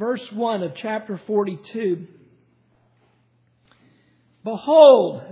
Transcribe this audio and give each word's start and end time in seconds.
verse 0.00 0.32
1 0.32 0.62
of 0.62 0.72
chapter 0.74 1.20
42. 1.26 2.06
Behold, 4.42 5.22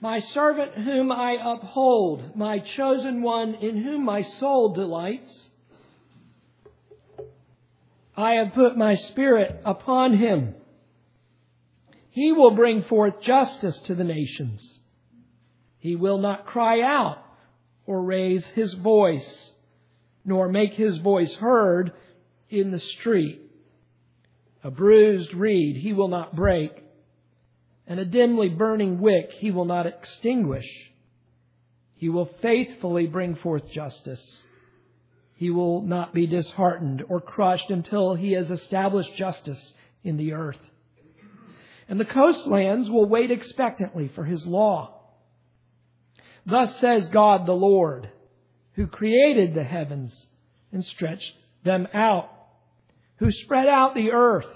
my 0.00 0.20
servant 0.20 0.74
whom 0.74 1.10
I 1.10 1.36
uphold, 1.42 2.36
my 2.36 2.60
chosen 2.60 3.22
one 3.22 3.56
in 3.56 3.82
whom 3.82 4.04
my 4.04 4.22
soul 4.22 4.72
delights. 4.72 5.48
I 8.16 8.34
have 8.34 8.54
put 8.54 8.76
my 8.76 8.94
spirit 8.94 9.60
upon 9.64 10.16
him. 10.16 10.54
He 12.10 12.30
will 12.30 12.52
bring 12.52 12.84
forth 12.84 13.20
justice 13.20 13.80
to 13.86 13.96
the 13.96 14.04
nations. 14.04 14.78
He 15.80 15.96
will 15.96 16.18
not 16.18 16.46
cry 16.46 16.82
out 16.82 17.18
or 17.84 18.00
raise 18.00 18.46
his 18.54 18.72
voice, 18.74 19.52
nor 20.24 20.48
make 20.48 20.74
his 20.74 20.98
voice 20.98 21.34
heard 21.34 21.90
in 22.52 22.70
the 22.70 22.78
street. 22.78 23.40
A 24.62 24.70
bruised 24.70 25.34
reed 25.34 25.78
he 25.78 25.92
will 25.92 26.08
not 26.08 26.36
break, 26.36 26.70
and 27.86 27.98
a 27.98 28.04
dimly 28.04 28.48
burning 28.48 29.00
wick 29.00 29.32
he 29.32 29.50
will 29.50 29.64
not 29.64 29.86
extinguish. 29.86 30.68
He 31.96 32.08
will 32.08 32.30
faithfully 32.40 33.06
bring 33.06 33.34
forth 33.36 33.70
justice. 33.70 34.44
He 35.34 35.50
will 35.50 35.82
not 35.82 36.14
be 36.14 36.26
disheartened 36.26 37.02
or 37.08 37.20
crushed 37.20 37.70
until 37.70 38.14
he 38.14 38.32
has 38.32 38.50
established 38.50 39.16
justice 39.16 39.74
in 40.04 40.16
the 40.16 40.34
earth. 40.34 40.60
And 41.88 41.98
the 41.98 42.04
coastlands 42.04 42.88
will 42.88 43.08
wait 43.08 43.30
expectantly 43.30 44.08
for 44.08 44.24
his 44.24 44.46
law. 44.46 45.00
Thus 46.46 46.78
says 46.80 47.08
God 47.08 47.46
the 47.46 47.52
Lord, 47.54 48.08
who 48.74 48.86
created 48.86 49.54
the 49.54 49.64
heavens 49.64 50.26
and 50.70 50.84
stretched 50.84 51.34
them 51.64 51.88
out, 51.92 52.30
who 53.22 53.30
spread 53.30 53.68
out 53.68 53.94
the 53.94 54.10
earth 54.10 54.50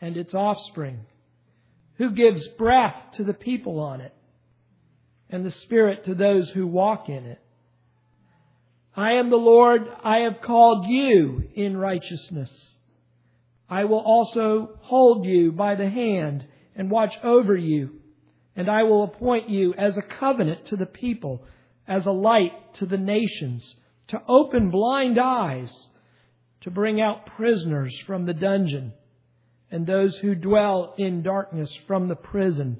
and 0.00 0.16
its 0.16 0.34
offspring, 0.34 0.98
who 1.98 2.10
gives 2.10 2.48
breath 2.58 2.96
to 3.12 3.22
the 3.22 3.32
people 3.32 3.78
on 3.78 4.00
it 4.00 4.12
and 5.28 5.46
the 5.46 5.52
spirit 5.52 6.04
to 6.04 6.16
those 6.16 6.50
who 6.50 6.66
walk 6.66 7.08
in 7.08 7.26
it. 7.26 7.40
I 8.96 9.12
am 9.12 9.30
the 9.30 9.36
Lord, 9.36 9.82
I 10.02 10.20
have 10.20 10.40
called 10.40 10.86
you 10.88 11.44
in 11.54 11.76
righteousness. 11.76 12.50
I 13.68 13.84
will 13.84 14.00
also 14.00 14.70
hold 14.80 15.24
you 15.24 15.52
by 15.52 15.76
the 15.76 15.88
hand 15.88 16.44
and 16.74 16.90
watch 16.90 17.14
over 17.22 17.56
you, 17.56 18.00
and 18.56 18.68
I 18.68 18.82
will 18.82 19.04
appoint 19.04 19.48
you 19.48 19.74
as 19.74 19.96
a 19.96 20.02
covenant 20.02 20.66
to 20.66 20.76
the 20.76 20.86
people, 20.86 21.44
as 21.86 22.04
a 22.04 22.10
light 22.10 22.74
to 22.74 22.86
the 22.86 22.98
nations, 22.98 23.76
to 24.08 24.20
open 24.26 24.70
blind 24.70 25.20
eyes, 25.20 25.86
to 26.62 26.70
bring 26.70 27.00
out 27.00 27.26
prisoners 27.26 27.96
from 28.06 28.26
the 28.26 28.34
dungeon, 28.34 28.92
and 29.70 29.86
those 29.86 30.16
who 30.18 30.34
dwell 30.34 30.94
in 30.98 31.22
darkness 31.22 31.72
from 31.86 32.08
the 32.08 32.16
prison. 32.16 32.78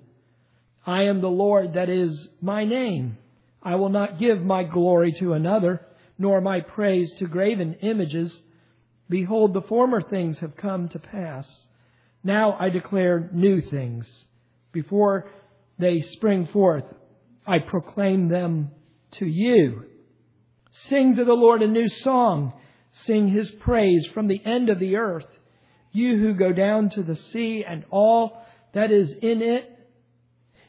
I 0.86 1.04
am 1.04 1.20
the 1.20 1.30
Lord, 1.30 1.74
that 1.74 1.88
is 1.88 2.28
my 2.40 2.64
name. 2.64 3.18
I 3.62 3.76
will 3.76 3.90
not 3.90 4.18
give 4.18 4.42
my 4.42 4.64
glory 4.64 5.12
to 5.20 5.34
another, 5.34 5.86
nor 6.18 6.40
my 6.40 6.60
praise 6.60 7.12
to 7.18 7.26
graven 7.26 7.74
images. 7.82 8.42
Behold, 9.08 9.54
the 9.54 9.62
former 9.62 10.00
things 10.00 10.38
have 10.38 10.56
come 10.56 10.88
to 10.90 10.98
pass. 10.98 11.46
Now 12.22 12.56
I 12.58 12.68
declare 12.68 13.30
new 13.32 13.60
things. 13.60 14.06
Before 14.72 15.30
they 15.78 16.00
spring 16.00 16.46
forth, 16.52 16.84
I 17.46 17.58
proclaim 17.58 18.28
them 18.28 18.70
to 19.12 19.26
you. 19.26 19.84
Sing 20.88 21.16
to 21.16 21.24
the 21.24 21.34
Lord 21.34 21.62
a 21.62 21.66
new 21.66 21.88
song. 21.88 22.52
Sing 22.92 23.28
his 23.28 23.50
praise 23.50 24.06
from 24.06 24.26
the 24.26 24.44
end 24.44 24.68
of 24.68 24.78
the 24.78 24.96
earth. 24.96 25.26
You 25.92 26.18
who 26.18 26.34
go 26.34 26.52
down 26.52 26.90
to 26.90 27.02
the 27.02 27.16
sea 27.16 27.64
and 27.64 27.84
all 27.90 28.42
that 28.72 28.90
is 28.90 29.12
in 29.22 29.42
it. 29.42 29.78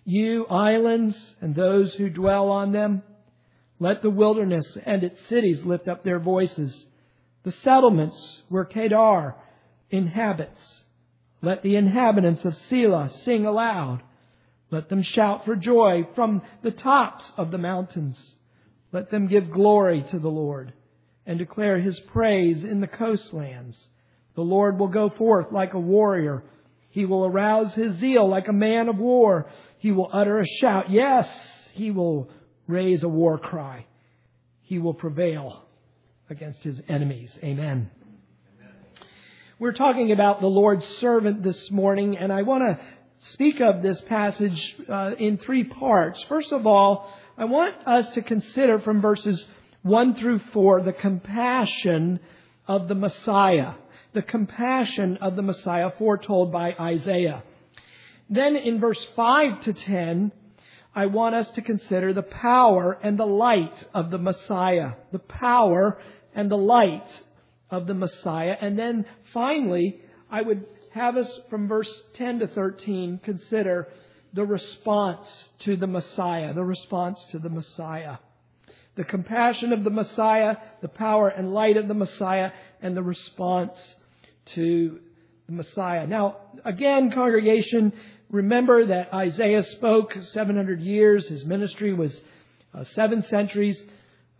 You 0.04 0.46
islands 0.48 1.16
and 1.42 1.56
those 1.56 1.94
who 1.94 2.10
dwell 2.10 2.50
on 2.50 2.72
them. 2.72 3.04
Let 3.80 4.02
the 4.02 4.10
wilderness 4.10 4.78
and 4.86 5.04
its 5.04 5.20
cities 5.28 5.64
lift 5.64 5.88
up 5.88 6.04
their 6.04 6.20
voices 6.20 6.86
the 7.44 7.52
settlements 7.52 8.42
where 8.50 8.66
Kedar 8.66 9.36
inhabits. 9.90 10.62
Let 11.42 11.64
the 11.64 11.76
inhabitants 11.76 12.46
of 12.46 12.56
Sela 12.70 13.12
sing 13.24 13.46
aloud. 13.46 14.04
Let 14.70 14.90
them 14.90 15.02
shout 15.02 15.44
for 15.44 15.56
joy 15.56 16.08
from 16.14 16.44
the 16.62 16.72
tops 16.72 17.26
of 17.38 17.50
the 17.50 17.58
mountains. 17.58 18.36
Let 18.92 19.10
them 19.10 19.28
give 19.28 19.52
glory 19.52 20.06
to 20.12 20.20
the 20.20 20.30
Lord 20.30 20.74
and 21.26 21.38
declare 21.38 21.80
his 21.80 22.00
praise 22.00 22.64
in 22.64 22.82
the 22.82 22.88
coastlands. 22.88 23.78
The 24.36 24.42
Lord 24.42 24.80
will 24.80 24.88
go 24.88 25.10
forth 25.10 25.52
like 25.52 25.74
a 25.74 25.80
warrior. 25.80 26.44
He 26.90 27.06
will 27.06 27.26
arouse 27.26 27.74
his 27.74 27.98
zeal 27.98 28.28
like 28.28 28.48
a 28.48 28.54
man 28.54 28.90
of 28.90 28.98
war. 28.98 29.50
He 29.78 29.92
will 29.92 30.10
utter 30.12 30.40
a 30.40 30.46
shout. 30.46 30.90
Yes, 30.90 31.28
he 31.74 31.92
will 31.92 32.30
raise 32.68 33.04
a 33.04 33.10
war 33.10 33.38
cry. 33.38 33.86
He 34.62 34.80
will 34.80 34.94
prevail 34.94 35.64
against 36.30 36.64
his 36.64 36.82
enemies. 36.88 37.32
Amen. 37.44 37.92
We're 39.60 39.74
talking 39.74 40.12
about 40.12 40.42
the 40.42 40.48
Lord's 40.48 40.88
servant 40.98 41.44
this 41.44 41.70
morning, 41.70 42.18
and 42.18 42.34
I 42.34 42.42
want 42.42 42.64
to 42.64 42.80
speak 43.34 43.60
of 43.60 43.84
this 43.84 44.02
passage 44.02 44.76
uh, 44.90 45.12
in 45.20 45.38
three 45.38 45.64
parts. 45.64 46.24
First 46.24 46.52
of 46.52 46.66
all, 46.66 47.14
I 47.38 47.46
want 47.46 47.76
us 47.86 48.10
to 48.12 48.22
consider 48.24 48.80
from 48.80 49.02
verses 49.02 49.46
1 49.84 50.16
through 50.16 50.40
4 50.54 50.82
the 50.84 50.94
compassion 50.94 52.20
of 52.68 52.88
the 52.88 52.96
Messiah. 52.96 53.74
The 54.14 54.22
compassion 54.22 55.18
of 55.18 55.36
the 55.36 55.42
Messiah 55.42 55.92
foretold 55.98 56.52
by 56.52 56.74
Isaiah. 56.80 57.44
Then 58.30 58.56
in 58.56 58.80
verse 58.80 59.04
5 59.16 59.62
to 59.64 59.74
10, 59.74 60.32
I 60.94 61.06
want 61.06 61.36
us 61.36 61.50
to 61.52 61.62
consider 61.62 62.14
the 62.14 62.22
power 62.22 62.98
and 63.02 63.18
the 63.18 63.26
light 63.26 63.86
of 63.94 64.12
the 64.12 64.18
Messiah. 64.18 64.92
The 65.12 65.20
power 65.20 66.02
and 66.36 66.52
the 66.52 66.58
light 66.58 67.08
of 67.70 67.88
the 67.88 67.94
Messiah. 67.94 68.56
And 68.60 68.78
then 68.78 69.06
finally, 69.34 70.02
I 70.30 70.42
would 70.42 70.66
have 70.94 71.16
us 71.16 71.40
from 71.50 71.68
verse 71.68 71.92
10 72.16 72.40
to 72.40 72.48
13 72.48 73.22
consider 73.24 73.88
the 74.34 74.46
response 74.46 75.28
to 75.60 75.76
the 75.78 75.88
Messiah, 75.88 76.54
the 76.54 76.64
response 76.64 77.24
to 77.32 77.40
the 77.40 77.50
Messiah. 77.50 78.18
The 78.96 79.04
compassion 79.04 79.74
of 79.74 79.84
the 79.84 79.90
Messiah, 79.90 80.58
the 80.82 80.88
power 80.88 81.30
and 81.30 81.54
light 81.54 81.78
of 81.78 81.88
the 81.88 81.94
Messiah, 81.94 82.52
and 82.82 82.96
the 82.96 83.04
response 83.04 83.78
to 84.56 85.00
the 85.48 85.54
Messiah. 85.54 86.08
Now, 86.08 86.38
again, 86.66 87.12
congregation, 87.12 87.94
remember 88.30 88.88
that 88.88 89.14
Isaiah 89.14 89.64
spoke 89.64 90.14
700 90.14 90.82
years. 90.82 91.28
His 91.28 91.46
ministry 91.46 91.94
was 91.94 92.14
uh, 92.74 92.84
seven 92.96 93.24
centuries 93.24 93.82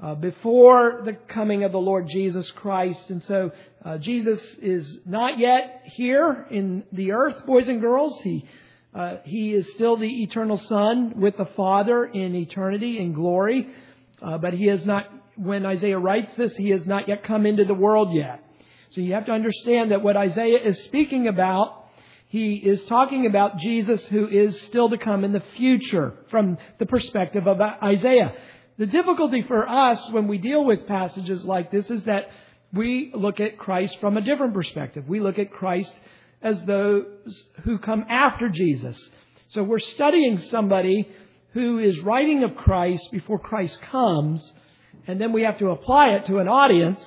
uh, 0.02 0.16
before 0.16 1.02
the 1.06 1.14
coming 1.14 1.64
of 1.64 1.72
the 1.72 1.80
Lord 1.80 2.08
Jesus 2.10 2.50
Christ. 2.52 3.10
And 3.10 3.24
so 3.24 3.52
uh, 3.86 3.98
Jesus 4.00 4.42
is 4.62 5.00
not 5.06 5.38
yet 5.38 5.84
here 5.86 6.48
in 6.50 6.84
the 6.92 7.12
earth, 7.12 7.46
boys 7.46 7.70
and 7.70 7.80
girls. 7.80 8.20
He 8.22 8.46
uh, 8.94 9.18
he 9.24 9.54
is 9.54 9.72
still 9.74 9.96
the 9.96 10.24
eternal 10.24 10.58
Son 10.58 11.14
with 11.16 11.38
the 11.38 11.46
Father 11.56 12.04
in 12.04 12.36
eternity 12.36 13.00
in 13.00 13.14
glory, 13.14 13.70
uh, 14.22 14.38
but 14.38 14.54
he 14.54 14.68
has 14.68 14.86
not. 14.86 15.06
When 15.36 15.66
Isaiah 15.66 15.98
writes 15.98 16.32
this, 16.38 16.56
he 16.56 16.70
has 16.70 16.86
not 16.86 17.08
yet 17.08 17.24
come 17.24 17.46
into 17.46 17.64
the 17.64 17.74
world 17.74 18.14
yet. 18.14 18.44
So 18.92 19.02
you 19.02 19.14
have 19.14 19.26
to 19.28 19.32
understand 19.32 19.92
that 19.92 20.04
what 20.04 20.18
Isaiah 20.18 20.60
is 20.62 20.84
speaking 20.84 21.28
about, 21.28 21.86
he 22.28 22.56
is 22.56 22.84
talking 22.86 23.26
about 23.26 23.58
Jesus 23.58 24.06
who 24.08 24.28
is 24.28 24.62
still 24.64 24.90
to 24.90 24.98
come 24.98 25.24
in 25.24 25.32
the 25.32 25.44
future 25.56 26.14
from 26.30 26.58
the 26.78 26.86
perspective 26.86 27.48
of 27.48 27.62
Isaiah. 27.62 28.34
The 28.78 28.86
difficulty 28.86 29.44
for 29.44 29.68
us 29.68 30.10
when 30.12 30.28
we 30.28 30.38
deal 30.38 30.66
with 30.66 30.88
passages 30.88 31.46
like 31.46 31.72
this 31.72 31.90
is 31.90 32.04
that 32.04 32.30
we 32.74 33.12
look 33.14 33.40
at 33.40 33.58
Christ 33.58 33.98
from 34.00 34.18
a 34.18 34.22
different 34.22 34.54
perspective. 34.54 35.06
We 35.08 35.20
look 35.20 35.40
at 35.40 35.52
Christ 35.52 35.94
as 36.42 36.62
those 36.64 37.06
who 37.64 37.80
come 37.80 38.06
after 38.10 38.50
Jesus. 38.50 38.98
So 39.50 39.64
we're 39.64 39.80
studying 39.80 40.40
somebody 40.40 41.08
who 41.54 41.80
is 41.80 42.00
writing 42.00 42.44
of 42.44 42.56
Christ 42.56 43.12
before 43.12 43.40
Christ 43.40 43.82
comes, 43.84 44.54
and 45.08 45.20
then 45.20 45.34
we 45.34 45.44
have 45.44 45.60
to 45.60 45.70
apply 45.70 46.10
it 46.12 46.26
to 46.28 46.40
an 46.40 46.48
audience 46.48 47.02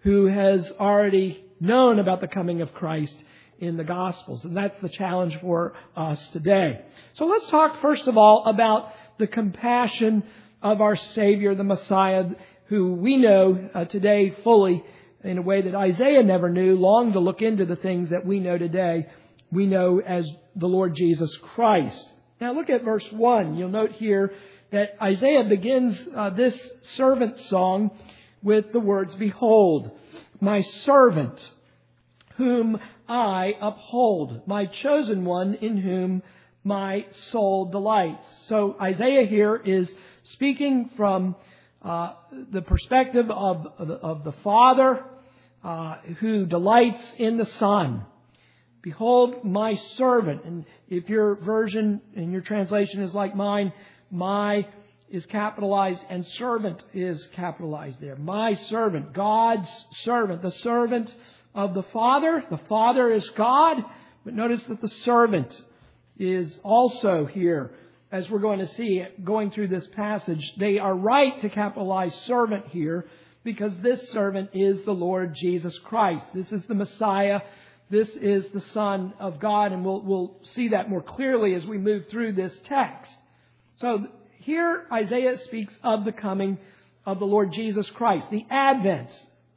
who 0.00 0.26
has 0.26 0.70
already 0.78 1.44
known 1.60 1.98
about 1.98 2.20
the 2.20 2.28
coming 2.28 2.60
of 2.62 2.72
Christ 2.72 3.16
in 3.58 3.76
the 3.76 3.84
Gospels. 3.84 4.44
And 4.44 4.56
that's 4.56 4.78
the 4.80 4.88
challenge 4.88 5.38
for 5.40 5.74
us 5.96 6.24
today. 6.28 6.82
So 7.14 7.26
let's 7.26 7.46
talk 7.48 7.80
first 7.80 8.06
of 8.06 8.16
all 8.16 8.44
about 8.44 8.92
the 9.18 9.26
compassion 9.26 10.22
of 10.62 10.80
our 10.80 10.96
Savior, 10.96 11.54
the 11.54 11.64
Messiah, 11.64 12.26
who 12.66 12.94
we 12.94 13.16
know 13.16 13.70
uh, 13.74 13.84
today 13.86 14.36
fully 14.44 14.84
in 15.24 15.38
a 15.38 15.42
way 15.42 15.62
that 15.62 15.74
Isaiah 15.74 16.22
never 16.22 16.50
knew, 16.50 16.76
long 16.76 17.12
to 17.12 17.20
look 17.20 17.42
into 17.42 17.64
the 17.64 17.76
things 17.76 18.10
that 18.10 18.24
we 18.24 18.40
know 18.40 18.58
today, 18.58 19.08
we 19.50 19.66
know 19.66 20.00
as 20.00 20.28
the 20.54 20.66
Lord 20.68 20.94
Jesus 20.94 21.34
Christ. 21.54 22.12
Now 22.40 22.52
look 22.52 22.68
at 22.68 22.84
verse 22.84 23.06
1. 23.10 23.56
You'll 23.56 23.70
note 23.70 23.92
here 23.92 24.32
that 24.70 24.96
Isaiah 25.00 25.44
begins 25.44 25.98
uh, 26.14 26.30
this 26.30 26.54
servant 26.96 27.38
song 27.48 27.90
with 28.42 28.72
the 28.72 28.80
words, 28.80 29.14
Behold. 29.14 29.90
my 30.40 30.60
servant, 30.84 31.50
whom 32.36 32.78
I 33.08 33.54
uphold, 33.60 34.46
my 34.46 34.66
chosen 34.66 35.24
one 35.24 35.54
in 35.54 35.78
whom 35.78 36.22
my 36.62 37.06
soul 37.30 37.66
delights. 37.70 38.26
So 38.48 38.76
Isaiah 38.80 39.26
here 39.26 39.56
is 39.56 39.88
speaking 40.24 40.90
from 40.96 41.36
uh, 41.80 42.14
the 42.52 42.60
perspective 42.60 43.30
of, 43.30 43.66
of, 43.78 44.24
the, 44.24 44.34
Father 44.44 45.04
uh, 45.64 45.96
who 46.18 46.44
delights 46.44 47.02
in 47.16 47.38
the 47.38 47.46
Son. 47.58 48.04
Behold 48.82 49.44
my 49.44 49.76
servant. 49.96 50.44
And 50.44 50.64
if 50.88 51.08
your 51.08 51.36
version 51.36 52.00
and 52.14 52.32
your 52.32 52.42
translation 52.42 53.02
is 53.02 53.12
like 53.12 53.34
mine, 53.34 53.72
my 54.10 54.66
is 55.08 55.24
capitalized 55.26 56.00
and 56.08 56.26
servant 56.26 56.82
is 56.92 57.26
capitalized 57.34 58.00
there. 58.00 58.16
My 58.16 58.54
servant, 58.54 59.12
God's 59.12 59.68
servant, 60.02 60.42
the 60.42 60.50
servant 60.62 61.12
of 61.54 61.74
the 61.74 61.84
Father. 61.84 62.44
The 62.50 62.60
Father 62.68 63.10
is 63.12 63.28
God, 63.30 63.78
but 64.24 64.34
notice 64.34 64.62
that 64.68 64.80
the 64.80 64.88
servant 65.04 65.52
is 66.18 66.58
also 66.62 67.26
here, 67.26 67.72
as 68.10 68.28
we're 68.28 68.40
going 68.40 68.58
to 68.58 68.74
see 68.74 69.04
going 69.22 69.50
through 69.50 69.68
this 69.68 69.86
passage. 69.88 70.52
They 70.58 70.78
are 70.78 70.94
right 70.94 71.40
to 71.40 71.48
capitalize 71.48 72.14
servant 72.26 72.68
here 72.68 73.06
because 73.44 73.72
this 73.80 74.10
servant 74.10 74.50
is 74.54 74.84
the 74.84 74.92
Lord 74.92 75.34
Jesus 75.40 75.78
Christ. 75.84 76.26
This 76.34 76.50
is 76.50 76.62
the 76.66 76.74
Messiah. 76.74 77.42
This 77.88 78.08
is 78.20 78.44
the 78.52 78.62
Son 78.74 79.14
of 79.20 79.38
God, 79.38 79.72
and 79.72 79.84
we'll, 79.84 80.02
we'll 80.02 80.36
see 80.54 80.68
that 80.68 80.90
more 80.90 81.02
clearly 81.02 81.54
as 81.54 81.64
we 81.64 81.78
move 81.78 82.06
through 82.10 82.32
this 82.32 82.52
text. 82.64 83.12
So 83.76 84.08
here 84.38 84.86
Isaiah 84.92 85.36
speaks 85.44 85.72
of 85.82 86.04
the 86.04 86.12
coming 86.12 86.58
of 87.04 87.20
the 87.20 87.26
Lord 87.26 87.52
Jesus 87.52 87.88
Christ, 87.90 88.26
the 88.30 88.44
advent 88.50 89.10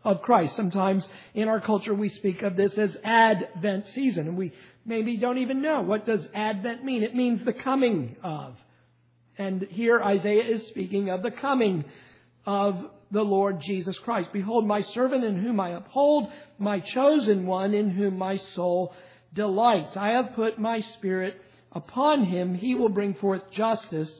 of 0.03 0.21
Christ. 0.21 0.55
Sometimes 0.55 1.07
in 1.33 1.47
our 1.47 1.59
culture 1.59 1.93
we 1.93 2.09
speak 2.09 2.43
of 2.43 2.55
this 2.55 2.73
as 2.77 2.95
Advent 3.03 3.85
season, 3.95 4.27
and 4.27 4.37
we 4.37 4.53
maybe 4.85 5.17
don't 5.17 5.39
even 5.39 5.61
know 5.61 5.81
what 5.81 6.05
does 6.05 6.25
Advent 6.33 6.83
mean. 6.83 7.03
It 7.03 7.15
means 7.15 7.43
the 7.43 7.53
coming 7.53 8.15
of. 8.23 8.55
And 9.37 9.63
here 9.63 10.01
Isaiah 10.01 10.43
is 10.43 10.67
speaking 10.67 11.09
of 11.09 11.23
the 11.23 11.31
coming 11.31 11.85
of 12.45 12.91
the 13.11 13.21
Lord 13.21 13.61
Jesus 13.61 13.97
Christ. 13.99 14.29
Behold, 14.33 14.67
my 14.67 14.81
servant 14.93 15.23
in 15.23 15.41
whom 15.41 15.59
I 15.59 15.71
uphold, 15.71 16.31
my 16.57 16.79
chosen 16.79 17.45
one 17.45 17.73
in 17.73 17.89
whom 17.89 18.17
my 18.17 18.37
soul 18.55 18.93
delights. 19.33 19.95
I 19.97 20.09
have 20.09 20.35
put 20.35 20.59
my 20.59 20.81
spirit 20.81 21.39
upon 21.71 22.25
him. 22.25 22.55
He 22.55 22.75
will 22.75 22.89
bring 22.89 23.13
forth 23.15 23.51
justice 23.51 24.11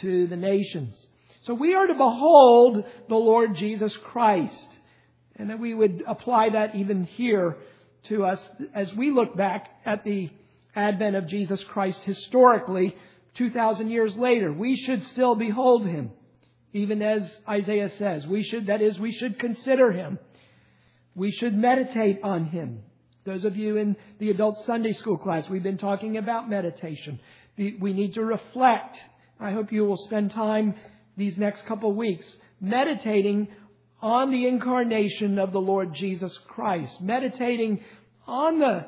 to 0.00 0.26
the 0.26 0.36
nations. 0.36 0.94
So 1.42 1.54
we 1.54 1.74
are 1.74 1.86
to 1.86 1.94
behold 1.94 2.84
the 3.08 3.14
Lord 3.14 3.54
Jesus 3.56 3.96
Christ. 3.98 4.68
And 5.36 5.60
we 5.60 5.74
would 5.74 6.02
apply 6.06 6.50
that 6.50 6.74
even 6.74 7.04
here 7.04 7.56
to 8.08 8.24
us 8.24 8.40
as 8.74 8.92
we 8.94 9.10
look 9.10 9.36
back 9.36 9.68
at 9.84 10.04
the 10.04 10.30
advent 10.76 11.16
of 11.16 11.26
Jesus 11.26 11.62
Christ 11.64 12.00
historically, 12.04 12.96
2,000 13.34 13.90
years 13.90 14.16
later. 14.16 14.52
We 14.52 14.76
should 14.76 15.04
still 15.06 15.34
behold 15.34 15.86
him, 15.86 16.10
even 16.74 17.00
as 17.00 17.22
Isaiah 17.48 17.90
says. 17.96 18.26
We 18.26 18.42
should, 18.42 18.66
that 18.66 18.82
is, 18.82 18.98
we 18.98 19.12
should 19.12 19.38
consider 19.38 19.90
him. 19.92 20.18
We 21.14 21.30
should 21.30 21.54
meditate 21.56 22.20
on 22.22 22.44
him. 22.46 22.82
Those 23.24 23.46
of 23.46 23.56
you 23.56 23.78
in 23.78 23.96
the 24.18 24.28
adult 24.28 24.58
Sunday 24.66 24.92
school 24.92 25.16
class, 25.16 25.48
we've 25.48 25.62
been 25.62 25.78
talking 25.78 26.18
about 26.18 26.50
meditation. 26.50 27.18
We 27.56 27.94
need 27.94 28.14
to 28.14 28.22
reflect 28.22 28.98
I 29.40 29.50
hope 29.50 29.72
you 29.72 29.84
will 29.84 29.98
spend 29.98 30.30
time 30.30 30.74
these 31.16 31.36
next 31.36 31.66
couple 31.66 31.90
of 31.90 31.96
weeks 31.96 32.26
meditating 32.60 33.48
on 34.00 34.30
the 34.30 34.46
incarnation 34.46 35.38
of 35.38 35.52
the 35.52 35.60
Lord 35.60 35.94
Jesus 35.94 36.36
Christ, 36.48 37.00
meditating 37.00 37.80
on 38.26 38.58
the 38.58 38.86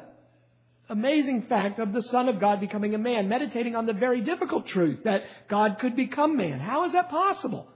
amazing 0.89 1.47
fact 1.49 1.79
of 1.79 1.93
the 1.93 2.03
Son 2.03 2.29
of 2.29 2.39
God 2.41 2.61
becoming 2.61 2.95
a 2.95 2.99
man, 2.99 3.29
meditating 3.29 3.75
on 3.75 3.87
the 3.87 3.93
very 3.93 4.21
difficult 4.21 4.67
truth 4.67 5.01
that 5.05 5.23
God 5.49 5.79
could 5.81 5.97
become 5.97 6.37
man. 6.37 6.61
How 6.61 6.85
is 6.87 6.93
that 6.93 7.11
possible? 7.11 7.69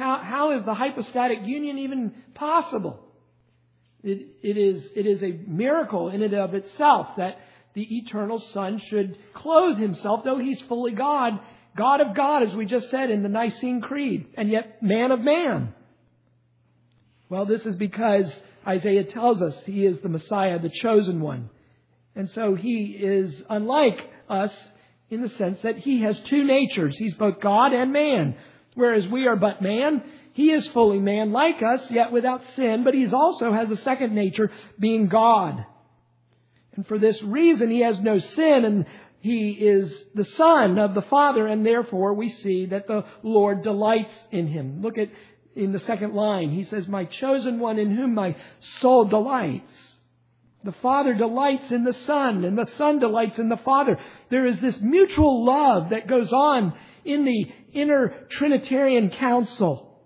How, 0.00 0.16
how 0.24 0.52
is 0.52 0.64
the 0.64 0.72
hypostatic 0.72 1.40
union 1.44 1.76
even 1.76 2.14
possible? 2.34 2.98
It, 4.02 4.28
it, 4.42 4.56
is, 4.56 4.82
it 4.96 5.06
is 5.06 5.22
a 5.22 5.38
miracle 5.46 6.08
in 6.08 6.22
and 6.22 6.32
of 6.32 6.54
itself 6.54 7.08
that 7.18 7.36
the 7.74 7.98
eternal 7.98 8.42
Son 8.54 8.80
should 8.88 9.18
clothe 9.34 9.76
himself, 9.76 10.24
though 10.24 10.38
he's 10.38 10.58
fully 10.62 10.92
God, 10.92 11.38
God 11.76 12.00
of 12.00 12.16
God, 12.16 12.44
as 12.44 12.54
we 12.54 12.64
just 12.64 12.88
said 12.88 13.10
in 13.10 13.22
the 13.22 13.28
Nicene 13.28 13.82
Creed, 13.82 14.28
and 14.38 14.48
yet 14.48 14.82
man 14.82 15.10
of 15.10 15.20
man. 15.20 15.74
Well, 17.28 17.44
this 17.44 17.66
is 17.66 17.76
because 17.76 18.34
Isaiah 18.66 19.04
tells 19.04 19.42
us 19.42 19.54
he 19.66 19.84
is 19.84 19.98
the 20.00 20.08
Messiah, 20.08 20.58
the 20.58 20.70
chosen 20.70 21.20
one. 21.20 21.50
And 22.16 22.30
so 22.30 22.54
he 22.54 22.96
is 22.98 23.34
unlike 23.50 24.00
us 24.30 24.52
in 25.10 25.20
the 25.20 25.28
sense 25.28 25.58
that 25.62 25.76
he 25.76 26.00
has 26.00 26.18
two 26.20 26.42
natures. 26.42 26.96
He's 26.96 27.14
both 27.14 27.38
God 27.42 27.74
and 27.74 27.92
man. 27.92 28.36
Whereas 28.74 29.06
we 29.08 29.26
are 29.26 29.36
but 29.36 29.60
man, 29.62 30.02
he 30.32 30.52
is 30.52 30.66
fully 30.68 30.98
man 30.98 31.32
like 31.32 31.62
us, 31.62 31.82
yet 31.90 32.12
without 32.12 32.42
sin, 32.56 32.84
but 32.84 32.94
he 32.94 33.06
also 33.12 33.52
has 33.52 33.70
a 33.70 33.76
second 33.82 34.14
nature, 34.14 34.50
being 34.78 35.08
God. 35.08 35.64
And 36.76 36.86
for 36.86 36.98
this 36.98 37.20
reason, 37.22 37.70
he 37.70 37.80
has 37.80 37.98
no 38.00 38.18
sin, 38.18 38.64
and 38.64 38.86
he 39.20 39.50
is 39.50 39.92
the 40.14 40.24
Son 40.24 40.78
of 40.78 40.94
the 40.94 41.02
Father, 41.02 41.46
and 41.46 41.66
therefore 41.66 42.14
we 42.14 42.28
see 42.28 42.66
that 42.66 42.86
the 42.86 43.04
Lord 43.22 43.62
delights 43.62 44.14
in 44.30 44.46
him. 44.46 44.80
Look 44.82 44.96
at 44.98 45.10
in 45.56 45.72
the 45.72 45.80
second 45.80 46.14
line. 46.14 46.50
He 46.50 46.64
says, 46.64 46.86
My 46.86 47.04
chosen 47.04 47.58
one 47.58 47.78
in 47.78 47.94
whom 47.94 48.14
my 48.14 48.36
soul 48.78 49.04
delights. 49.04 49.72
The 50.62 50.72
Father 50.72 51.14
delights 51.14 51.70
in 51.70 51.84
the 51.84 51.96
Son, 52.06 52.44
and 52.44 52.56
the 52.56 52.70
Son 52.76 52.98
delights 52.98 53.38
in 53.38 53.48
the 53.48 53.56
Father. 53.58 53.98
There 54.30 54.46
is 54.46 54.60
this 54.60 54.78
mutual 54.80 55.44
love 55.44 55.90
that 55.90 56.06
goes 56.06 56.32
on 56.32 56.74
in 57.04 57.24
the 57.24 57.46
inner 57.72 58.26
Trinitarian 58.30 59.10
council. 59.10 59.98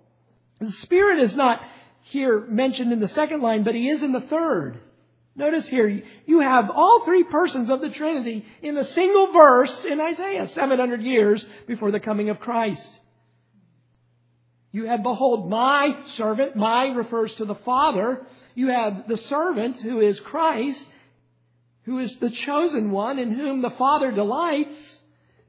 The 0.60 0.72
Spirit 0.72 1.20
is 1.20 1.34
not 1.34 1.60
here 2.02 2.40
mentioned 2.40 2.92
in 2.92 3.00
the 3.00 3.08
second 3.08 3.42
line, 3.42 3.64
but 3.64 3.74
He 3.74 3.88
is 3.88 4.02
in 4.02 4.12
the 4.12 4.20
third. 4.20 4.80
Notice 5.36 5.66
here, 5.66 6.02
you 6.26 6.40
have 6.40 6.70
all 6.70 7.04
three 7.04 7.24
persons 7.24 7.68
of 7.68 7.80
the 7.80 7.88
Trinity 7.88 8.44
in 8.62 8.76
a 8.76 8.84
single 8.92 9.32
verse 9.32 9.84
in 9.84 10.00
Isaiah, 10.00 10.48
700 10.48 11.02
years 11.02 11.44
before 11.66 11.90
the 11.90 11.98
coming 11.98 12.30
of 12.30 12.38
Christ. 12.38 12.88
You 14.70 14.86
have, 14.86 15.02
behold, 15.02 15.50
my 15.50 15.96
servant. 16.16 16.56
My 16.56 16.86
refers 16.88 17.32
to 17.34 17.44
the 17.44 17.54
Father. 17.54 18.26
You 18.54 18.68
have 18.68 19.08
the 19.08 19.16
servant, 19.16 19.80
who 19.80 20.00
is 20.00 20.18
Christ, 20.20 20.84
who 21.84 21.98
is 21.98 22.14
the 22.20 22.30
chosen 22.30 22.90
one 22.90 23.18
in 23.18 23.32
whom 23.32 23.62
the 23.62 23.70
Father 23.70 24.10
delights. 24.10 24.74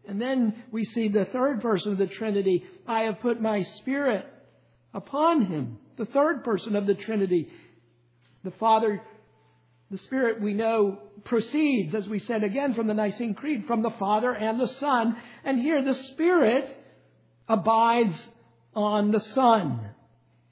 And 0.07 0.21
then 0.21 0.63
we 0.71 0.85
see 0.85 1.07
the 1.07 1.25
third 1.25 1.61
person 1.61 1.91
of 1.91 1.97
the 1.97 2.07
Trinity. 2.07 2.65
I 2.87 3.03
have 3.03 3.19
put 3.21 3.41
my 3.41 3.63
Spirit 3.63 4.25
upon 4.93 5.45
him. 5.45 5.77
The 5.97 6.05
third 6.05 6.43
person 6.43 6.75
of 6.75 6.85
the 6.85 6.95
Trinity. 6.95 7.49
The 8.43 8.51
Father 8.51 9.01
the 9.91 9.97
Spirit, 9.99 10.41
we 10.41 10.53
know, 10.53 10.99
proceeds, 11.25 11.93
as 11.93 12.07
we 12.07 12.17
said 12.19 12.43
again 12.43 12.73
from 12.73 12.87
the 12.87 12.93
Nicene 12.93 13.35
Creed, 13.35 13.65
from 13.67 13.83
the 13.83 13.91
Father 13.91 14.33
and 14.33 14.59
the 14.59 14.67
Son. 14.67 15.15
And 15.43 15.59
here 15.59 15.83
the 15.83 15.93
Spirit 15.93 16.75
abides 17.47 18.17
on 18.73 19.11
the 19.11 19.19
Son. 19.19 19.79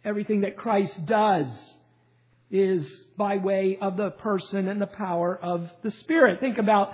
Everything 0.05 0.41
that 0.41 0.55
Christ 0.55 1.05
does 1.05 1.47
is 2.51 2.87
by 3.17 3.37
way 3.37 3.79
of 3.81 3.97
the 3.97 4.11
person 4.11 4.67
and 4.67 4.79
the 4.79 4.87
power 4.87 5.35
of 5.35 5.67
the 5.81 5.91
Spirit. 5.91 6.39
Think 6.39 6.59
about 6.59 6.93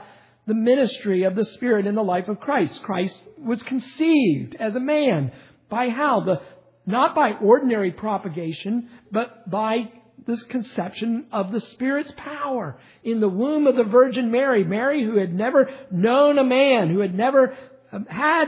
the 0.50 0.56
ministry 0.56 1.24
of 1.24 1.36
the 1.36 1.46
Spirit 1.46 1.86
in 1.86 1.94
the 1.94 2.04
life 2.04 2.28
of 2.28 2.40
Christ. 2.40 2.82
Christ 2.82 3.16
was 3.38 3.62
conceived 3.64 4.56
as 4.60 4.76
a 4.76 4.80
man. 4.80 5.32
By 5.70 5.90
how? 5.90 6.22
The, 6.22 6.42
not 6.88 7.14
by 7.14 7.34
ordinary 7.34 7.92
propagation, 7.92 8.90
but 9.12 9.50
by 9.50 9.92
this 10.26 10.42
conception 10.44 11.28
of 11.32 11.52
the 11.52 11.60
Spirit's 11.60 12.12
power 12.18 12.80
in 13.04 13.20
the 13.20 13.30
womb 13.30 13.68
of 13.68 13.76
the 13.76 13.84
Virgin 13.84 14.32
Mary. 14.32 14.64
Mary, 14.64 15.04
who 15.04 15.18
had 15.18 15.34
never 15.34 15.70
known 15.92 16.40
a 16.40 16.44
man, 16.44 16.90
who 16.90 17.00
had 17.00 17.16
never 17.16 17.56
um, 17.92 18.08
had 18.08 18.48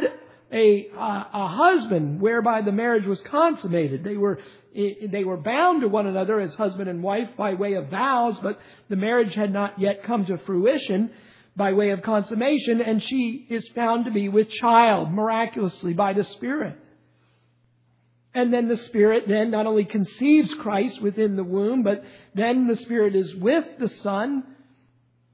a, 0.52 0.88
a 0.98 1.48
husband 1.48 2.20
whereby 2.20 2.64
the 2.64 2.72
marriage 2.72 3.06
was 3.06 3.22
consummated. 3.22 4.04
They 4.04 4.18
were, 4.18 4.40
they 4.76 5.24
were 5.24 5.38
bound 5.38 5.82
to 5.82 5.88
one 5.88 6.08
another 6.08 6.40
as 6.40 6.56
husband 6.56 6.90
and 6.90 7.04
wife 7.04 7.30
by 7.38 7.54
way 7.54 7.74
of 7.74 7.90
vows, 7.90 8.38
but 8.42 8.60
the 8.90 8.96
marriage 8.96 9.36
had 9.36 9.54
not 9.54 9.80
yet 9.80 10.04
come 10.04 10.26
to 10.26 10.40
fruition 10.40 11.12
by 11.56 11.74
way 11.74 11.90
of 11.90 12.02
consummation, 12.02 12.82
and 12.82 13.04
she 13.04 13.46
is 13.50 13.68
found 13.70 14.06
to 14.06 14.12
be 14.12 14.30
with 14.30 14.50
child 14.50 15.12
miraculously 15.12 15.94
by 15.94 16.14
the 16.14 16.24
Spirit. 16.24 16.78
And 18.34 18.54
then 18.54 18.70
the 18.70 18.78
Spirit 18.78 19.26
then 19.28 19.52
not 19.52 19.66
only 19.66 19.84
conceives 19.84 20.54
Christ 20.56 21.02
within 21.02 21.36
the 21.36 21.44
womb, 21.44 21.84
but 21.84 22.04
then 22.34 22.68
the 22.68 22.78
Spirit 22.78 23.16
is 23.16 23.36
with 23.36 23.66
the 23.80 23.90
Son 24.02 24.44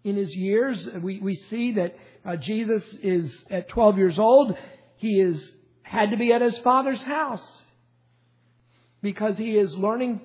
in 0.04 0.16
his 0.16 0.36
years. 0.36 0.90
We, 1.02 1.20
we 1.20 1.36
see 1.36 1.74
that 1.74 1.96
uh, 2.26 2.36
Jesus 2.38 2.84
is 3.04 3.32
at 3.52 3.70
12 3.70 3.98
years 3.98 4.18
old. 4.18 4.58
He 4.96 5.20
is 5.20 5.52
had 5.84 6.12
to 6.12 6.18
be 6.18 6.34
at 6.34 6.42
his 6.42 6.58
father's 6.60 7.02
house 7.02 7.62
because 9.02 9.38
he 9.38 9.58
is 9.58 9.74
learning 9.76 10.20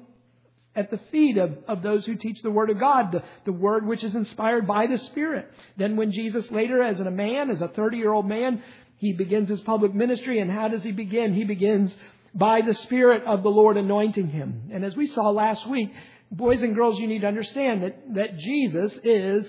at 0.74 0.90
the 0.90 1.00
feet 1.10 1.36
of, 1.36 1.58
of 1.68 1.82
those 1.82 2.06
who 2.06 2.14
teach 2.14 2.40
the 2.42 2.50
Word 2.50 2.70
of 2.70 2.80
God, 2.80 3.12
the, 3.12 3.22
the 3.44 3.52
Word 3.52 3.86
which 3.86 4.02
is 4.02 4.14
inspired 4.14 4.66
by 4.66 4.86
the 4.86 4.98
Spirit. 4.98 5.50
Then 5.76 5.96
when 5.96 6.12
Jesus 6.12 6.50
later, 6.50 6.82
as 6.82 6.98
a 6.98 7.10
man, 7.10 7.50
as 7.50 7.60
a 7.60 7.68
30 7.68 7.98
year 7.98 8.12
old 8.12 8.26
man, 8.26 8.62
he 8.96 9.12
begins 9.12 9.48
his 9.48 9.60
public 9.60 9.94
ministry, 9.94 10.38
and 10.38 10.50
how 10.50 10.68
does 10.68 10.82
he 10.82 10.92
begin? 10.92 11.34
He 11.34 11.44
begins 11.44 11.94
by 12.34 12.62
the 12.62 12.74
Spirit 12.74 13.24
of 13.24 13.42
the 13.42 13.50
Lord 13.50 13.76
anointing 13.76 14.28
him. 14.28 14.70
And 14.72 14.84
as 14.84 14.96
we 14.96 15.06
saw 15.06 15.30
last 15.30 15.68
week, 15.68 15.92
boys 16.30 16.62
and 16.62 16.74
girls, 16.74 16.98
you 16.98 17.06
need 17.06 17.20
to 17.20 17.26
understand 17.26 17.82
that, 17.82 18.14
that 18.14 18.38
Jesus 18.38 18.92
is 19.04 19.46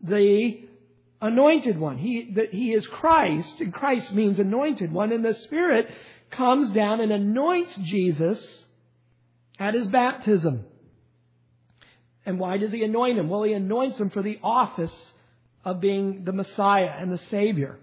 the 0.00 0.60
anointed 1.20 1.78
one. 1.78 1.98
He, 1.98 2.32
that 2.36 2.54
he 2.54 2.72
is 2.72 2.86
Christ, 2.86 3.60
and 3.60 3.74
Christ 3.74 4.12
means 4.12 4.38
anointed 4.38 4.92
one, 4.92 5.12
and 5.12 5.24
the 5.24 5.34
Spirit 5.34 5.90
comes 6.30 6.70
down 6.70 7.00
and 7.00 7.12
anoints 7.12 7.76
Jesus 7.76 8.61
at 9.58 9.74
his 9.74 9.86
baptism. 9.86 10.64
And 12.24 12.38
why 12.38 12.58
does 12.58 12.70
he 12.70 12.84
anoint 12.84 13.18
him? 13.18 13.28
Well, 13.28 13.42
he 13.42 13.52
anoints 13.52 13.98
him 13.98 14.10
for 14.10 14.22
the 14.22 14.38
office 14.42 14.94
of 15.64 15.80
being 15.80 16.24
the 16.24 16.32
Messiah 16.32 16.94
and 16.98 17.12
the 17.12 17.20
Savior. 17.30 17.78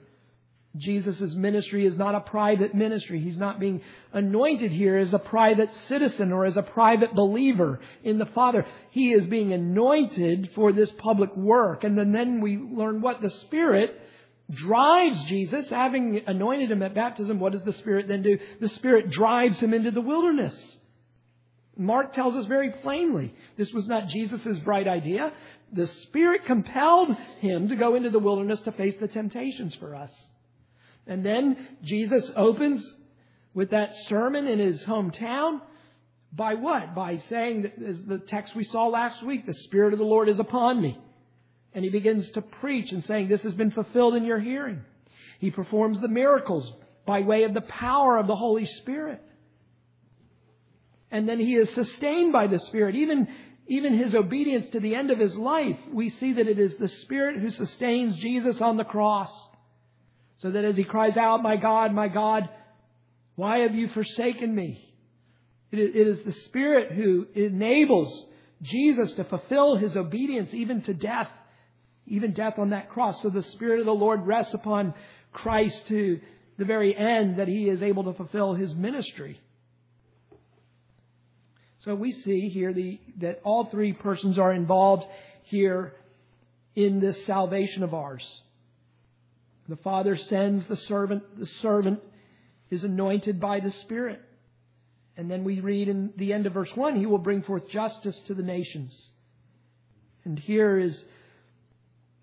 Jesus' 0.78 1.34
ministry 1.34 1.86
is 1.86 1.98
not 1.98 2.14
a 2.14 2.20
private 2.20 2.76
ministry. 2.76 3.20
He's 3.20 3.38
not 3.38 3.60
being 3.60 3.82
anointed 4.14 4.72
here 4.72 4.98
as 4.98 5.14
a 5.14 5.20
private 5.20 5.70
citizen 5.88 6.32
or 6.32 6.46
as 6.46 6.58
a 6.58 6.62
private 6.62 7.16
believer 7.16 7.80
in 8.04 8.20
the 8.20 8.28
Father. 8.28 8.66
He 8.92 9.12
is 9.12 9.26
being 9.26 9.52
anointed 9.52 10.52
for 10.54 10.72
this 10.72 10.92
public 10.92 11.36
work. 11.36 11.84
And 11.84 11.98
then, 11.98 12.12
then 12.12 12.40
we 12.40 12.58
learn 12.58 13.02
what 13.02 13.20
the 13.20 13.32
Spirit 13.32 14.00
drives 14.52 15.22
Jesus, 15.24 15.68
having 15.70 16.22
anointed 16.28 16.72
him 16.72 16.84
at 16.84 16.94
baptism. 16.94 17.40
What 17.40 17.54
does 17.54 17.64
the 17.64 17.74
Spirit 17.74 18.08
then 18.08 18.22
do? 18.22 18.38
The 18.60 18.70
Spirit 18.70 19.10
drives 19.10 19.60
him 19.60 19.74
into 19.74 19.92
the 19.92 20.02
wilderness. 20.02 20.56
Mark 21.80 22.14
tells 22.14 22.36
us 22.36 22.46
very 22.46 22.72
plainly 22.72 23.34
this 23.58 23.72
was 23.72 23.88
not 23.88 24.10
Jesus' 24.10 24.60
bright 24.60 24.88
idea. 24.88 25.32
The 25.72 25.88
Spirit 25.88 26.44
compelled 26.46 27.16
him 27.40 27.70
to 27.70 27.76
go 27.78 27.96
into 27.96 28.10
the 28.10 28.20
wilderness 28.20 28.60
to 28.62 28.74
face 28.74 28.96
the 29.00 29.08
temptations 29.08 29.74
for 29.76 29.96
us. 29.96 30.12
And 31.08 31.26
then 31.26 31.56
Jesus 31.84 32.30
opens 32.36 32.84
with 33.54 33.72
that 33.72 33.92
sermon 34.08 34.46
in 34.46 34.60
his 34.60 34.84
hometown. 34.84 35.62
By 36.34 36.56
what? 36.56 36.94
By 36.94 37.20
saying, 37.30 37.72
as 37.88 38.02
the 38.04 38.20
text 38.20 38.56
we 38.58 38.66
saw 38.66 38.88
last 38.88 39.24
week, 39.24 39.46
the 39.46 39.54
Spirit 39.54 39.94
of 39.94 40.00
the 40.00 40.06
Lord 40.06 40.28
is 40.28 40.40
upon 40.40 40.82
me. 40.82 41.00
And 41.74 41.86
he 41.86 41.90
begins 41.90 42.30
to 42.32 42.42
preach 42.42 42.92
and 42.92 43.06
saying, 43.06 43.30
This 43.30 43.44
has 43.44 43.54
been 43.54 43.72
fulfilled 43.72 44.16
in 44.16 44.26
your 44.26 44.40
hearing. 44.40 44.82
He 45.40 45.50
performs 45.50 46.02
the 46.02 46.10
miracles 46.10 46.72
by 47.06 47.22
way 47.22 47.44
of 47.44 47.54
the 47.54 47.62
power 47.62 48.18
of 48.18 48.28
the 48.28 48.36
Holy 48.36 48.66
Spirit. 48.66 49.24
And 51.12 51.28
then 51.28 51.39
he 51.39 51.56
is 51.56 51.70
sustained 51.74 52.32
by 52.32 52.48
the 52.48 52.60
Spirit. 52.60 52.96
Even, 52.96 53.28
even 53.68 53.98
his 53.98 54.13
obedience 54.13 54.68
to 54.72 54.80
the 54.80 54.96
end 54.96 55.12
of 55.12 55.20
his 55.20 55.36
life, 55.36 55.78
we 55.92 56.10
see 56.12 56.34
that 56.34 56.48
it 56.48 56.60
is 56.60 56.74
the 56.80 56.88
Spirit 56.88 57.39
who 57.39 57.50
sustains 57.50 58.16
Jesus 58.18 58.62
on 58.62 58.78
the 58.78 58.84
cross. 58.84 59.32
So 60.38 60.51
that 60.51 60.63
as 60.63 60.75
he 60.75 60.84
cries 60.84 61.18
out, 61.18 61.44
My 61.44 61.58
God, 61.58 61.94
my 61.94 62.08
God, 62.08 62.48
why 63.36 63.60
have 63.60 63.75
you 63.75 63.89
forsaken 63.89 64.54
me? 64.54 64.86
It 65.72 65.78
is 65.78 66.25
the 66.25 66.34
Spirit 66.46 66.92
who 66.92 67.28
enables 67.36 68.25
Jesus 68.62 69.13
to 69.13 69.24
fulfill 69.24 69.78
his 69.78 69.96
obedience 69.96 70.50
even 70.54 70.82
to 70.84 70.94
death, 70.94 71.30
even 72.08 72.34
death 72.34 72.56
on 72.58 72.72
that 72.72 72.89
cross. 72.89 73.22
So 73.22 73.30
the 73.30 73.44
Spirit 73.44 73.80
of 73.80 73.86
the 73.86 73.92
Lord 73.92 74.25
rests 74.25 74.54
upon 74.54 74.94
Christ 75.32 75.80
to 75.88 76.20
the 76.58 76.66
very 76.66 76.96
end 76.96 77.39
that 77.39 77.48
he 77.48 77.70
is 77.70 77.82
able 77.82 78.04
to 78.06 78.13
fulfill 78.13 78.56
his 78.56 78.74
ministry. 78.75 79.39
So 81.86 81.96
we 81.96 82.12
see 82.12 82.50
here 82.50 82.74
the, 82.74 83.00
that 83.20 83.40
all 83.44 83.66
three 83.66 83.94
persons 83.94 84.38
are 84.38 84.54
involved 84.54 85.06
here 85.44 85.94
in 86.76 87.00
this 87.00 87.26
salvation 87.26 87.84
of 87.84 87.94
ours. 87.94 88.26
The 89.68 89.78
Father 89.78 90.18
sends 90.18 90.66
the 90.68 90.76
servant. 90.76 91.24
The 91.40 91.46
servant 91.62 92.02
is 92.70 92.84
anointed 92.84 93.40
by 93.40 93.60
the 93.60 93.72
Spirit. 93.72 94.22
And 95.16 95.30
then 95.30 95.44
we 95.44 95.60
read 95.60 95.90
in 95.90 96.12
the 96.18 96.34
end 96.34 96.46
of 96.48 96.54
verse 96.54 96.72
1 96.76 96.96
He 96.98 97.06
will 97.06 97.18
bring 97.18 97.44
forth 97.44 97.70
justice 97.70 98.20
to 98.28 98.34
the 98.34 98.44
nations. 98.44 99.10
And 100.26 100.38
here 100.38 100.78
is, 100.78 101.02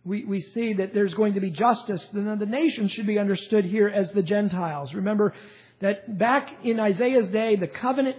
we, 0.04 0.24
we 0.24 0.40
see 0.40 0.74
that 0.74 0.92
there's 0.92 1.14
going 1.14 1.34
to 1.34 1.40
be 1.40 1.50
justice. 1.50 2.06
Then 2.12 2.38
the 2.38 2.46
nations 2.46 2.92
should 2.92 3.06
be 3.06 3.18
understood 3.18 3.64
here 3.64 3.88
as 3.88 4.10
the 4.12 4.22
Gentiles. 4.22 4.92
Remember 4.92 5.34
that 5.80 6.18
back 6.18 6.64
in 6.64 6.80
Isaiah's 6.80 7.30
day, 7.30 7.56
the 7.56 7.66
covenant 7.66 8.16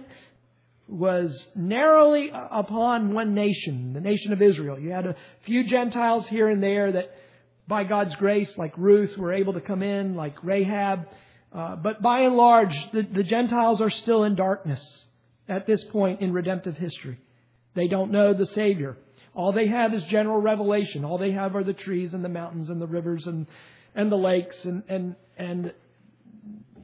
was 0.88 1.48
narrowly 1.54 2.30
upon 2.32 3.12
one 3.12 3.34
nation, 3.34 3.92
the 3.92 4.00
nation 4.00 4.32
of 4.32 4.40
Israel. 4.40 4.78
You 4.78 4.90
had 4.90 5.06
a 5.06 5.16
few 5.44 5.64
Gentiles 5.64 6.26
here 6.26 6.48
and 6.48 6.62
there 6.62 6.92
that 6.92 7.14
by 7.66 7.84
God's 7.84 8.16
grace, 8.16 8.50
like 8.56 8.76
Ruth, 8.78 9.16
were 9.18 9.32
able 9.32 9.52
to 9.52 9.60
come 9.60 9.82
in, 9.82 10.16
like 10.16 10.42
Rahab. 10.42 11.06
Uh, 11.52 11.76
but 11.76 12.00
by 12.00 12.20
and 12.20 12.34
large, 12.34 12.74
the, 12.92 13.02
the 13.02 13.22
Gentiles 13.22 13.80
are 13.80 13.90
still 13.90 14.24
in 14.24 14.34
darkness 14.34 14.82
at 15.48 15.66
this 15.66 15.84
point 15.84 16.20
in 16.20 16.32
redemptive 16.32 16.76
history. 16.76 17.18
They 17.74 17.88
don't 17.88 18.10
know 18.10 18.32
the 18.32 18.46
Savior. 18.46 18.96
All 19.34 19.52
they 19.52 19.68
have 19.68 19.94
is 19.94 20.02
general 20.04 20.40
revelation. 20.40 21.04
All 21.04 21.18
they 21.18 21.32
have 21.32 21.54
are 21.54 21.64
the 21.64 21.74
trees 21.74 22.14
and 22.14 22.24
the 22.24 22.28
mountains 22.28 22.70
and 22.70 22.80
the 22.80 22.86
rivers 22.86 23.26
and, 23.26 23.46
and 23.94 24.10
the 24.10 24.16
lakes 24.16 24.56
and, 24.64 24.82
and, 24.88 25.16
and 25.36 25.72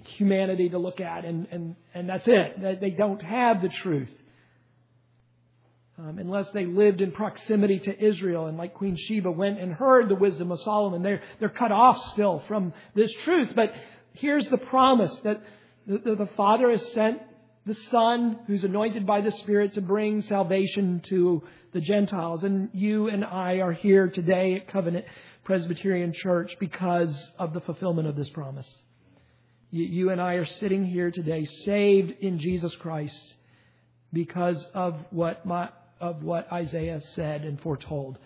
humanity 0.05 0.69
to 0.71 0.79
look 0.79 1.01
at, 1.01 1.25
and, 1.25 1.47
and, 1.51 1.77
and 1.95 2.09
that's 2.09 2.27
it. 2.27 2.81
They 2.81 2.91
don't 2.91 3.23
have 3.23 3.63
the 3.63 3.69
truth 3.69 4.11
um, 5.99 6.19
unless 6.19 6.51
they 6.51 6.67
lived 6.67 7.01
in 7.01 7.13
proximity 7.13 7.79
to 7.81 8.05
Israel 8.05 8.47
and 8.47 8.59
like 8.59 8.75
Queen 8.75 8.97
Sheba 8.97 9.31
went 9.31 9.61
and 9.61 9.73
heard 9.73 10.09
the 10.09 10.15
wisdom 10.15 10.51
of 10.51 10.61
Solomon. 10.61 11.03
They're, 11.03 11.23
they're 11.39 11.49
cut 11.49 11.73
off 11.73 12.13
still 12.13 12.43
from 12.49 12.73
this 12.95 13.13
truth. 13.25 13.53
But 13.55 13.73
here's 14.15 14.49
the 14.49 14.59
promise 14.59 15.15
that 15.23 15.43
the, 15.87 15.99
the, 15.99 16.15
the 16.17 16.29
Father 16.37 16.71
has 16.71 16.85
sent 16.93 17.21
the 17.65 17.75
Son 17.75 18.41
who's 18.47 18.65
anointed 18.65 19.07
by 19.07 19.21
the 19.21 19.31
Spirit 19.31 19.75
to 19.75 19.81
bring 19.81 20.23
salvation 20.23 21.01
to 21.09 21.43
the 21.73 21.81
Gentiles. 21.81 22.43
And 22.43 22.71
you 22.73 23.09
and 23.09 23.25
I 23.25 23.61
are 23.61 23.73
here 23.73 24.09
today 24.09 24.57
at 24.57 24.69
Covenant 24.69 25.05
Presbyterian 25.45 26.13
Church 26.13 26.57
because 26.59 27.31
of 27.39 27.55
the 27.55 27.61
fulfillment 27.61 28.09
of 28.09 28.17
this 28.17 28.29
promise. 28.31 28.67
You, 29.77 30.11
and 30.11 30.21
I 30.21 30.35
are 30.35 30.45
sitting 30.45 30.85
here 30.85 31.11
today 31.11 31.45
saved 31.65 32.13
in 32.21 32.39
Jesus 32.39 32.73
Christ 32.77 33.35
because 34.13 34.65
of 34.73 34.95
what 35.11 35.45
my, 35.45 35.69
of 36.01 36.23
what 36.23 36.47
Isaiah 36.53 37.01
said 37.17 37.43
and 37.43 37.61
foretold 37.61 38.17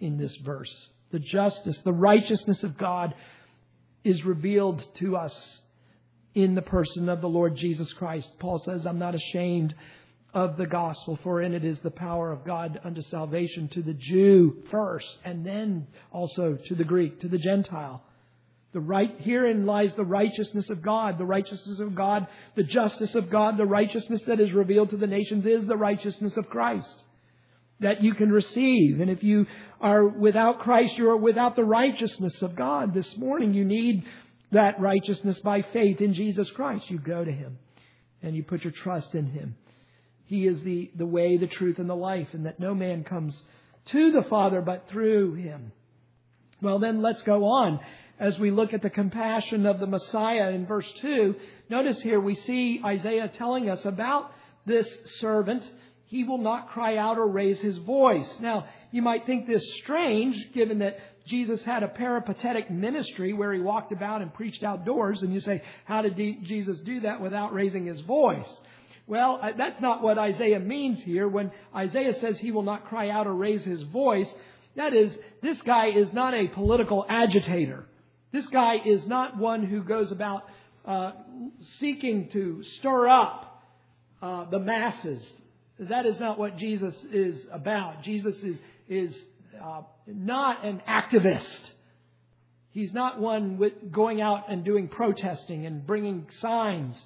in 0.00 0.18
this 0.18 0.34
verse. 0.44 0.74
The 1.12 1.20
justice, 1.20 1.78
the 1.84 1.92
righteousness 1.92 2.64
of 2.64 2.76
God 2.76 3.14
is 4.02 4.24
revealed 4.24 4.84
to 4.96 5.16
us 5.16 5.60
in 6.34 6.56
the 6.56 6.62
person 6.62 7.08
of 7.08 7.20
the 7.20 7.28
Lord 7.28 7.54
Jesus 7.54 7.92
Christ. 7.92 8.28
Paul 8.40 8.58
says, 8.64 8.84
I'm 8.84 8.98
not 8.98 9.14
ashamed 9.14 9.76
of 10.34 10.56
the 10.56 10.66
gospel, 10.66 11.20
for 11.22 11.40
in 11.40 11.54
it 11.54 11.64
is 11.64 11.78
the 11.84 11.90
power 11.92 12.32
of 12.32 12.44
God 12.44 12.80
unto 12.82 13.02
salvation 13.02 13.68
to 13.68 13.82
the 13.82 13.94
Jew 13.94 14.56
first, 14.72 15.06
and 15.24 15.46
then 15.46 15.86
also 16.10 16.58
to 16.66 16.74
the 16.74 16.82
Greek, 16.82 17.20
to 17.20 17.28
the 17.28 17.38
Gentile. 17.38 18.02
The 18.76 18.80
right, 18.80 19.16
herein 19.20 19.64
lies 19.64 19.94
the 19.94 20.04
righteousness 20.04 20.68
of 20.68 20.82
God. 20.82 21.16
The 21.16 21.24
righteousness 21.24 21.80
of 21.80 21.94
God, 21.94 22.26
the 22.56 22.62
justice 22.62 23.14
of 23.14 23.30
God, 23.30 23.56
the 23.56 23.64
righteousness 23.64 24.20
that 24.26 24.38
is 24.38 24.52
revealed 24.52 24.90
to 24.90 24.98
the 24.98 25.06
nations 25.06 25.46
is 25.46 25.64
the 25.64 25.78
righteousness 25.78 26.36
of 26.36 26.50
Christ 26.50 27.02
that 27.80 28.02
you 28.02 28.12
can 28.12 28.30
receive. 28.30 29.00
And 29.00 29.10
if 29.10 29.22
you 29.22 29.46
are 29.80 30.06
without 30.06 30.58
Christ, 30.58 30.98
you 30.98 31.08
are 31.08 31.16
without 31.16 31.56
the 31.56 31.64
righteousness 31.64 32.42
of 32.42 32.54
God. 32.54 32.92
This 32.92 33.16
morning, 33.16 33.54
you 33.54 33.64
need 33.64 34.04
that 34.52 34.78
righteousness 34.78 35.40
by 35.40 35.62
faith 35.62 36.02
in 36.02 36.12
Jesus 36.12 36.50
Christ. 36.50 36.90
You 36.90 36.98
go 36.98 37.24
to 37.24 37.32
Him 37.32 37.56
and 38.20 38.36
you 38.36 38.42
put 38.42 38.62
your 38.62 38.74
trust 38.74 39.14
in 39.14 39.24
Him. 39.24 39.56
He 40.26 40.46
is 40.46 40.60
the, 40.60 40.90
the 40.94 41.06
way, 41.06 41.38
the 41.38 41.46
truth, 41.46 41.78
and 41.78 41.88
the 41.88 41.96
life, 41.96 42.28
and 42.32 42.44
that 42.44 42.60
no 42.60 42.74
man 42.74 43.04
comes 43.04 43.40
to 43.86 44.12
the 44.12 44.24
Father 44.24 44.60
but 44.60 44.86
through 44.90 45.32
Him. 45.36 45.72
Well, 46.60 46.78
then 46.78 47.00
let's 47.00 47.22
go 47.22 47.44
on 47.46 47.80
as 48.18 48.38
we 48.38 48.50
look 48.50 48.72
at 48.72 48.82
the 48.82 48.90
compassion 48.90 49.66
of 49.66 49.78
the 49.78 49.86
Messiah 49.86 50.50
in 50.50 50.66
verse 50.66 50.90
2. 51.00 51.34
Notice 51.68 52.00
here 52.02 52.20
we 52.20 52.34
see 52.34 52.80
Isaiah 52.84 53.30
telling 53.36 53.68
us 53.68 53.84
about 53.84 54.32
this 54.64 54.86
servant 55.20 55.62
he 56.06 56.24
will 56.24 56.38
not 56.38 56.70
cry 56.70 56.96
out 56.96 57.18
or 57.18 57.26
raise 57.26 57.60
his 57.60 57.76
voice. 57.78 58.28
Now, 58.40 58.66
you 58.92 59.02
might 59.02 59.26
think 59.26 59.46
this 59.46 59.62
strange, 59.82 60.52
given 60.54 60.78
that 60.78 60.98
Jesus 61.26 61.62
had 61.64 61.82
a 61.82 61.88
peripatetic 61.88 62.70
ministry 62.70 63.32
where 63.32 63.52
he 63.52 63.60
walked 63.60 63.90
about 63.90 64.22
and 64.22 64.32
preached 64.32 64.62
outdoors, 64.62 65.22
and 65.22 65.34
you 65.34 65.40
say, 65.40 65.62
how 65.84 66.02
did 66.02 66.16
Jesus 66.44 66.78
do 66.80 67.00
that 67.00 67.20
without 67.20 67.52
raising 67.52 67.86
his 67.86 68.00
voice? 68.02 68.46
Well, 69.08 69.40
that's 69.58 69.80
not 69.80 70.02
what 70.02 70.16
Isaiah 70.18 70.60
means 70.60 71.02
here. 71.02 71.28
When 71.28 71.50
Isaiah 71.74 72.18
says 72.20 72.38
he 72.38 72.52
will 72.52 72.62
not 72.62 72.86
cry 72.86 73.10
out 73.10 73.26
or 73.26 73.34
raise 73.34 73.64
his 73.64 73.82
voice, 73.82 74.28
that 74.76 74.94
is, 74.94 75.16
this 75.42 75.60
guy 75.62 75.88
is 75.88 76.12
not 76.12 76.34
a 76.34 76.46
political 76.48 77.04
agitator. 77.08 77.84
This 78.32 78.46
guy 78.48 78.76
is 78.84 79.06
not 79.06 79.36
one 79.36 79.64
who 79.64 79.82
goes 79.82 80.12
about 80.12 80.44
uh, 80.84 81.12
seeking 81.80 82.28
to 82.32 82.62
stir 82.78 83.08
up 83.08 83.62
uh, 84.22 84.48
the 84.50 84.58
masses 84.58 85.22
that 85.78 86.06
is 86.06 86.18
not 86.18 86.38
what 86.38 86.56
Jesus 86.56 86.94
is 87.12 87.36
about. 87.52 88.02
Jesus 88.02 88.34
is, 88.42 88.56
is 88.88 89.14
uh, 89.62 89.82
not 90.06 90.64
an 90.64 90.80
activist. 90.88 91.70
He's 92.70 92.92
not 92.92 93.20
one 93.20 93.58
with 93.58 93.92
going 93.92 94.20
out 94.20 94.50
and 94.50 94.64
doing 94.64 94.88
protesting 94.88 95.66
and 95.66 95.86
bringing 95.86 96.26
signs 96.40 96.96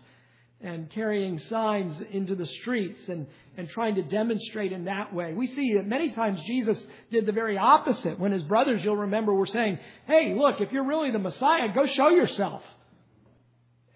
and 0.61 0.91
carrying 0.91 1.39
signs 1.49 2.01
into 2.13 2.35
the 2.35 2.47
streets 2.47 3.01
and, 3.09 3.27
and 3.61 3.69
trying 3.69 3.95
to 3.97 4.03
demonstrate 4.03 4.73
in 4.73 4.87
that 4.87 5.15
way. 5.15 5.35
We 5.35 5.47
see 5.47 5.75
that 5.75 5.87
many 5.87 6.11
times 6.11 6.41
Jesus 6.47 6.79
did 7.11 7.27
the 7.27 7.33
very 7.33 7.57
opposite 7.59 8.19
when 8.19 8.33
his 8.33 8.43
brothers, 8.43 8.83
you'll 8.83 8.97
remember, 8.97 9.33
were 9.33 9.47
saying, 9.47 9.79
Hey, 10.07 10.35
look, 10.35 10.61
if 10.61 10.73
you're 10.73 10.87
really 10.87 11.11
the 11.11 11.19
Messiah, 11.19 11.73
go 11.73 11.87
show 11.87 12.09
yourself. 12.09 12.63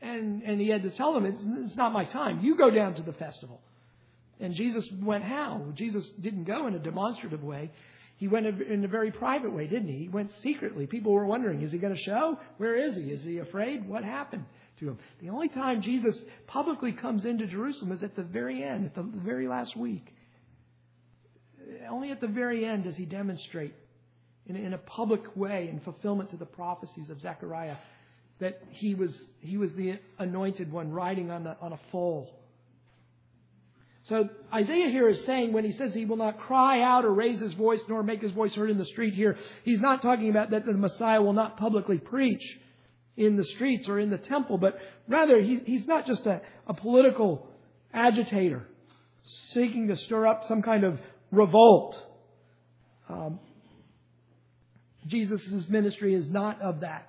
And, 0.01 0.43
and 0.43 0.61
he 0.61 0.69
had 0.69 0.83
to 0.83 0.91
tell 0.91 1.15
them, 1.15 1.25
it's, 1.25 1.41
it's 1.43 1.77
not 1.77 1.93
my 1.93 2.05
time. 2.05 2.41
You 2.41 2.57
go 2.57 2.71
down 2.71 2.95
to 2.97 3.03
the 3.03 3.15
festival. 3.15 3.61
And 4.39 4.55
Jesus 4.55 4.87
went 5.01 5.25
how? 5.25 5.73
Jesus 5.75 6.07
didn't 6.21 6.45
go 6.45 6.67
in 6.67 6.75
a 6.75 6.79
demonstrative 6.79 7.43
way. 7.43 7.71
He 8.19 8.29
went 8.29 8.47
in 8.47 8.85
a 8.85 8.89
very 8.89 9.11
private 9.11 9.53
way, 9.53 9.67
didn't 9.67 9.89
he? 9.89 10.01
He 10.01 10.09
went 10.09 10.31
secretly. 10.43 10.87
People 10.87 11.13
were 11.13 11.25
wondering, 11.25 11.63
is 11.63 11.73
he 11.73 11.79
going 11.79 11.95
to 11.95 12.03
show? 12.03 12.39
Where 12.59 12.77
is 12.77 12.95
he? 12.95 13.05
Is 13.05 13.23
he 13.23 13.39
afraid? 13.39 13.89
What 13.89 14.05
happened 14.05 14.45
to 14.79 14.89
him? 14.89 14.99
The 15.21 15.31
only 15.31 15.49
time 15.49 15.83
Jesus 15.83 16.17
publicly 16.47 16.93
comes 16.93 17.25
into 17.25 17.47
Jerusalem 17.47 17.93
is 17.93 18.03
at 18.03 18.17
the 18.17 18.23
very 18.23 18.63
end, 18.63 18.87
at 18.87 18.95
the 18.95 19.03
very 19.03 19.49
last 19.49 19.77
week. 19.77 20.07
Only 21.89 22.11
at 22.11 22.21
the 22.21 22.27
very 22.27 22.65
end 22.65 22.85
does 22.85 22.97
he 22.97 23.05
demonstrate 23.05 23.75
in, 24.47 24.57
in 24.57 24.75
a 24.75 24.79
public 24.79 25.37
way 25.37 25.69
in 25.71 25.81
fulfillment 25.81 26.31
to 26.31 26.37
the 26.37 26.47
prophecies 26.47 27.11
of 27.11 27.21
Zechariah 27.21 27.77
that 28.41 28.61
he 28.71 28.95
was, 28.95 29.11
he 29.41 29.57
was 29.57 29.73
the 29.75 29.99
anointed 30.19 30.71
one 30.73 30.93
riding 30.93 31.31
on, 31.31 31.45
the, 31.45 31.57
on 31.61 31.73
a 31.73 31.79
foal 31.91 32.45
so 34.09 34.29
Isaiah 34.53 34.91
here 34.91 35.09
is 35.09 35.25
saying 35.25 35.53
when 35.53 35.65
he 35.65 35.73
says 35.73 35.95
he 35.95 36.05
will 36.05 36.19
not 36.19 36.39
cry 36.39 36.83
out 36.83 37.07
or 37.07 37.15
raise 37.15 37.41
his 37.41 37.55
voice 37.55 37.81
nor 37.89 38.03
make 38.03 38.21
his 38.21 38.33
voice 38.33 38.55
heard 38.55 38.71
in 38.71 38.77
the 38.77 38.85
street 38.85 39.15
here, 39.15 39.39
he's 39.65 39.81
not 39.81 40.03
talking 40.03 40.29
about 40.29 40.51
that 40.51 40.67
the 40.67 40.75
Messiah 40.75 41.23
will 41.23 41.33
not 41.33 41.57
publicly 41.57 41.99
preach 41.99 42.43
in 43.17 43.37
the 43.37 43.45
streets 43.45 43.89
or 43.89 43.99
in 43.99 44.11
the 44.11 44.19
temple, 44.19 44.59
but 44.59 44.79
rather 45.09 45.41
he, 45.41 45.61
he's 45.65 45.87
not 45.87 46.07
just 46.07 46.27
a, 46.27 46.41
a 46.67 46.75
political 46.75 47.47
agitator 47.93 48.67
seeking 49.53 49.89
to 49.89 49.97
stir 49.97 50.27
up 50.27 50.43
some 50.47 50.63
kind 50.63 50.85
of 50.85 50.99
revolt. 51.31 51.97
Um, 53.09 53.39
Jesus' 55.07 55.69
ministry 55.69 56.15
is 56.15 56.29
not 56.29 56.61
of 56.61 56.81
that 56.81 57.09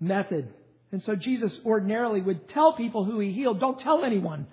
method. 0.00 0.52
And 0.92 1.02
so 1.02 1.14
Jesus 1.14 1.60
ordinarily 1.66 2.22
would 2.22 2.48
tell 2.48 2.72
people 2.72 3.04
who 3.04 3.20
he 3.20 3.32
healed, 3.32 3.60
don't 3.60 3.78
tell 3.78 4.04
anyone 4.04 4.46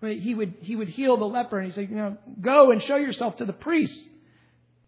he 0.00 0.34
would, 0.34 0.54
he 0.60 0.76
would 0.76 0.88
heal 0.88 1.16
the 1.16 1.24
leper 1.24 1.58
and 1.58 1.66
he 1.66 1.72
said, 1.72 1.90
you 1.90 1.96
know, 1.96 2.16
go 2.40 2.70
and 2.70 2.82
show 2.82 2.96
yourself 2.96 3.36
to 3.38 3.44
the 3.44 3.52
priest. 3.52 3.98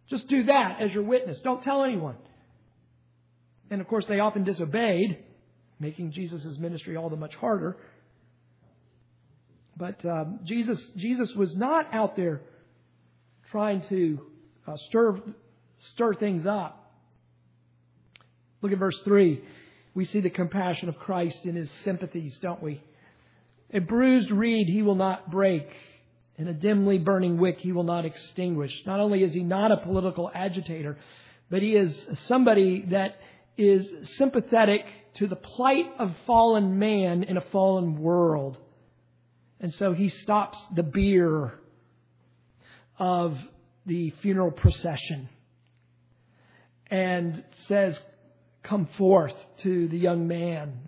Just 0.08 0.28
do 0.28 0.44
that 0.44 0.80
as 0.80 0.92
your 0.92 1.02
witness. 1.02 1.40
Don't 1.40 1.62
tell 1.62 1.84
anyone. 1.84 2.16
And 3.70 3.80
of 3.80 3.86
course, 3.86 4.04
they 4.06 4.18
often 4.18 4.44
disobeyed, 4.44 5.18
making 5.78 6.12
Jesus' 6.12 6.58
ministry 6.58 6.96
all 6.96 7.08
the 7.08 7.16
much 7.16 7.34
harder. 7.36 7.76
But 9.76 10.04
um, 10.04 10.40
Jesus, 10.44 10.84
Jesus 10.96 11.32
was 11.34 11.56
not 11.56 11.94
out 11.94 12.16
there 12.16 12.42
trying 13.50 13.82
to 13.88 14.20
uh, 14.66 14.76
stir, 14.88 15.20
stir 15.94 16.14
things 16.14 16.46
up. 16.46 16.92
Look 18.60 18.72
at 18.72 18.78
verse 18.78 18.98
3. 19.04 19.40
We 19.94 20.04
see 20.04 20.20
the 20.20 20.30
compassion 20.30 20.88
of 20.88 20.98
Christ 20.98 21.44
in 21.44 21.56
his 21.56 21.70
sympathies, 21.84 22.38
don't 22.42 22.62
we? 22.62 22.82
A 23.72 23.78
bruised 23.78 24.30
reed 24.30 24.68
he 24.68 24.82
will 24.82 24.96
not 24.96 25.30
break, 25.30 25.68
and 26.36 26.48
a 26.48 26.52
dimly 26.52 26.98
burning 26.98 27.38
wick 27.38 27.58
he 27.60 27.72
will 27.72 27.84
not 27.84 28.04
extinguish. 28.04 28.72
Not 28.84 29.00
only 29.00 29.22
is 29.22 29.32
he 29.32 29.44
not 29.44 29.72
a 29.72 29.78
political 29.78 30.30
agitator, 30.32 30.98
but 31.48 31.62
he 31.62 31.74
is 31.74 31.96
somebody 32.26 32.84
that 32.90 33.18
is 33.56 33.86
sympathetic 34.16 34.84
to 35.14 35.26
the 35.26 35.36
plight 35.36 35.86
of 35.98 36.14
fallen 36.26 36.78
man 36.78 37.22
in 37.24 37.36
a 37.36 37.40
fallen 37.52 38.00
world. 38.00 38.56
And 39.60 39.74
so 39.74 39.92
he 39.92 40.08
stops 40.08 40.58
the 40.74 40.82
bier 40.82 41.54
of 42.98 43.36
the 43.86 44.10
funeral 44.22 44.50
procession 44.50 45.28
and 46.90 47.44
says, 47.68 47.98
Come 48.62 48.88
forth 48.98 49.34
to 49.62 49.88
the 49.88 49.98
young 49.98 50.28
man, 50.28 50.78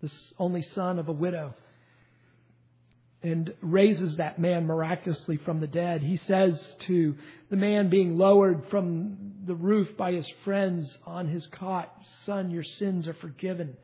the 0.00 0.10
only 0.38 0.62
son 0.62 0.98
of 0.98 1.08
a 1.08 1.12
widow 1.12 1.54
and 3.26 3.52
raises 3.60 4.16
that 4.16 4.38
man 4.38 4.66
miraculously 4.66 5.38
from 5.38 5.60
the 5.60 5.66
dead. 5.66 6.02
He 6.02 6.16
says 6.16 6.58
to 6.86 7.14
the 7.50 7.56
man 7.56 7.90
being 7.90 8.16
lowered 8.16 8.64
from 8.70 9.34
the 9.46 9.54
roof 9.54 9.96
by 9.96 10.12
his 10.12 10.28
friends 10.44 10.96
on 11.04 11.28
his 11.28 11.46
cot, 11.48 11.92
Son, 12.24 12.50
your 12.50 12.64
sins 12.64 13.06
are 13.08 13.14
forgiven. 13.14 13.76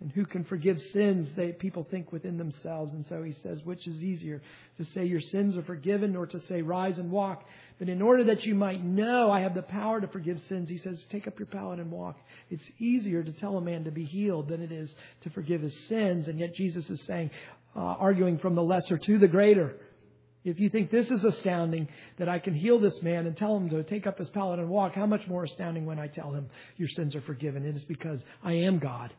And 0.00 0.12
who 0.12 0.24
can 0.24 0.44
forgive 0.44 0.78
sins? 0.92 1.28
They, 1.34 1.50
people 1.50 1.84
think 1.90 2.12
within 2.12 2.38
themselves. 2.38 2.92
And 2.92 3.04
so 3.08 3.24
he 3.24 3.34
says, 3.42 3.60
which 3.64 3.84
is 3.88 3.96
easier, 3.96 4.40
to 4.76 4.84
say 4.84 5.04
your 5.04 5.20
sins 5.20 5.56
are 5.56 5.64
forgiven 5.64 6.14
or 6.14 6.24
to 6.24 6.38
say 6.46 6.62
rise 6.62 6.98
and 6.98 7.10
walk? 7.10 7.44
But 7.80 7.88
in 7.88 8.00
order 8.00 8.22
that 8.24 8.44
you 8.44 8.54
might 8.54 8.84
know 8.84 9.32
I 9.32 9.40
have 9.40 9.56
the 9.56 9.62
power 9.62 10.00
to 10.00 10.06
forgive 10.06 10.40
sins, 10.48 10.68
he 10.68 10.78
says, 10.78 11.04
take 11.10 11.26
up 11.26 11.40
your 11.40 11.46
pallet 11.46 11.80
and 11.80 11.90
walk. 11.90 12.16
It's 12.48 12.62
easier 12.78 13.24
to 13.24 13.32
tell 13.32 13.56
a 13.56 13.60
man 13.60 13.84
to 13.84 13.90
be 13.90 14.04
healed 14.04 14.48
than 14.48 14.62
it 14.62 14.70
is 14.70 14.88
to 15.22 15.30
forgive 15.30 15.62
his 15.62 15.76
sins. 15.88 16.28
And 16.28 16.38
yet 16.38 16.54
Jesus 16.54 16.88
is 16.88 17.02
saying, 17.04 17.30
uh, 17.76 17.80
arguing 17.80 18.38
from 18.38 18.54
the 18.54 18.62
lesser 18.62 18.98
to 18.98 19.18
the 19.18 19.28
greater. 19.28 19.76
If 20.44 20.60
you 20.60 20.70
think 20.70 20.90
this 20.90 21.10
is 21.10 21.24
astounding 21.24 21.88
that 22.18 22.28
I 22.28 22.38
can 22.38 22.54
heal 22.54 22.78
this 22.78 23.02
man 23.02 23.26
and 23.26 23.36
tell 23.36 23.56
him 23.56 23.68
to 23.70 23.82
take 23.82 24.06
up 24.06 24.18
his 24.18 24.30
pallet 24.30 24.58
and 24.58 24.68
walk, 24.68 24.94
how 24.94 25.06
much 25.06 25.26
more 25.26 25.44
astounding 25.44 25.84
when 25.84 25.98
I 25.98 26.06
tell 26.06 26.32
him 26.32 26.48
your 26.76 26.88
sins 26.88 27.14
are 27.14 27.20
forgiven? 27.22 27.66
It 27.66 27.76
is 27.76 27.84
because 27.84 28.22
I 28.42 28.52
am 28.54 28.78
God. 28.78 29.12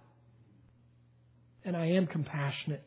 And 1.64 1.76
I 1.76 1.88
am 1.88 2.08
compassionate 2.08 2.84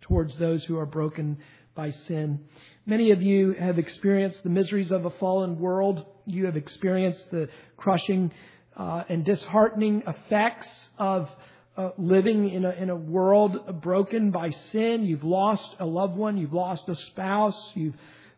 towards 0.00 0.36
those 0.38 0.64
who 0.64 0.78
are 0.78 0.86
broken 0.86 1.38
by 1.74 1.90
sin. 1.90 2.40
Many 2.86 3.10
of 3.10 3.20
you 3.20 3.52
have 3.52 3.78
experienced 3.78 4.42
the 4.42 4.48
miseries 4.48 4.92
of 4.92 5.04
a 5.04 5.10
fallen 5.10 5.58
world. 5.58 6.06
You 6.24 6.46
have 6.46 6.56
experienced 6.56 7.30
the 7.30 7.48
crushing 7.76 8.32
uh, 8.76 9.02
and 9.08 9.24
disheartening 9.24 10.02
effects 10.06 10.68
of 10.98 11.28
uh, 11.76 11.90
living 11.98 12.50
in 12.50 12.64
a, 12.64 12.70
in 12.70 12.90
a 12.90 12.96
world 12.96 13.82
broken 13.82 14.30
by 14.30 14.50
sin. 14.72 15.04
You've 15.04 15.24
lost 15.24 15.76
a 15.78 15.86
loved 15.86 16.16
one. 16.16 16.38
You've 16.38 16.52
lost 16.52 16.88
a 16.88 16.96
spouse. 16.96 17.58
You've 17.74 17.96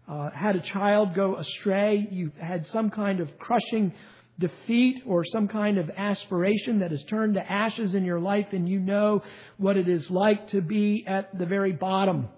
uh, 0.09 0.31
had 0.31 0.57
a 0.57 0.61
child 0.61 1.15
go 1.15 1.37
astray. 1.37 2.09
You've 2.11 2.37
had 2.37 2.67
some 2.69 2.91
kind 2.91 3.21
of 3.21 3.39
crushing 3.39 3.93
defeat 4.39 5.03
or 5.07 5.25
some 5.25 5.49
kind 5.49 5.79
of 5.79 5.91
aspiration 5.91 6.81
that 6.81 6.91
has 6.91 7.03
turned 7.05 7.35
to 7.35 7.53
ashes 7.53 7.95
in 7.95 8.05
your 8.05 8.21
life, 8.21 8.47
and 8.53 8.69
you 8.69 8.79
know 8.79 9.23
what 9.57 9.77
it 9.77 9.89
is 9.89 10.09
like 10.11 10.51
to 10.51 10.61
be 10.61 11.05
at 11.07 11.37
the 11.37 11.47
very 11.47 11.73
bottom. 11.73 12.29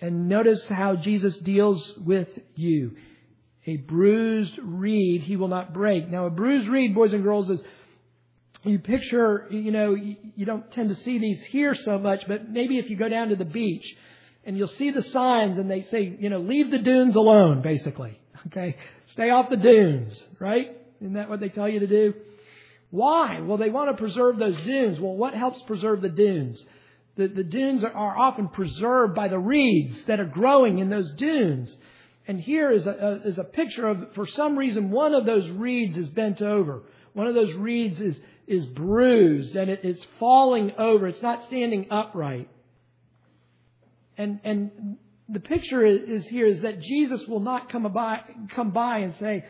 And 0.00 0.28
notice 0.28 0.64
how 0.68 0.96
Jesus 0.96 1.36
deals 1.38 1.92
with 1.98 2.28
you. 2.54 2.96
A 3.66 3.76
bruised 3.78 4.58
reed 4.62 5.22
he 5.22 5.36
will 5.36 5.48
not 5.48 5.72
break. 5.72 6.08
Now, 6.10 6.26
a 6.26 6.30
bruised 6.30 6.68
reed, 6.68 6.94
boys 6.94 7.12
and 7.12 7.22
girls, 7.22 7.48
is 7.48 7.62
you 8.66 8.78
picture, 8.78 9.46
you 9.50 9.70
know, 9.70 9.94
you 9.94 10.44
don't 10.44 10.70
tend 10.72 10.88
to 10.88 10.94
see 10.96 11.18
these 11.18 11.42
here 11.44 11.74
so 11.74 11.98
much, 11.98 12.24
but 12.26 12.48
maybe 12.48 12.78
if 12.78 12.90
you 12.90 12.96
go 12.96 13.08
down 13.08 13.28
to 13.28 13.36
the 13.36 13.44
beach 13.44 13.86
and 14.44 14.56
you'll 14.56 14.68
see 14.68 14.90
the 14.90 15.02
signs 15.02 15.58
and 15.58 15.70
they 15.70 15.82
say, 15.90 16.16
you 16.18 16.30
know, 16.30 16.38
leave 16.38 16.70
the 16.70 16.78
dunes 16.78 17.16
alone, 17.16 17.62
basically. 17.62 18.18
Okay? 18.48 18.76
Stay 19.06 19.30
off 19.30 19.48
the 19.48 19.56
dunes, 19.56 20.22
right? 20.38 20.76
Isn't 21.00 21.14
that 21.14 21.30
what 21.30 21.40
they 21.40 21.48
tell 21.48 21.66
you 21.66 21.80
to 21.80 21.86
do? 21.86 22.12
Why? 22.90 23.40
Well, 23.40 23.56
they 23.56 23.70
want 23.70 23.90
to 23.90 23.96
preserve 23.96 24.36
those 24.36 24.56
dunes. 24.66 25.00
Well, 25.00 25.16
what 25.16 25.32
helps 25.32 25.62
preserve 25.62 26.02
the 26.02 26.10
dunes? 26.10 26.62
The, 27.16 27.28
the 27.28 27.42
dunes 27.42 27.84
are, 27.84 28.16
often 28.16 28.48
preserved 28.48 29.14
by 29.14 29.28
the 29.28 29.38
reeds 29.38 29.96
that 30.08 30.20
are 30.20 30.26
growing 30.26 30.78
in 30.78 30.90
those 30.90 31.10
dunes. 31.12 31.74
And 32.26 32.40
here 32.40 32.70
is 32.70 32.86
a, 32.86 32.90
a, 33.24 33.28
is 33.28 33.38
a 33.38 33.44
picture 33.44 33.88
of, 33.88 34.14
for 34.14 34.26
some 34.26 34.58
reason, 34.58 34.90
one 34.90 35.14
of 35.14 35.24
those 35.24 35.48
reeds 35.50 35.96
is 35.96 36.08
bent 36.08 36.42
over. 36.42 36.82
One 37.14 37.26
of 37.26 37.34
those 37.34 37.54
reeds 37.54 38.00
is, 38.00 38.16
is 38.46 38.66
bruised 38.66 39.56
and 39.56 39.70
it's 39.70 40.04
falling 40.18 40.72
over. 40.78 41.06
It's 41.06 41.22
not 41.22 41.46
standing 41.46 41.86
upright. 41.90 42.48
And, 44.16 44.40
and 44.44 44.96
the 45.28 45.40
picture 45.40 45.84
is, 45.84 46.22
is 46.22 46.26
here 46.28 46.46
is 46.46 46.62
that 46.62 46.80
Jesus 46.80 47.22
will 47.26 47.40
not 47.40 47.70
come 47.70 47.90
by, 47.92 48.20
come 48.54 48.70
by 48.70 48.98
and 48.98 49.14
say, 49.18 49.44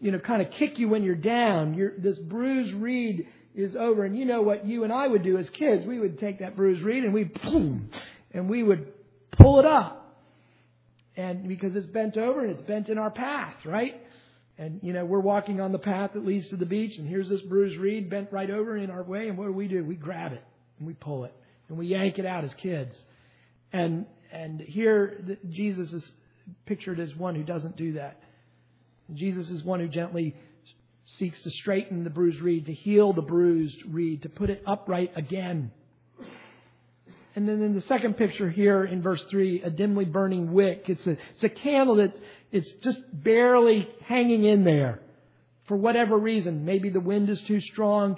you 0.00 0.12
know, 0.12 0.18
kind 0.18 0.42
of 0.42 0.52
kick 0.52 0.78
you 0.78 0.88
when 0.88 1.02
you're 1.02 1.14
down. 1.14 1.74
You're, 1.74 1.92
this 1.98 2.18
bruised 2.18 2.74
reed 2.74 3.26
is 3.54 3.74
over. 3.74 4.04
And 4.04 4.16
you 4.16 4.24
know 4.24 4.42
what 4.42 4.66
you 4.66 4.84
and 4.84 4.92
I 4.92 5.06
would 5.06 5.22
do 5.22 5.38
as 5.38 5.48
kids? 5.50 5.86
We 5.86 5.98
would 5.98 6.18
take 6.18 6.40
that 6.40 6.56
bruised 6.56 6.82
reed 6.82 7.04
and 7.04 7.12
we, 7.12 7.24
boom, 7.24 7.90
and 8.32 8.48
we 8.48 8.62
would 8.62 8.92
pull 9.32 9.58
it 9.58 9.66
up. 9.66 10.02
And 11.16 11.48
because 11.48 11.74
it's 11.74 11.86
bent 11.86 12.18
over 12.18 12.42
and 12.42 12.50
it's 12.50 12.66
bent 12.66 12.88
in 12.88 12.98
our 12.98 13.10
path, 13.10 13.54
right? 13.64 13.94
And, 14.58 14.80
you 14.82 14.92
know, 14.92 15.04
we're 15.04 15.20
walking 15.20 15.60
on 15.60 15.72
the 15.72 15.78
path 15.78 16.12
that 16.14 16.24
leads 16.24 16.48
to 16.48 16.56
the 16.56 16.64
beach, 16.64 16.96
and 16.98 17.06
here's 17.06 17.28
this 17.28 17.42
bruised 17.42 17.78
reed 17.78 18.08
bent 18.08 18.32
right 18.32 18.50
over 18.50 18.76
in 18.76 18.90
our 18.90 19.02
way, 19.02 19.28
and 19.28 19.36
what 19.36 19.46
do 19.46 19.52
we 19.52 19.68
do? 19.68 19.84
We 19.84 19.96
grab 19.96 20.32
it, 20.32 20.42
and 20.78 20.86
we 20.86 20.94
pull 20.94 21.24
it, 21.24 21.34
and 21.68 21.76
we 21.76 21.88
yank 21.88 22.18
it 22.18 22.24
out 22.24 22.44
as 22.44 22.54
kids. 22.54 22.96
And, 23.72 24.06
and 24.32 24.60
here 24.60 25.38
Jesus 25.50 25.92
is 25.92 26.08
pictured 26.64 27.00
as 27.00 27.14
one 27.14 27.34
who 27.34 27.42
doesn't 27.42 27.76
do 27.76 27.94
that. 27.94 28.22
Jesus 29.12 29.50
is 29.50 29.62
one 29.62 29.80
who 29.80 29.88
gently 29.88 30.34
seeks 31.04 31.40
to 31.42 31.50
straighten 31.50 32.02
the 32.02 32.10
bruised 32.10 32.40
reed, 32.40 32.66
to 32.66 32.72
heal 32.72 33.12
the 33.12 33.22
bruised 33.22 33.78
reed, 33.86 34.22
to 34.22 34.28
put 34.28 34.50
it 34.50 34.62
upright 34.66 35.12
again. 35.16 35.70
And 37.36 37.46
then 37.46 37.60
in 37.60 37.74
the 37.74 37.82
second 37.82 38.16
picture 38.16 38.48
here 38.48 38.82
in 38.82 39.02
verse 39.02 39.22
3, 39.30 39.62
a 39.62 39.70
dimly 39.70 40.06
burning 40.06 40.52
wick. 40.52 40.84
It's 40.86 41.06
a, 41.06 41.10
it's 41.34 41.44
a 41.44 41.50
candle 41.50 41.96
that 41.96 42.16
it's 42.50 42.72
just 42.82 42.98
barely 43.12 43.86
hanging 44.06 44.44
in 44.44 44.64
there 44.64 45.02
for 45.68 45.76
whatever 45.76 46.16
reason. 46.16 46.64
Maybe 46.64 46.88
the 46.88 47.00
wind 47.00 47.28
is 47.28 47.38
too 47.42 47.60
strong. 47.60 48.16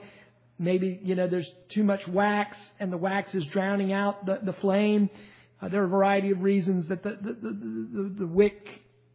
Maybe, 0.57 1.01
you 1.03 1.17
know, 1.17 1.27
there's 1.27 1.51
too 1.71 1.83
much 1.83 2.07
wax 2.07 2.57
and 2.79 2.93
the 2.93 2.97
wax 2.97 3.35
is 3.35 3.45
drowning 3.47 3.93
out 3.93 4.25
the, 4.25 4.39
the 4.41 4.53
flame. 4.53 5.11
Uh, 5.61 5.69
there 5.69 5.83
are 5.83 5.87
a 5.87 5.89
variety 5.89 6.31
of 6.31 6.41
reasons 6.43 6.87
that 6.89 7.03
the, 7.03 7.19
the, 7.21 7.33
the, 7.33 8.15
the, 8.21 8.27
wick 8.27 8.69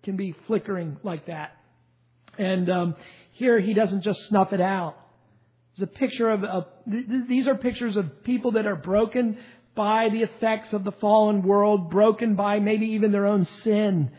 can 0.04 0.18
be 0.18 0.36
flickering 0.48 0.98
like 1.04 1.28
that. 1.28 1.56
And 2.38 2.70
um, 2.70 2.96
here 3.32 3.58
he 3.58 3.74
doesn't 3.74 4.02
just 4.02 4.28
snuff 4.28 4.52
it 4.52 4.60
out. 4.60 4.98
There's 5.78 5.90
a 5.90 5.98
picture 5.98 6.30
of, 6.30 6.44
of 6.44 6.66
these 6.86 7.48
are 7.48 7.56
pictures 7.56 7.96
of 7.96 8.24
people 8.26 8.52
that 8.54 8.66
are 8.66 8.76
broken 8.76 9.38
by 9.76 10.10
the 10.10 10.22
effects 10.22 10.74
of 10.74 10.84
the 10.84 10.92
fallen 10.92 11.42
world, 11.42 11.90
broken 11.90 12.36
by 12.36 12.60
maybe 12.60 12.88
even 12.88 13.12
their 13.12 13.26
own 13.26 13.46
sin, 13.64 14.12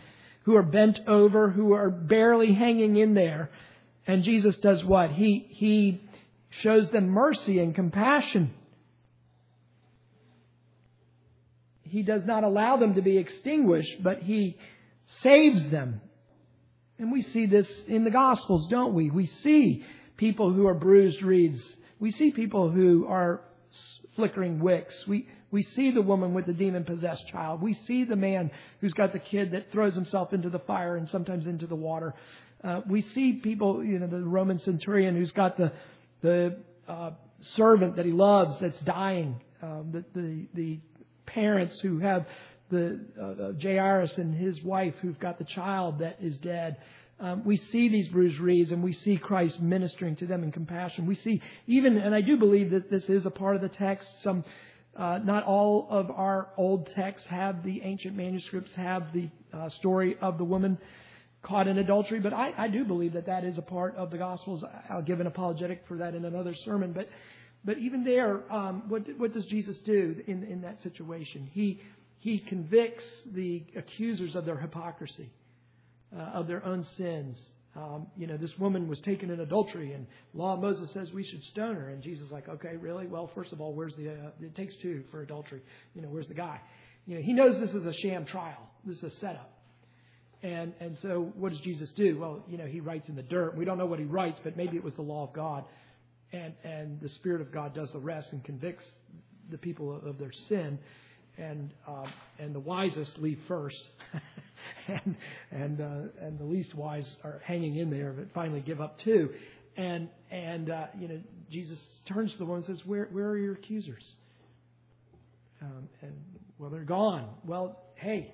who 0.43 0.57
are 0.57 0.63
bent 0.63 1.01
over, 1.07 1.51
who 1.51 1.73
are 1.73 1.91
barely 1.91 2.53
hanging 2.53 2.97
in 2.97 3.15
there. 3.15 3.51
And 4.07 4.23
Jesus 4.23 4.57
does 4.59 4.85
what? 4.85 5.11
He, 5.11 5.47
he 5.51 6.03
shows 6.51 6.91
them 6.91 7.09
mercy 7.09 7.59
and 7.61 7.75
compassion. 7.75 8.53
He 11.83 12.03
does 12.03 12.25
not 12.25 12.45
allow 12.45 12.77
them 12.77 12.95
to 12.95 13.03
be 13.03 13.19
extinguished, 13.19 14.03
but 14.03 14.23
He 14.23 14.59
saves 15.23 15.71
them. 15.71 16.01
And 16.99 17.11
we 17.11 17.23
see 17.23 17.47
this 17.47 17.67
in 17.87 18.05
the 18.05 18.11
Gospels, 18.11 18.69
don't 18.69 18.95
we? 18.95 19.11
We 19.11 19.27
see 19.27 19.85
people 20.17 20.53
who 20.53 20.67
are 20.67 20.75
bruised 20.75 21.23
reeds. 21.23 21.63
We 21.99 22.11
see 22.11 22.31
people 22.33 22.71
who 22.71 23.07
are 23.07 23.43
flickering 24.17 24.61
wicks. 24.61 24.95
We, 25.07 25.29
we 25.55 25.63
see 25.63 25.93
the 25.93 26.03
woman 26.03 26.35
with 26.35 26.47
the 26.47 26.53
demon 26.53 26.83
possessed 26.83 27.29
child. 27.29 27.63
We 27.63 27.75
see 27.87 28.03
the 28.03 28.17
man 28.17 28.51
who's 28.81 28.93
got 28.93 29.13
the 29.13 29.21
kid 29.21 29.53
that 29.53 29.71
throws 29.71 29.95
himself 29.95 30.33
into 30.33 30.51
the 30.51 30.59
fire 30.59 30.97
and 30.97 31.09
sometimes 31.09 31.47
into 31.47 31.69
the 31.69 31.77
water. 31.77 32.13
Uh, 32.65 32.81
we 32.89 33.03
see 33.03 33.35
people, 33.35 33.85
you 33.85 34.01
know, 34.01 34.09
the 34.09 34.19
Roman 34.19 34.59
centurion 34.59 35.15
who's 35.15 35.31
got 35.31 35.57
the, 35.57 35.71
the 36.23 36.59
uh, 36.89 37.13
servant 37.55 37.95
that 37.95 38.05
he 38.05 38.11
loves 38.11 38.59
that's 38.59 38.81
dying, 38.81 39.41
um, 39.63 39.91
the, 39.93 40.05
the, 40.21 40.47
the 40.55 40.81
parents 41.25 41.79
who 41.79 42.01
have 42.01 42.27
the 42.71 42.99
uh, 43.23 43.53
Jairus 43.63 44.19
and 44.19 44.35
his 44.35 44.61
wife 44.61 44.95
who've 45.03 45.21
got 45.21 45.39
the 45.39 45.45
child 45.45 46.01
that 46.01 46.17
is 46.21 46.37
dead. 46.39 46.79
Um, 47.21 47.45
we 47.45 47.59
see 47.59 47.89
these 47.89 48.09
bruised 48.09 48.41
reeds 48.41 48.73
and 48.73 48.83
we 48.83 48.93
see 48.93 49.19
Christ 49.19 49.63
ministering 49.63 50.17
to 50.17 50.27
them 50.27 50.43
in 50.43 50.51
compassion. 50.51 51.07
We 51.07 51.15
see 51.15 51.41
even, 51.69 51.97
and 51.97 52.13
I 52.13 52.23
do 52.23 52.37
believe 52.37 52.73
that 52.73 52.91
this 52.91 53.05
is 53.05 53.25
a 53.25 53.31
part 53.31 53.55
of 53.55 53.63
the 53.63 53.69
text. 53.69 54.09
Some, 54.25 54.43
uh, 54.97 55.19
not 55.25 55.45
all 55.45 55.87
of 55.91 56.11
our 56.11 56.49
old 56.57 56.89
texts 56.95 57.27
have 57.29 57.65
the 57.65 57.83
ancient 57.83 58.17
manuscripts 58.17 58.71
have 58.77 59.13
the 59.13 59.29
uh, 59.53 59.69
story 59.71 60.17
of 60.21 60.39
the 60.39 60.45
woman 60.45 60.79
caught 61.43 61.69
in 61.69 61.79
adultery, 61.79 62.21
but 62.21 62.33
I, 62.33 62.53
I 62.57 62.69
do 62.69 62.85
believe 62.85 63.13
that 63.13 63.27
that 63.27 63.45
is 63.45 63.59
a 63.59 63.63
part 63.63 63.97
of 63.97 64.11
the 64.11 64.19
Gospels. 64.19 64.65
I'll 64.89 65.03
give 65.03 65.21
an 65.21 65.27
apologetic 65.27 65.85
for 65.87 65.99
that 65.99 66.15
in 66.15 66.25
another 66.25 66.55
sermon, 66.65 66.93
but 66.93 67.09
but 67.65 67.79
even 67.79 68.05
there, 68.05 68.41
um, 68.53 68.85
what 68.89 69.03
what 69.19 69.33
does 69.33 69.47
Jesus 69.47 69.77
do 69.85 70.17
in 70.27 70.45
in 70.45 70.63
that 70.63 70.83
situation? 70.83 71.49
He 71.53 71.81
he 72.19 72.39
convicts 72.39 73.05
the 73.35 73.65
accusers 73.77 74.35
of 74.35 74.45
their 74.45 74.57
hypocrisy, 74.57 75.31
uh, 76.15 76.21
of 76.21 76.47
their 76.47 76.65
own 76.65 76.87
sins. 76.97 77.37
Um, 77.77 78.07
you 78.17 78.29
know, 78.29 78.37
this 78.37 78.57
woman 78.59 78.87
was 78.87 79.01
taken 79.01 79.31
in 79.31 79.41
adultery, 79.41 79.93
and 79.93 80.07
law 80.33 80.55
of 80.55 80.61
Moses 80.61 80.91
says 80.93 81.11
we 81.13 81.25
should 81.25 81.43
stone 81.45 81.75
her. 81.75 81.89
And 81.89 82.03
Jesus 82.03 82.27
is 82.27 82.33
like, 82.33 82.49
okay, 82.49 82.77
really? 82.77 83.07
Well, 83.07 83.31
first 83.35 83.53
of 83.53 83.61
all, 83.61 83.73
where's 83.73 83.97
the? 83.97 84.11
Uh, 84.11 84.31
it 84.41 84.55
takes 84.55 84.75
two 84.77 85.03
for 85.11 85.23
adultery. 85.23 85.61
You 85.95 86.03
know, 86.03 86.09
where's 86.09 86.29
the 86.29 86.35
guy? 86.35 86.61
You 87.07 87.17
know, 87.17 87.23
he 87.23 87.33
knows 87.33 87.61
this 87.61 87.75
is 87.75 87.85
a 87.85 87.93
sham 87.93 88.27
trial. 88.27 88.71
This 88.85 88.99
is 88.99 89.05
a 89.05 89.17
setup. 89.19 89.51
And 90.43 90.73
and 90.79 90.97
so, 91.03 91.33
what 91.37 91.51
does 91.51 91.61
Jesus 91.61 91.91
do? 91.97 92.19
Well, 92.19 92.45
you 92.49 92.59
know, 92.59 92.67
he 92.67 92.79
writes 92.79 93.09
in 93.09 93.17
the 93.17 93.23
dirt. 93.23 93.57
We 93.57 93.65
don't 93.65 93.79
know 93.79 93.87
what 93.87 93.99
he 93.99 94.05
writes, 94.05 94.39
but 94.45 94.57
maybe 94.57 94.77
it 94.77 94.85
was 94.85 94.95
the 94.95 95.03
law 95.03 95.27
of 95.27 95.33
God, 95.33 95.65
and 96.33 96.55
and 96.63 97.01
the 97.01 97.09
Spirit 97.09 97.41
of 97.41 97.51
God 97.51 97.75
does 97.75 97.91
the 97.93 97.99
rest 97.99 98.29
and 98.31 98.45
convicts 98.45 98.85
the 99.51 99.59
people 99.59 100.01
of 100.07 100.19
their 100.19 100.33
sin 100.49 100.79
and 101.39 101.73
um, 101.87 102.13
and 102.39 102.55
the 102.55 102.61
wisest 102.61 103.19
leave 103.19 103.39
first, 103.49 103.83
and 104.89 105.17
and 105.51 105.81
uh, 105.81 106.25
and 106.25 106.39
the 106.39 106.45
least 106.45 106.75
wise 106.75 107.09
are 107.25 107.41
hanging 107.45 107.77
in 107.77 107.91
there, 107.91 108.13
but 108.13 108.27
finally 108.35 108.61
give 108.61 108.81
up 108.81 108.99
too. 109.01 109.31
And 109.77 110.09
and 110.31 110.71
uh, 110.71 110.87
you 110.99 111.09
know 111.09 111.21
Jesus 111.51 111.79
turns 112.09 112.33
to 112.33 112.39
the 112.39 112.45
woman 112.45 112.65
and 112.67 112.77
says, 112.77 112.87
"Where 112.87 113.09
where 113.11 113.29
are 113.29 113.39
your 113.39 113.55
accusers?" 113.55 114.05
Um, 115.61 115.89
and 116.03 116.15
well, 116.59 116.71
they're 116.71 116.85
gone. 116.85 117.29
Well, 117.45 117.81
hey, 117.97 118.33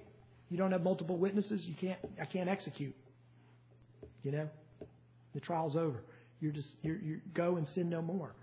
you 0.50 0.58
don't 0.58 0.72
have 0.72 0.82
multiple 0.82 1.16
witnesses. 1.16 1.62
You 1.64 1.74
can't. 1.80 1.98
I 2.20 2.26
can't 2.26 2.48
execute. 2.48 2.94
You 4.22 4.32
know, 4.32 4.48
the 5.34 5.40
trial's 5.40 5.76
over. 5.76 6.02
You're 6.40 6.52
just 6.52 6.68
you 6.82 6.98
you 7.02 7.20
go 7.34 7.56
and 7.56 7.66
sin 7.74 7.88
no 7.88 8.02
more. 8.02 8.34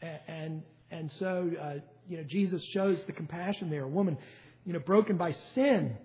And 0.00 0.20
and, 0.28 0.62
and 0.90 1.12
so. 1.18 1.50
Uh, 1.60 1.74
you 2.08 2.16
know, 2.18 2.24
Jesus 2.24 2.62
shows 2.72 2.98
the 3.06 3.12
compassion 3.12 3.70
there. 3.70 3.84
A 3.84 3.88
woman, 3.88 4.18
you 4.64 4.72
know, 4.72 4.78
broken 4.78 5.16
by 5.16 5.34
sin. 5.54 5.96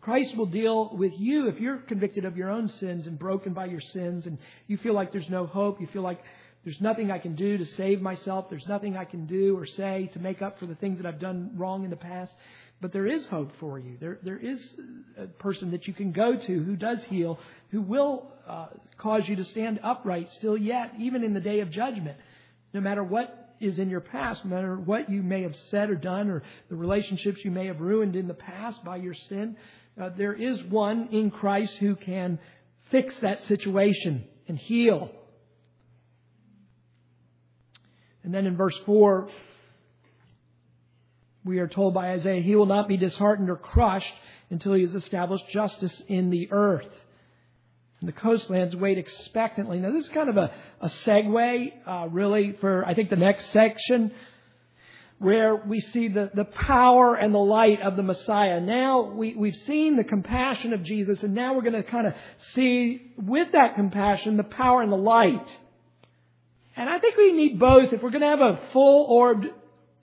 Christ 0.00 0.36
will 0.36 0.46
deal 0.46 0.96
with 0.96 1.12
you 1.16 1.48
if 1.48 1.60
you're 1.60 1.76
convicted 1.76 2.24
of 2.24 2.36
your 2.36 2.50
own 2.50 2.68
sins 2.68 3.06
and 3.06 3.18
broken 3.18 3.52
by 3.52 3.66
your 3.66 3.80
sins 3.80 4.26
and 4.26 4.38
you 4.66 4.76
feel 4.78 4.94
like 4.94 5.12
there's 5.12 5.28
no 5.28 5.46
hope. 5.46 5.80
You 5.80 5.86
feel 5.92 6.02
like 6.02 6.20
there's 6.64 6.80
nothing 6.80 7.10
I 7.10 7.18
can 7.18 7.34
do 7.34 7.58
to 7.58 7.64
save 7.76 8.00
myself. 8.00 8.46
There's 8.48 8.66
nothing 8.66 8.96
I 8.96 9.04
can 9.04 9.26
do 9.26 9.56
or 9.56 9.66
say 9.66 10.10
to 10.14 10.18
make 10.18 10.42
up 10.42 10.58
for 10.58 10.66
the 10.66 10.74
things 10.76 10.98
that 10.98 11.06
I've 11.06 11.20
done 11.20 11.52
wrong 11.56 11.84
in 11.84 11.90
the 11.90 11.96
past. 11.96 12.32
But 12.80 12.92
there 12.92 13.06
is 13.06 13.24
hope 13.26 13.52
for 13.60 13.78
you. 13.78 13.96
There, 14.00 14.18
there 14.22 14.38
is 14.38 14.60
a 15.16 15.26
person 15.26 15.70
that 15.70 15.86
you 15.86 15.94
can 15.94 16.12
go 16.12 16.36
to 16.36 16.64
who 16.64 16.74
does 16.74 16.98
heal, 17.04 17.38
who 17.70 17.80
will 17.80 18.32
uh, 18.48 18.66
cause 18.98 19.22
you 19.28 19.36
to 19.36 19.44
stand 19.44 19.78
upright 19.82 20.28
still 20.38 20.56
yet, 20.56 20.92
even 20.98 21.22
in 21.22 21.34
the 21.34 21.40
day 21.40 21.60
of 21.60 21.70
judgment. 21.70 22.16
No 22.74 22.80
matter 22.80 23.04
what 23.04 23.41
is 23.62 23.78
in 23.78 23.88
your 23.88 24.00
past, 24.00 24.44
no 24.44 24.54
matter 24.54 24.76
what 24.76 25.08
you 25.08 25.22
may 25.22 25.42
have 25.42 25.54
said 25.70 25.88
or 25.88 25.94
done 25.94 26.28
or 26.28 26.42
the 26.68 26.76
relationships 26.76 27.38
you 27.44 27.50
may 27.50 27.66
have 27.66 27.80
ruined 27.80 28.16
in 28.16 28.28
the 28.28 28.34
past 28.34 28.84
by 28.84 28.96
your 28.96 29.14
sin, 29.14 29.56
uh, 30.00 30.10
there 30.16 30.34
is 30.34 30.62
one 30.64 31.08
in 31.12 31.30
Christ 31.30 31.74
who 31.76 31.94
can 31.96 32.38
fix 32.90 33.14
that 33.20 33.44
situation 33.46 34.24
and 34.48 34.58
heal. 34.58 35.10
And 38.24 38.34
then 38.34 38.46
in 38.46 38.56
verse 38.56 38.78
4, 38.84 39.28
we 41.44 41.58
are 41.58 41.68
told 41.68 41.94
by 41.94 42.10
Isaiah, 42.12 42.42
He 42.42 42.54
will 42.54 42.66
not 42.66 42.88
be 42.88 42.96
disheartened 42.96 43.50
or 43.50 43.56
crushed 43.56 44.12
until 44.50 44.74
He 44.74 44.82
has 44.82 44.94
established 44.94 45.44
justice 45.52 45.94
in 46.08 46.30
the 46.30 46.48
earth 46.52 46.86
and 48.02 48.08
the 48.08 48.12
coastlands 48.12 48.74
wait 48.74 48.98
expectantly. 48.98 49.78
Now, 49.78 49.92
this 49.92 50.04
is 50.04 50.10
kind 50.10 50.28
of 50.28 50.36
a, 50.36 50.52
a 50.80 50.88
segue, 51.06 51.72
uh, 51.86 52.08
really, 52.10 52.56
for 52.60 52.84
I 52.84 52.94
think 52.94 53.10
the 53.10 53.16
next 53.16 53.52
section 53.52 54.12
where 55.22 55.54
we 55.54 55.78
see 55.78 56.08
the, 56.08 56.32
the 56.34 56.44
power 56.44 57.14
and 57.14 57.32
the 57.32 57.38
light 57.38 57.80
of 57.80 57.94
the 57.94 58.02
Messiah. 58.02 58.60
Now 58.60 59.02
we, 59.02 59.36
we've 59.36 59.56
seen 59.68 59.96
the 59.96 60.02
compassion 60.02 60.72
of 60.72 60.82
Jesus, 60.82 61.22
and 61.22 61.32
now 61.32 61.54
we're 61.54 61.62
going 61.62 61.74
to 61.74 61.84
kind 61.84 62.08
of 62.08 62.14
see 62.54 63.12
with 63.16 63.52
that 63.52 63.76
compassion 63.76 64.36
the 64.36 64.42
power 64.42 64.82
and 64.82 64.90
the 64.90 64.96
light. 64.96 65.48
And 66.74 66.90
I 66.90 66.98
think 66.98 67.16
we 67.16 67.32
need 67.32 67.60
both 67.60 67.92
if 67.92 68.02
we're 68.02 68.10
going 68.10 68.22
to 68.22 68.26
have 68.26 68.40
a 68.40 68.60
full 68.72 69.06
orbed, 69.08 69.46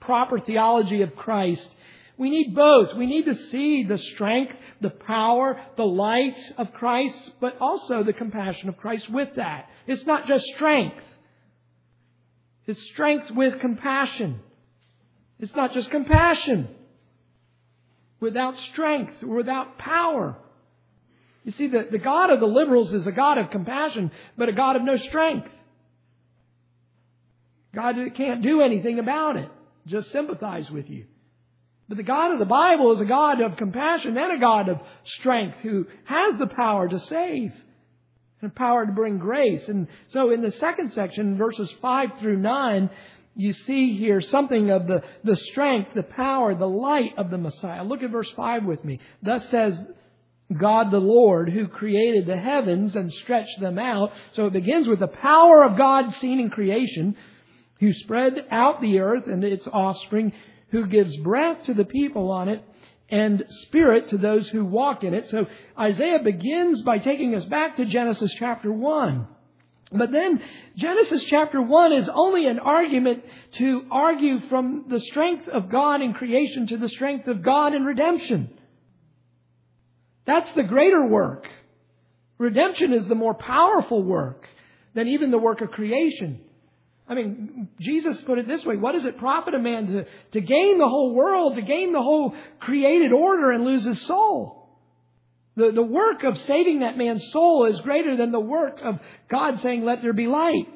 proper 0.00 0.40
theology 0.40 1.02
of 1.02 1.14
Christ. 1.14 1.68
We 2.20 2.28
need 2.28 2.54
both. 2.54 2.94
We 2.98 3.06
need 3.06 3.24
to 3.24 3.34
see 3.34 3.84
the 3.84 3.96
strength, 3.96 4.52
the 4.82 4.90
power, 4.90 5.58
the 5.78 5.86
light 5.86 6.36
of 6.58 6.70
Christ, 6.74 7.18
but 7.40 7.56
also 7.62 8.02
the 8.02 8.12
compassion 8.12 8.68
of 8.68 8.76
Christ 8.76 9.08
with 9.08 9.36
that. 9.36 9.70
It's 9.86 10.04
not 10.04 10.26
just 10.26 10.44
strength. 10.54 11.02
It's 12.66 12.82
strength 12.90 13.30
with 13.30 13.58
compassion. 13.60 14.40
It's 15.38 15.56
not 15.56 15.72
just 15.72 15.90
compassion 15.90 16.68
without 18.20 18.58
strength 18.58 19.22
or 19.22 19.36
without 19.36 19.78
power. 19.78 20.36
You 21.44 21.52
see, 21.52 21.68
the, 21.68 21.88
the 21.90 21.96
God 21.96 22.28
of 22.28 22.38
the 22.38 22.46
liberals 22.46 22.92
is 22.92 23.06
a 23.06 23.12
God 23.12 23.38
of 23.38 23.48
compassion, 23.48 24.10
but 24.36 24.50
a 24.50 24.52
God 24.52 24.76
of 24.76 24.82
no 24.82 24.98
strength. 24.98 25.48
God 27.74 27.96
can't 28.14 28.42
do 28.42 28.60
anything 28.60 28.98
about 28.98 29.36
it. 29.36 29.48
Just 29.86 30.12
sympathize 30.12 30.70
with 30.70 30.90
you. 30.90 31.06
But 31.90 31.96
the 31.96 32.04
God 32.04 32.32
of 32.32 32.38
the 32.38 32.44
Bible 32.44 32.92
is 32.92 33.00
a 33.00 33.04
God 33.04 33.40
of 33.40 33.56
compassion 33.56 34.16
and 34.16 34.32
a 34.32 34.38
God 34.38 34.68
of 34.68 34.78
strength 35.04 35.56
who 35.62 35.88
has 36.04 36.38
the 36.38 36.46
power 36.46 36.88
to 36.88 37.00
save 37.00 37.52
and 38.40 38.54
power 38.54 38.86
to 38.86 38.92
bring 38.92 39.18
grace. 39.18 39.66
And 39.66 39.88
so 40.06 40.30
in 40.30 40.40
the 40.40 40.52
second 40.52 40.92
section, 40.92 41.36
verses 41.36 41.68
5 41.82 42.10
through 42.20 42.36
9, 42.36 42.90
you 43.34 43.52
see 43.52 43.98
here 43.98 44.20
something 44.20 44.70
of 44.70 44.86
the, 44.86 45.02
the 45.24 45.34
strength, 45.34 45.90
the 45.96 46.04
power, 46.04 46.54
the 46.54 46.68
light 46.68 47.18
of 47.18 47.28
the 47.28 47.38
Messiah. 47.38 47.82
Look 47.82 48.04
at 48.04 48.10
verse 48.12 48.30
5 48.36 48.66
with 48.66 48.84
me. 48.84 49.00
Thus 49.24 49.48
says 49.50 49.76
God 50.56 50.92
the 50.92 50.98
Lord 50.98 51.50
who 51.50 51.66
created 51.66 52.24
the 52.24 52.36
heavens 52.36 52.94
and 52.94 53.12
stretched 53.12 53.58
them 53.60 53.80
out. 53.80 54.12
So 54.34 54.46
it 54.46 54.52
begins 54.52 54.86
with 54.86 55.00
the 55.00 55.08
power 55.08 55.64
of 55.64 55.76
God 55.76 56.14
seen 56.20 56.38
in 56.38 56.50
creation, 56.50 57.16
who 57.80 57.92
spread 57.94 58.34
out 58.52 58.80
the 58.80 59.00
earth 59.00 59.26
and 59.26 59.42
its 59.42 59.66
offspring, 59.66 60.32
who 60.70 60.86
gives 60.86 61.16
breath 61.16 61.64
to 61.64 61.74
the 61.74 61.84
people 61.84 62.30
on 62.30 62.48
it 62.48 62.64
and 63.08 63.44
spirit 63.62 64.08
to 64.10 64.18
those 64.18 64.48
who 64.48 64.64
walk 64.64 65.02
in 65.04 65.14
it. 65.14 65.28
So 65.30 65.46
Isaiah 65.78 66.22
begins 66.22 66.82
by 66.82 66.98
taking 66.98 67.34
us 67.34 67.44
back 67.44 67.76
to 67.76 67.84
Genesis 67.84 68.32
chapter 68.38 68.72
1. 68.72 69.26
But 69.92 70.12
then 70.12 70.40
Genesis 70.76 71.24
chapter 71.24 71.60
1 71.60 71.92
is 71.92 72.08
only 72.08 72.46
an 72.46 72.60
argument 72.60 73.24
to 73.58 73.82
argue 73.90 74.38
from 74.48 74.84
the 74.88 75.00
strength 75.00 75.48
of 75.48 75.68
God 75.68 76.00
in 76.00 76.14
creation 76.14 76.68
to 76.68 76.76
the 76.76 76.88
strength 76.88 77.26
of 77.26 77.42
God 77.42 77.74
in 77.74 77.84
redemption. 77.84 78.50
That's 80.26 80.52
the 80.52 80.62
greater 80.62 81.04
work. 81.06 81.48
Redemption 82.38 82.92
is 82.92 83.06
the 83.08 83.16
more 83.16 83.34
powerful 83.34 84.02
work 84.02 84.46
than 84.94 85.08
even 85.08 85.32
the 85.32 85.38
work 85.38 85.60
of 85.60 85.72
creation. 85.72 86.40
I 87.10 87.14
mean, 87.14 87.68
Jesus 87.80 88.18
put 88.24 88.38
it 88.38 88.46
this 88.46 88.64
way 88.64 88.76
What 88.76 88.92
does 88.92 89.04
it 89.04 89.18
profit 89.18 89.54
a 89.54 89.58
man 89.58 89.88
to, 89.88 90.04
to 90.32 90.40
gain 90.40 90.78
the 90.78 90.88
whole 90.88 91.12
world, 91.12 91.56
to 91.56 91.62
gain 91.62 91.92
the 91.92 92.02
whole 92.02 92.34
created 92.60 93.12
order 93.12 93.50
and 93.50 93.64
lose 93.64 93.84
his 93.84 94.00
soul? 94.06 94.68
The, 95.56 95.72
the 95.72 95.82
work 95.82 96.22
of 96.22 96.38
saving 96.38 96.80
that 96.80 96.96
man's 96.96 97.32
soul 97.32 97.66
is 97.66 97.80
greater 97.80 98.16
than 98.16 98.30
the 98.30 98.40
work 98.40 98.78
of 98.80 99.00
God 99.28 99.60
saying, 99.60 99.84
Let 99.84 100.02
there 100.02 100.12
be 100.12 100.28
light. 100.28 100.68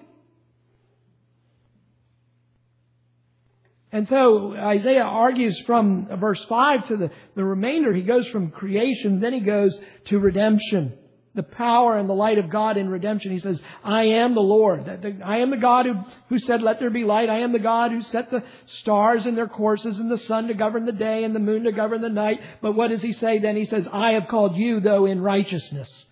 And 3.92 4.08
so 4.08 4.56
Isaiah 4.56 5.02
argues 5.02 5.56
from 5.66 6.08
verse 6.18 6.44
5 6.48 6.88
to 6.88 6.96
the, 6.96 7.10
the 7.36 7.44
remainder. 7.44 7.92
He 7.92 8.02
goes 8.02 8.26
from 8.30 8.50
creation, 8.50 9.20
then 9.20 9.32
he 9.32 9.38
goes 9.38 9.78
to 10.06 10.18
redemption 10.18 10.98
the 11.34 11.42
power 11.42 11.96
and 11.96 12.08
the 12.08 12.14
light 12.14 12.38
of 12.38 12.48
God 12.48 12.76
in 12.76 12.88
redemption. 12.88 13.32
He 13.32 13.40
says, 13.40 13.60
I 13.82 14.04
am 14.04 14.34
the 14.34 14.40
Lord. 14.40 14.88
I 15.24 15.38
am 15.38 15.50
the 15.50 15.56
God 15.56 15.84
who, 15.84 15.94
who 16.28 16.38
said, 16.38 16.62
let 16.62 16.78
there 16.78 16.90
be 16.90 17.02
light. 17.02 17.28
I 17.28 17.40
am 17.40 17.52
the 17.52 17.58
God 17.58 17.90
who 17.90 18.02
set 18.02 18.30
the 18.30 18.44
stars 18.66 19.26
in 19.26 19.34
their 19.34 19.48
courses 19.48 19.98
and 19.98 20.10
the 20.10 20.18
sun 20.18 20.46
to 20.46 20.54
govern 20.54 20.84
the 20.84 20.92
day 20.92 21.24
and 21.24 21.34
the 21.34 21.40
moon 21.40 21.64
to 21.64 21.72
govern 21.72 22.02
the 22.02 22.08
night. 22.08 22.40
But 22.62 22.72
what 22.76 22.90
does 22.90 23.02
he 23.02 23.10
say 23.12 23.40
then? 23.40 23.56
He 23.56 23.64
says, 23.64 23.88
I 23.92 24.12
have 24.12 24.28
called 24.28 24.56
you 24.56 24.78
though 24.78 25.06
in 25.06 25.20
righteousness. 25.20 26.06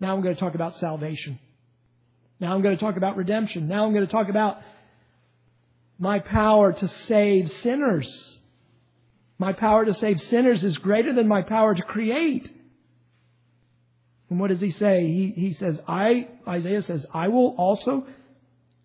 Now 0.00 0.14
I'm 0.14 0.22
going 0.22 0.34
to 0.34 0.40
talk 0.40 0.54
about 0.54 0.76
salvation. 0.76 1.38
Now 2.40 2.54
I'm 2.54 2.62
going 2.62 2.76
to 2.76 2.82
talk 2.82 2.96
about 2.96 3.16
redemption. 3.16 3.68
Now 3.68 3.84
I'm 3.84 3.92
going 3.92 4.06
to 4.06 4.12
talk 4.12 4.30
about 4.30 4.62
my 5.98 6.18
power 6.18 6.72
to 6.72 6.88
save 7.06 7.52
sinners. 7.62 8.08
My 9.38 9.52
power 9.52 9.84
to 9.84 9.92
save 9.92 10.18
sinners 10.22 10.64
is 10.64 10.78
greater 10.78 11.12
than 11.12 11.28
my 11.28 11.42
power 11.42 11.74
to 11.74 11.82
create. 11.82 12.50
And 14.30 14.38
what 14.38 14.50
does 14.50 14.60
he 14.60 14.70
say? 14.70 15.06
He, 15.06 15.34
he 15.36 15.54
says, 15.54 15.78
I, 15.86 16.28
Isaiah 16.46 16.82
says, 16.82 17.04
I 17.12 17.28
will 17.28 17.54
also 17.58 18.06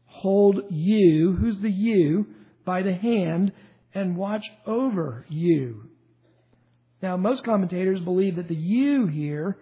hold 0.06 0.64
you, 0.72 1.34
who's 1.40 1.60
the 1.60 1.70
you, 1.70 2.26
by 2.66 2.82
the 2.82 2.94
hand 2.94 3.52
and 3.94 4.18
watch 4.18 4.46
over 4.66 5.26
you. 5.30 5.90
Now, 7.02 7.16
most 7.16 7.44
commentators 7.44 8.00
believe 8.00 8.38
that 8.38 8.48
the 8.48 8.56
you 8.56 9.06
here 9.06 9.58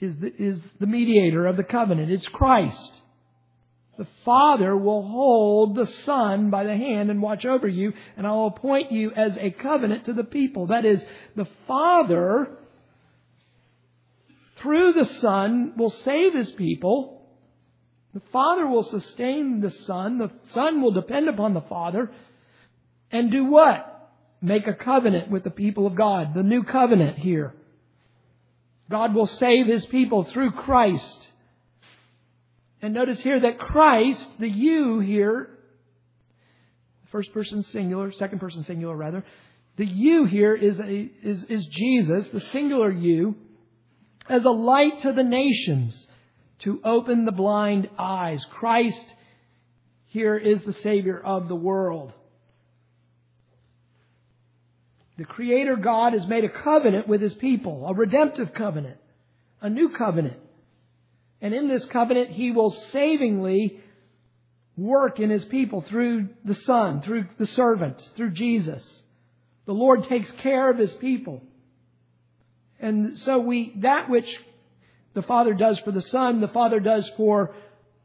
is 0.00 0.16
the, 0.16 0.32
is 0.36 0.58
the 0.80 0.86
mediator 0.86 1.46
of 1.46 1.56
the 1.56 1.62
covenant. 1.62 2.10
It's 2.10 2.26
Christ. 2.28 3.00
The 3.98 4.08
Father 4.24 4.76
will 4.76 5.06
hold 5.06 5.76
the 5.76 5.86
Son 6.04 6.50
by 6.50 6.64
the 6.64 6.76
hand 6.76 7.10
and 7.10 7.22
watch 7.22 7.44
over 7.44 7.68
you, 7.68 7.92
and 8.16 8.26
I'll 8.26 8.46
appoint 8.46 8.90
you 8.90 9.12
as 9.12 9.36
a 9.38 9.50
covenant 9.50 10.06
to 10.06 10.12
the 10.12 10.24
people. 10.24 10.68
That 10.68 10.84
is, 10.84 11.00
the 11.36 11.46
Father 11.68 12.48
through 14.60 14.92
the 14.92 15.06
Son 15.20 15.72
will 15.76 15.90
save 15.90 16.34
his 16.34 16.50
people. 16.52 17.28
The 18.12 18.22
Father 18.32 18.66
will 18.66 18.82
sustain 18.82 19.60
the 19.60 19.70
Son. 19.70 20.18
The 20.18 20.30
Son 20.52 20.82
will 20.82 20.92
depend 20.92 21.28
upon 21.28 21.54
the 21.54 21.60
Father. 21.62 22.10
And 23.10 23.30
do 23.30 23.44
what? 23.44 23.86
Make 24.42 24.66
a 24.66 24.74
covenant 24.74 25.30
with 25.30 25.44
the 25.44 25.50
people 25.50 25.86
of 25.86 25.94
God. 25.94 26.34
The 26.34 26.42
new 26.42 26.62
covenant 26.62 27.18
here. 27.18 27.54
God 28.90 29.14
will 29.14 29.26
save 29.26 29.66
his 29.66 29.86
people 29.86 30.24
through 30.24 30.52
Christ. 30.52 31.28
And 32.82 32.94
notice 32.94 33.20
here 33.20 33.40
that 33.40 33.58
Christ, 33.58 34.26
the 34.38 34.48
you 34.48 35.00
here, 35.00 35.50
first 37.12 37.32
person 37.32 37.62
singular, 37.72 38.10
second 38.12 38.40
person 38.40 38.64
singular 38.64 38.96
rather, 38.96 39.24
the 39.76 39.86
you 39.86 40.24
here 40.24 40.54
is, 40.54 40.78
a, 40.80 41.10
is, 41.22 41.44
is 41.44 41.66
Jesus, 41.66 42.26
the 42.32 42.40
singular 42.52 42.90
you 42.90 43.36
as 44.30 44.44
a 44.44 44.50
light 44.50 45.02
to 45.02 45.12
the 45.12 45.24
nations 45.24 46.06
to 46.60 46.80
open 46.84 47.24
the 47.24 47.32
blind 47.32 47.90
eyes. 47.98 48.44
Christ 48.50 49.04
here 50.06 50.36
is 50.36 50.62
the 50.62 50.72
Savior 50.72 51.18
of 51.18 51.48
the 51.48 51.56
world. 51.56 52.12
The 55.18 55.24
Creator 55.24 55.76
God 55.76 56.12
has 56.12 56.26
made 56.26 56.44
a 56.44 56.48
covenant 56.48 57.08
with 57.08 57.20
His 57.20 57.34
people, 57.34 57.86
a 57.86 57.92
redemptive 57.92 58.54
covenant, 58.54 58.98
a 59.60 59.68
new 59.68 59.90
covenant. 59.90 60.38
And 61.40 61.52
in 61.52 61.68
this 61.68 61.84
covenant, 61.86 62.30
He 62.30 62.52
will 62.52 62.70
savingly 62.92 63.80
work 64.76 65.18
in 65.18 65.28
His 65.28 65.44
people 65.44 65.82
through 65.82 66.28
the 66.44 66.54
Son, 66.54 67.02
through 67.02 67.26
the 67.36 67.46
servant, 67.46 68.00
through 68.16 68.30
Jesus. 68.30 68.82
The 69.66 69.74
Lord 69.74 70.04
takes 70.04 70.30
care 70.42 70.70
of 70.70 70.78
His 70.78 70.92
people. 70.92 71.42
And 72.80 73.18
so 73.20 73.38
we, 73.38 73.74
that 73.78 74.08
which 74.08 74.28
the 75.14 75.22
Father 75.22 75.54
does 75.54 75.78
for 75.80 75.92
the 75.92 76.02
Son, 76.02 76.40
the 76.40 76.48
Father 76.48 76.80
does 76.80 77.08
for 77.16 77.54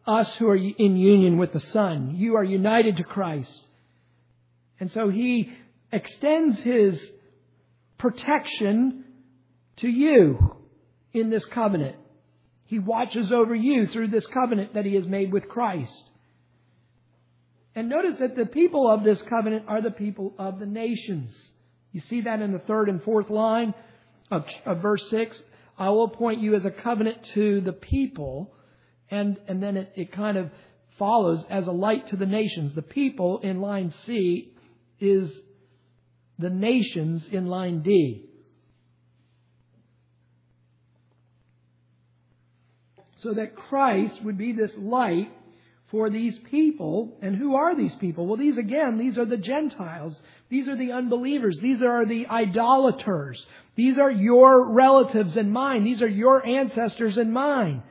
us 0.06 0.32
who 0.36 0.48
are 0.48 0.56
in 0.56 0.98
union 0.98 1.38
with 1.38 1.54
the 1.54 1.60
Son. 1.60 2.16
You 2.16 2.36
are 2.36 2.44
united 2.44 2.98
to 2.98 3.04
Christ. 3.04 3.68
And 4.80 4.92
so 4.92 5.10
He 5.10 5.52
extends 5.92 6.60
His 6.60 7.00
protection 7.98 9.06
to 9.78 9.88
you 9.88 10.58
in 11.14 11.30
this 11.30 11.46
covenant. 11.46 11.96
He 12.66 12.80
watches 12.80 13.32
over 13.32 13.56
you 13.56 13.88
through 13.88 14.10
this 14.10 14.28
covenant 14.28 14.74
that 14.74 14.86
He 14.86 14.96
has 14.96 15.06
made 15.06 15.32
with 15.32 15.48
Christ. 15.48 16.12
And 17.76 17.90
notice 17.90 18.18
that 18.20 18.36
the 18.36 18.46
people 18.46 18.90
of 18.90 19.04
this 19.04 19.22
covenant 19.24 19.66
are 19.68 19.82
the 19.82 19.92
people 19.92 20.34
of 20.38 20.60
the 20.60 20.66
nations. 20.66 21.34
You 21.92 22.02
see 22.10 22.22
that 22.22 22.42
in 22.42 22.52
the 22.52 22.60
third 22.60 22.90
and 22.90 23.02
fourth 23.04 23.30
line 23.30 23.74
of, 24.32 24.46
of 24.66 24.82
verse 24.82 25.04
6, 25.10 25.38
I 25.78 25.90
will 25.90 26.06
appoint 26.06 26.42
you 26.42 26.56
as 26.56 26.66
a 26.66 26.72
covenant 26.72 27.18
to 27.34 27.62
the 27.62 27.74
people. 27.74 28.54
And, 29.10 29.38
and 29.48 29.62
then 29.62 29.78
it, 29.78 29.94
it 29.96 30.12
kind 30.12 30.38
of 30.38 30.50
follows 30.98 31.44
as 31.50 31.68
a 31.68 31.72
light 31.72 32.10
to 32.10 32.16
the 32.16 32.26
nations. 32.26 32.74
The 32.74 32.82
people 32.82 33.40
in 33.40 33.62
line 33.62 33.94
C 34.06 34.54
is 35.00 35.30
the 36.40 36.50
nations 36.50 37.24
in 37.32 37.48
line 37.48 37.82
D. 37.82 38.26
So 43.18 43.34
that 43.34 43.56
Christ 43.56 44.24
would 44.24 44.38
be 44.38 44.54
this 44.54 44.72
light 44.78 45.32
for 45.92 46.10
these 46.10 46.38
people. 46.52 47.18
And 47.22 47.36
who 47.36 47.56
are 47.56 47.76
these 47.76 47.96
people? 47.96 48.28
Well, 48.28 48.38
these 48.38 48.58
again, 48.58 48.98
these 48.98 49.18
are 49.18 49.26
the 49.26 49.38
Gentiles. 49.38 50.22
These 50.50 50.68
are 50.68 50.76
the 50.76 50.92
unbelievers. 50.92 51.60
These 51.62 51.82
are 51.82 52.06
the 52.06 52.28
idolaters. 52.28 53.46
These 53.76 54.00
are 54.00 54.12
your 54.12 54.70
relatives 54.70 55.36
and 55.36 55.52
mine. 55.52 55.84
These 55.84 56.02
are 56.02 56.08
your 56.08 56.46
ancestors 56.46 57.18
and 57.18 57.34
mine 57.34 57.84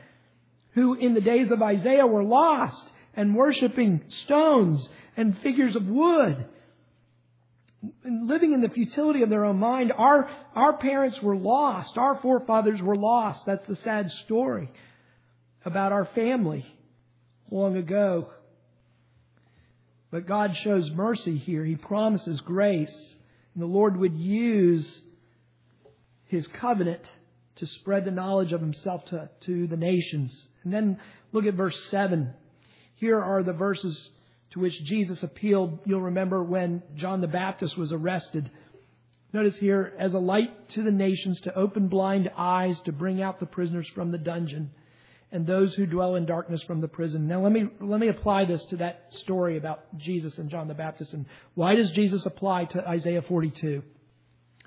who 0.74 0.94
in 0.94 1.14
the 1.14 1.20
days 1.20 1.50
of 1.50 1.62
Isaiah 1.62 2.06
were 2.06 2.24
lost 2.24 2.84
and 3.14 3.34
worshiping 3.34 4.02
stones 4.24 4.88
and 5.16 5.38
figures 5.38 5.76
of 5.76 5.86
wood. 5.86 6.46
Living 8.04 8.52
in 8.52 8.60
the 8.60 8.68
futility 8.68 9.22
of 9.22 9.30
their 9.30 9.44
own 9.44 9.58
mind, 9.58 9.92
our, 9.96 10.28
our 10.54 10.76
parents 10.76 11.20
were 11.22 11.36
lost. 11.36 11.96
Our 11.96 12.18
forefathers 12.20 12.80
were 12.82 12.96
lost. 12.96 13.46
That's 13.46 13.66
the 13.68 13.76
sad 13.76 14.10
story 14.24 14.70
about 15.64 15.92
our 15.92 16.06
family 16.06 16.66
long 17.50 17.76
ago. 17.76 18.28
But 20.10 20.26
God 20.26 20.56
shows 20.56 20.90
mercy 20.92 21.36
here. 21.36 21.64
He 21.64 21.76
promises 21.76 22.40
grace. 22.40 22.94
And 23.54 23.62
the 23.62 23.66
Lord 23.66 23.96
would 23.96 24.14
use 24.14 25.00
his 26.26 26.46
covenant 26.46 27.02
to 27.56 27.66
spread 27.66 28.04
the 28.04 28.10
knowledge 28.10 28.52
of 28.52 28.60
himself 28.60 29.04
to, 29.06 29.28
to 29.42 29.66
the 29.66 29.76
nations. 29.76 30.48
And 30.64 30.72
then 30.72 30.98
look 31.32 31.46
at 31.46 31.54
verse 31.54 31.78
7. 31.90 32.32
Here 32.96 33.20
are 33.20 33.42
the 33.42 33.52
verses 33.52 34.10
to 34.50 34.60
which 34.60 34.82
Jesus 34.84 35.22
appealed. 35.22 35.80
You'll 35.84 36.00
remember 36.00 36.42
when 36.42 36.82
John 36.96 37.20
the 37.20 37.28
Baptist 37.28 37.76
was 37.76 37.92
arrested. 37.92 38.50
Notice 39.32 39.56
here, 39.56 39.92
as 39.98 40.14
a 40.14 40.18
light 40.18 40.68
to 40.70 40.82
the 40.82 40.92
nations, 40.92 41.40
to 41.40 41.54
open 41.56 41.88
blind 41.88 42.30
eyes, 42.36 42.78
to 42.84 42.92
bring 42.92 43.20
out 43.20 43.40
the 43.40 43.46
prisoners 43.46 43.88
from 43.88 44.12
the 44.12 44.18
dungeon, 44.18 44.70
and 45.34 45.44
those 45.44 45.74
who 45.74 45.84
dwell 45.84 46.14
in 46.14 46.26
darkness 46.26 46.62
from 46.62 46.80
the 46.80 46.86
prison. 46.86 47.26
Now 47.26 47.42
let 47.42 47.50
me, 47.50 47.64
let 47.80 47.98
me 47.98 48.06
apply 48.06 48.44
this 48.44 48.64
to 48.66 48.76
that 48.76 49.06
story 49.10 49.56
about 49.56 49.98
Jesus 49.98 50.38
and 50.38 50.48
John 50.48 50.68
the 50.68 50.74
Baptist. 50.74 51.12
And 51.12 51.26
why 51.54 51.74
does 51.74 51.90
Jesus 51.90 52.24
apply 52.24 52.66
to 52.66 52.88
Isaiah 52.88 53.20
42 53.20 53.82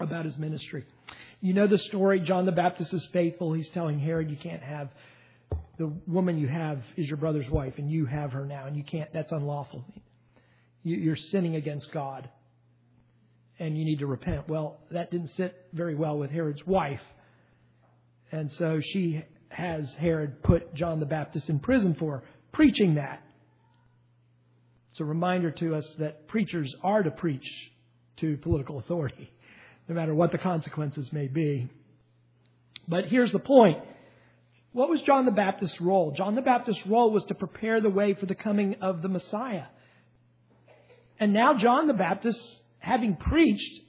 about 0.02 0.26
his 0.26 0.38
ministry? 0.38 0.86
You 1.40 1.54
know 1.54 1.68
the 1.68 1.78
story. 1.78 2.20
John 2.20 2.46
the 2.46 2.52
Baptist 2.52 2.94
is 2.94 3.08
faithful. 3.14 3.54
He's 3.54 3.70
telling 3.70 3.98
Herod, 3.98 4.30
you 4.30 4.36
can't 4.36 4.62
have 4.62 4.90
the 5.78 5.88
woman 6.06 6.38
you 6.38 6.50
have 6.50 6.82
is 6.98 7.08
your 7.08 7.18
brother's 7.18 7.50
wife 7.50 7.76
and 7.78 7.90
you 7.90 8.06
have 8.06 8.34
her 8.34 8.46
now 8.46 8.66
and 8.66 8.76
you 8.76 8.84
can't, 8.84 9.12
that's 9.14 9.32
unlawful. 9.32 9.86
You're 10.84 11.16
sinning 11.16 11.56
against 11.56 11.94
God 11.94 12.30
and 13.58 13.78
you 13.78 13.86
need 13.86 14.00
to 14.00 14.08
repent. 14.08 14.50
Well, 14.50 14.80
that 14.92 15.12
didn't 15.12 15.30
sit 15.38 15.56
very 15.72 15.96
well 15.96 16.18
with 16.18 16.30
Herod's 16.30 16.66
wife. 16.66 17.02
And 18.34 18.52
so 18.52 18.82
she 18.82 19.24
has 19.58 19.92
Herod 19.98 20.44
put 20.44 20.76
John 20.76 21.00
the 21.00 21.08
Baptist 21.08 21.50
in 21.50 21.58
prison 21.58 21.96
for 21.96 22.24
preaching 22.52 22.96
that. 22.96 23.24
It's 24.92 25.00
a 25.00 25.06
reminder 25.06 25.50
to 25.50 25.74
us 25.74 25.96
that 25.98 26.28
preachers 26.28 26.72
are 26.84 27.02
to 27.02 27.10
preach 27.10 27.48
to 28.18 28.38
political 28.38 28.78
authority, 28.78 29.32
no 29.90 29.96
matter 29.96 30.14
what 30.14 30.32
the 30.32 30.38
consequences 30.38 31.12
may 31.12 31.26
be. 31.26 31.70
But 32.88 33.06
here's 33.06 33.32
the 33.32 33.40
point. 33.40 33.80
What 34.74 34.90
was 34.90 35.02
John 35.02 35.26
the 35.26 35.32
Baptist's 35.32 35.82
role? 35.82 36.14
John 36.16 36.36
the 36.36 36.42
Baptist's 36.44 36.86
role 36.86 37.10
was 37.10 37.24
to 37.26 37.34
prepare 37.34 37.82
the 37.82 37.90
way 37.90 38.14
for 38.14 38.28
the 38.28 38.36
coming 38.36 38.76
of 38.82 39.02
the 39.02 39.10
Messiah. 39.10 39.66
And 41.20 41.34
now 41.34 41.58
John 41.58 41.88
the 41.88 41.94
Baptist, 41.94 42.40
having 42.78 43.16
preached, 43.16 43.82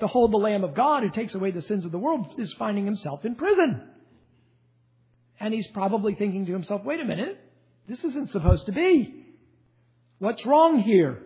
Behold 0.00 0.34
the 0.34 0.38
Lamb 0.38 0.64
of 0.64 0.74
God 0.74 1.02
who 1.02 1.10
takes 1.10 1.34
away 1.34 1.50
the 1.50 1.62
sins 1.62 1.86
of 1.86 1.92
the 1.92 1.98
world, 1.98 2.34
is 2.36 2.54
finding 2.58 2.84
himself 2.84 3.24
in 3.24 3.36
prison. 3.36 3.89
And 5.40 5.54
he's 5.54 5.66
probably 5.68 6.14
thinking 6.14 6.46
to 6.46 6.52
himself, 6.52 6.84
wait 6.84 7.00
a 7.00 7.04
minute, 7.04 7.40
this 7.88 7.98
isn't 8.04 8.30
supposed 8.30 8.66
to 8.66 8.72
be. 8.72 9.24
What's 10.18 10.44
wrong 10.44 10.80
here? 10.80 11.22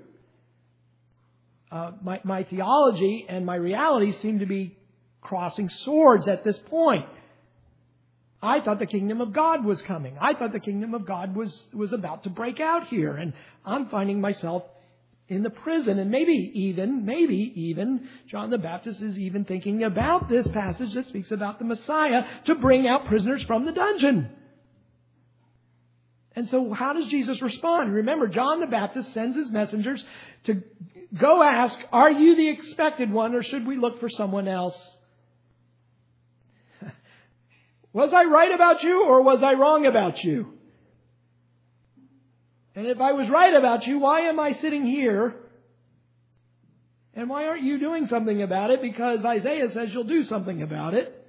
Uh, 1.70 1.92
my, 2.02 2.20
my 2.22 2.44
theology 2.44 3.26
and 3.28 3.44
my 3.44 3.56
reality 3.56 4.12
seem 4.22 4.38
to 4.38 4.46
be 4.46 4.78
crossing 5.20 5.68
swords 5.68 6.28
at 6.28 6.44
this 6.44 6.56
point. 6.70 7.06
I 8.40 8.60
thought 8.60 8.78
the 8.78 8.86
kingdom 8.86 9.20
of 9.20 9.32
God 9.32 9.64
was 9.64 9.82
coming. 9.82 10.16
I 10.20 10.34
thought 10.34 10.52
the 10.52 10.60
kingdom 10.60 10.94
of 10.94 11.06
God 11.06 11.34
was, 11.34 11.66
was 11.72 11.92
about 11.92 12.24
to 12.24 12.30
break 12.30 12.60
out 12.60 12.86
here. 12.86 13.16
And 13.16 13.32
I'm 13.64 13.88
finding 13.88 14.20
myself 14.20 14.62
in 15.28 15.42
the 15.42 15.50
prison. 15.50 15.98
And 15.98 16.10
maybe 16.10 16.50
even, 16.54 17.04
maybe 17.04 17.52
even, 17.54 18.08
John 18.28 18.50
the 18.50 18.58
Baptist 18.58 19.00
is 19.00 19.18
even 19.18 19.44
thinking 19.44 19.82
about 19.82 20.28
this 20.28 20.46
passage 20.48 20.94
that 20.94 21.08
speaks 21.08 21.30
about 21.30 21.58
the 21.58 21.64
Messiah 21.64 22.24
to 22.46 22.54
bring 22.54 22.86
out 22.86 23.06
prisoners 23.06 23.42
from 23.44 23.64
the 23.64 23.72
dungeon. 23.72 24.30
And 26.36 26.48
so 26.48 26.72
how 26.72 26.92
does 26.92 27.06
Jesus 27.06 27.40
respond? 27.40 27.92
Remember, 27.92 28.26
John 28.26 28.60
the 28.60 28.66
Baptist 28.66 29.14
sends 29.14 29.36
his 29.36 29.50
messengers 29.50 30.04
to 30.44 30.62
go 31.16 31.42
ask, 31.42 31.78
are 31.92 32.10
you 32.10 32.34
the 32.34 32.48
expected 32.48 33.10
one 33.10 33.34
or 33.34 33.42
should 33.42 33.66
we 33.66 33.76
look 33.76 34.00
for 34.00 34.08
someone 34.08 34.48
else? 34.48 34.76
was 37.92 38.12
I 38.12 38.24
right 38.24 38.52
about 38.52 38.82
you 38.82 39.04
or 39.04 39.22
was 39.22 39.42
I 39.42 39.54
wrong 39.54 39.86
about 39.86 40.24
you? 40.24 40.54
And 42.74 42.86
if 42.86 43.00
I 43.00 43.12
was 43.12 43.28
right 43.28 43.54
about 43.54 43.86
you, 43.86 43.98
why 44.00 44.22
am 44.22 44.40
I 44.40 44.52
sitting 44.52 44.84
here? 44.84 45.34
And 47.14 47.30
why 47.30 47.46
aren't 47.46 47.62
you 47.62 47.78
doing 47.78 48.08
something 48.08 48.42
about 48.42 48.70
it? 48.70 48.82
Because 48.82 49.24
Isaiah 49.24 49.70
says 49.72 49.90
you'll 49.92 50.04
do 50.04 50.24
something 50.24 50.62
about 50.62 50.94
it. 50.94 51.20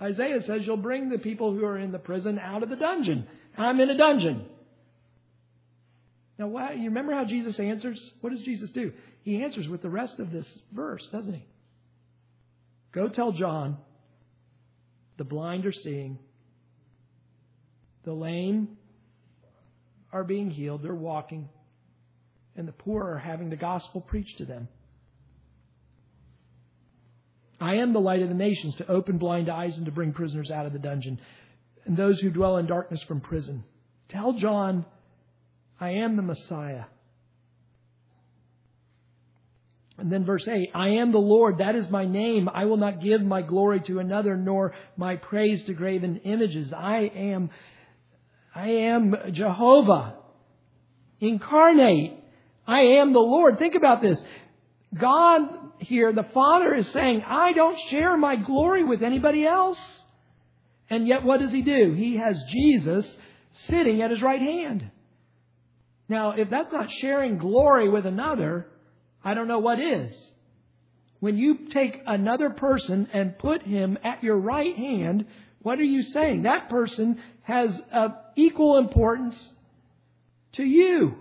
Isaiah 0.00 0.42
says 0.42 0.66
you'll 0.66 0.76
bring 0.76 1.08
the 1.08 1.18
people 1.18 1.52
who 1.52 1.64
are 1.64 1.78
in 1.78 1.90
the 1.90 1.98
prison 1.98 2.38
out 2.38 2.62
of 2.62 2.68
the 2.68 2.76
dungeon. 2.76 3.26
I'm 3.56 3.80
in 3.80 3.90
a 3.90 3.96
dungeon. 3.96 4.44
Now, 6.38 6.46
why, 6.46 6.72
you 6.72 6.84
remember 6.84 7.12
how 7.14 7.24
Jesus 7.24 7.58
answers? 7.58 8.00
What 8.20 8.30
does 8.30 8.40
Jesus 8.42 8.70
do? 8.70 8.92
He 9.22 9.42
answers 9.42 9.66
with 9.66 9.82
the 9.82 9.90
rest 9.90 10.20
of 10.20 10.30
this 10.30 10.46
verse, 10.72 11.06
doesn't 11.10 11.34
he? 11.34 11.44
Go 12.92 13.08
tell 13.08 13.32
John, 13.32 13.76
the 15.16 15.24
blind 15.24 15.66
are 15.66 15.72
seeing, 15.72 16.18
the 18.04 18.12
lame 18.12 18.77
are 20.12 20.24
being 20.24 20.50
healed, 20.50 20.82
they're 20.82 20.94
walking, 20.94 21.48
and 22.56 22.66
the 22.66 22.72
poor 22.72 23.04
are 23.04 23.18
having 23.18 23.50
the 23.50 23.56
gospel 23.56 24.00
preached 24.00 24.38
to 24.38 24.44
them. 24.44 24.68
I 27.60 27.76
am 27.76 27.92
the 27.92 28.00
light 28.00 28.22
of 28.22 28.28
the 28.28 28.34
nations 28.34 28.76
to 28.76 28.90
open 28.90 29.18
blind 29.18 29.48
eyes 29.48 29.76
and 29.76 29.86
to 29.86 29.92
bring 29.92 30.12
prisoners 30.12 30.50
out 30.50 30.66
of 30.66 30.72
the 30.72 30.78
dungeon 30.78 31.20
and 31.84 31.96
those 31.96 32.20
who 32.20 32.30
dwell 32.30 32.58
in 32.58 32.66
darkness 32.66 33.02
from 33.08 33.20
prison. 33.20 33.64
Tell 34.08 34.34
John, 34.34 34.84
I 35.80 35.90
am 35.90 36.16
the 36.16 36.22
Messiah. 36.22 36.84
And 39.96 40.12
then 40.12 40.24
verse 40.24 40.46
8, 40.46 40.70
I 40.74 40.88
am 40.90 41.10
the 41.10 41.18
Lord, 41.18 41.58
that 41.58 41.74
is 41.74 41.90
my 41.90 42.04
name. 42.04 42.48
I 42.48 42.66
will 42.66 42.76
not 42.76 43.02
give 43.02 43.20
my 43.20 43.42
glory 43.42 43.80
to 43.86 43.98
another, 43.98 44.36
nor 44.36 44.72
my 44.96 45.16
praise 45.16 45.64
to 45.64 45.72
graven 45.72 46.18
images. 46.18 46.72
I 46.72 47.10
am 47.16 47.50
I 48.58 48.70
am 48.70 49.14
Jehovah 49.30 50.16
incarnate. 51.20 52.14
I 52.66 52.80
am 52.80 53.12
the 53.12 53.20
Lord. 53.20 53.56
Think 53.58 53.76
about 53.76 54.02
this. 54.02 54.18
God 54.92 55.42
here, 55.78 56.12
the 56.12 56.26
Father 56.34 56.74
is 56.74 56.88
saying, 56.88 57.22
I 57.24 57.52
don't 57.52 57.78
share 57.88 58.16
my 58.16 58.34
glory 58.34 58.82
with 58.82 59.04
anybody 59.04 59.46
else. 59.46 59.78
And 60.90 61.06
yet 61.06 61.22
what 61.22 61.38
does 61.38 61.52
he 61.52 61.62
do? 61.62 61.92
He 61.92 62.16
has 62.16 62.36
Jesus 62.50 63.06
sitting 63.68 64.02
at 64.02 64.10
his 64.10 64.22
right 64.22 64.40
hand. 64.40 64.90
Now, 66.08 66.32
if 66.32 66.50
that's 66.50 66.72
not 66.72 66.90
sharing 66.90 67.38
glory 67.38 67.88
with 67.88 68.06
another, 68.06 68.66
I 69.22 69.34
don't 69.34 69.46
know 69.46 69.60
what 69.60 69.78
is. 69.78 70.12
When 71.20 71.38
you 71.38 71.68
take 71.72 72.00
another 72.06 72.50
person 72.50 73.08
and 73.12 73.38
put 73.38 73.62
him 73.62 73.98
at 74.02 74.24
your 74.24 74.36
right 74.36 74.74
hand, 74.76 75.26
what 75.60 75.78
are 75.78 75.84
you 75.84 76.02
saying? 76.02 76.42
That 76.42 76.68
person 76.68 77.20
has 77.42 77.70
uh, 77.92 78.08
equal 78.36 78.78
importance 78.78 79.36
to 80.52 80.62
you. 80.62 81.16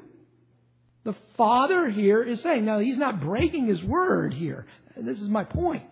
The 1.04 1.16
Father 1.38 1.90
here 1.90 2.22
is 2.22 2.42
saying, 2.42 2.66
now 2.66 2.80
he's 2.80 2.98
not 2.98 3.22
breaking 3.22 3.68
his 3.68 3.84
word 3.84 4.34
here. 4.34 4.68
This 4.96 5.20
is 5.20 5.30
my 5.30 5.44
point. 5.44 5.84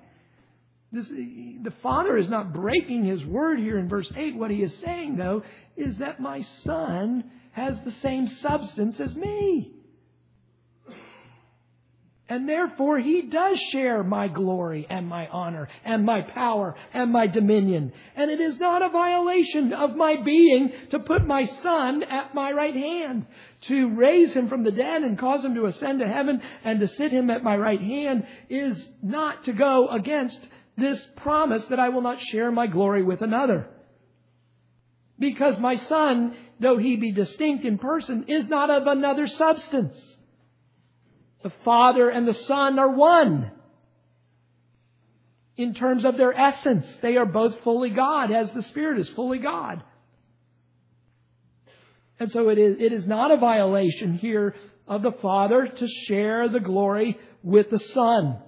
This, 0.91 1.08
the 1.08 1.73
Father 1.81 2.17
is 2.17 2.29
not 2.29 2.53
breaking 2.53 3.05
his 3.05 3.23
word 3.25 3.60
here 3.60 3.77
in 3.77 3.89
verse 3.89 4.12
8. 4.15 4.36
What 4.36 4.51
he 4.51 4.62
is 4.62 4.73
saying, 4.84 5.17
though, 5.17 5.43
is 5.75 5.97
that 5.97 6.19
my 6.19 6.45
Son 6.63 7.23
has 7.51 7.77
the 7.86 7.93
same 8.01 8.27
substance 8.27 8.99
as 8.99 9.15
me. 9.15 9.74
And 12.27 12.49
therefore, 12.49 12.97
he 12.97 13.21
does 13.21 13.59
share 13.71 14.03
my 14.03 14.27
glory 14.27 14.88
and 14.89 15.07
my 15.07 15.27
honor 15.27 15.67
and 15.83 16.03
my 16.03 16.21
power 16.21 16.75
and 16.91 17.11
my 17.11 17.27
dominion. 17.27 17.93
And 18.15 18.31
it 18.31 18.41
is 18.41 18.57
not 18.57 18.81
a 18.81 18.89
violation 18.89 19.73
of 19.73 19.95
my 19.95 20.15
being 20.15 20.73
to 20.89 20.97
put 20.97 21.27
my 21.27 21.45
son 21.45 22.01
at 22.01 22.33
my 22.33 22.51
right 22.51 22.73
hand, 22.73 23.27
to 23.67 23.93
raise 23.93 24.33
him 24.33 24.49
from 24.49 24.63
the 24.63 24.71
dead 24.71 25.03
and 25.03 25.19
cause 25.19 25.45
him 25.45 25.53
to 25.53 25.67
ascend 25.67 25.99
to 25.99 26.07
heaven 26.07 26.41
and 26.63 26.79
to 26.79 26.88
sit 26.88 27.11
him 27.11 27.29
at 27.29 27.43
my 27.43 27.55
right 27.55 27.81
hand 27.81 28.25
is 28.49 28.89
not 29.03 29.43
to 29.43 29.53
go 29.53 29.89
against 29.89 30.39
this 30.77 31.07
promise 31.17 31.63
that 31.65 31.79
I 31.79 31.89
will 31.89 32.01
not 32.01 32.19
share 32.19 32.51
my 32.51 32.65
glory 32.65 33.03
with 33.03 33.21
another. 33.21 33.67
Because 35.19 35.59
my 35.59 35.75
son, 35.75 36.35
though 36.59 36.77
he 36.77 36.95
be 36.95 37.11
distinct 37.11 37.65
in 37.65 37.77
person, 37.77 38.25
is 38.27 38.47
not 38.49 38.71
of 38.71 38.88
another 38.88 39.27
substance. 39.27 39.95
The 41.45 41.53
Father 41.63 42.10
and 42.10 42.27
the 42.27 42.34
Son 42.34 42.79
are 42.79 42.89
one. 42.89 43.51
In 45.58 45.75
terms 45.75 46.03
of 46.03 46.17
their 46.17 46.34
essence, 46.34 46.88
they 47.03 47.17
are 47.17 47.25
both 47.27 47.62
fully 47.63 47.91
God, 47.91 48.31
as 48.31 48.49
the 48.49 48.63
Spirit 48.63 48.99
is 48.99 49.08
fully 49.10 49.38
God. 49.38 49.84
And 52.19 52.31
so 52.31 52.49
it 52.49 52.58
is, 52.58 52.77
it 52.79 52.91
is 52.91 53.05
not 53.05 53.29
a 53.29 53.38
violation 53.38 54.17
here 54.17 54.55
of 54.88 55.03
the 55.03 55.12
Father 55.12 55.67
to 55.67 55.88
share 56.08 56.50
the 56.50 56.60
glory 56.60 57.19
with 57.43 57.69
the 57.69 57.77
Son. 57.77 58.39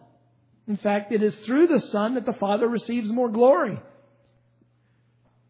In 0.68 0.78
fact, 0.78 1.12
it 1.12 1.22
is 1.22 1.36
through 1.46 1.68
the 1.68 1.82
Son 1.92 2.16
that 2.16 2.26
the 2.26 2.34
Father 2.34 2.68
receives 2.68 3.12
more 3.12 3.30
glory. 3.30 3.80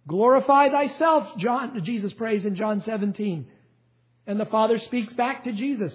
Glorify 0.06 0.68
thyself, 0.68 1.30
John, 1.38 1.82
Jesus 1.86 2.12
prays 2.12 2.44
in 2.44 2.56
John 2.56 2.82
17. 2.82 3.48
And 4.26 4.38
the 4.38 4.46
Father 4.48 4.80
speaks 4.80 5.14
back 5.14 5.46
to 5.46 5.54
Jesus. 5.54 5.94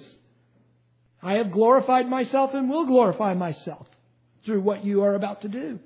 I 1.22 1.34
have 1.34 1.52
glorified 1.52 2.08
myself 2.08 2.52
and 2.54 2.68
will 2.68 2.86
glorify 2.86 3.34
myself 3.34 3.86
through 4.44 4.62
what 4.62 4.84
you 4.84 5.02
are 5.02 5.14
about 5.14 5.42
to 5.42 5.48
do. 5.48 5.78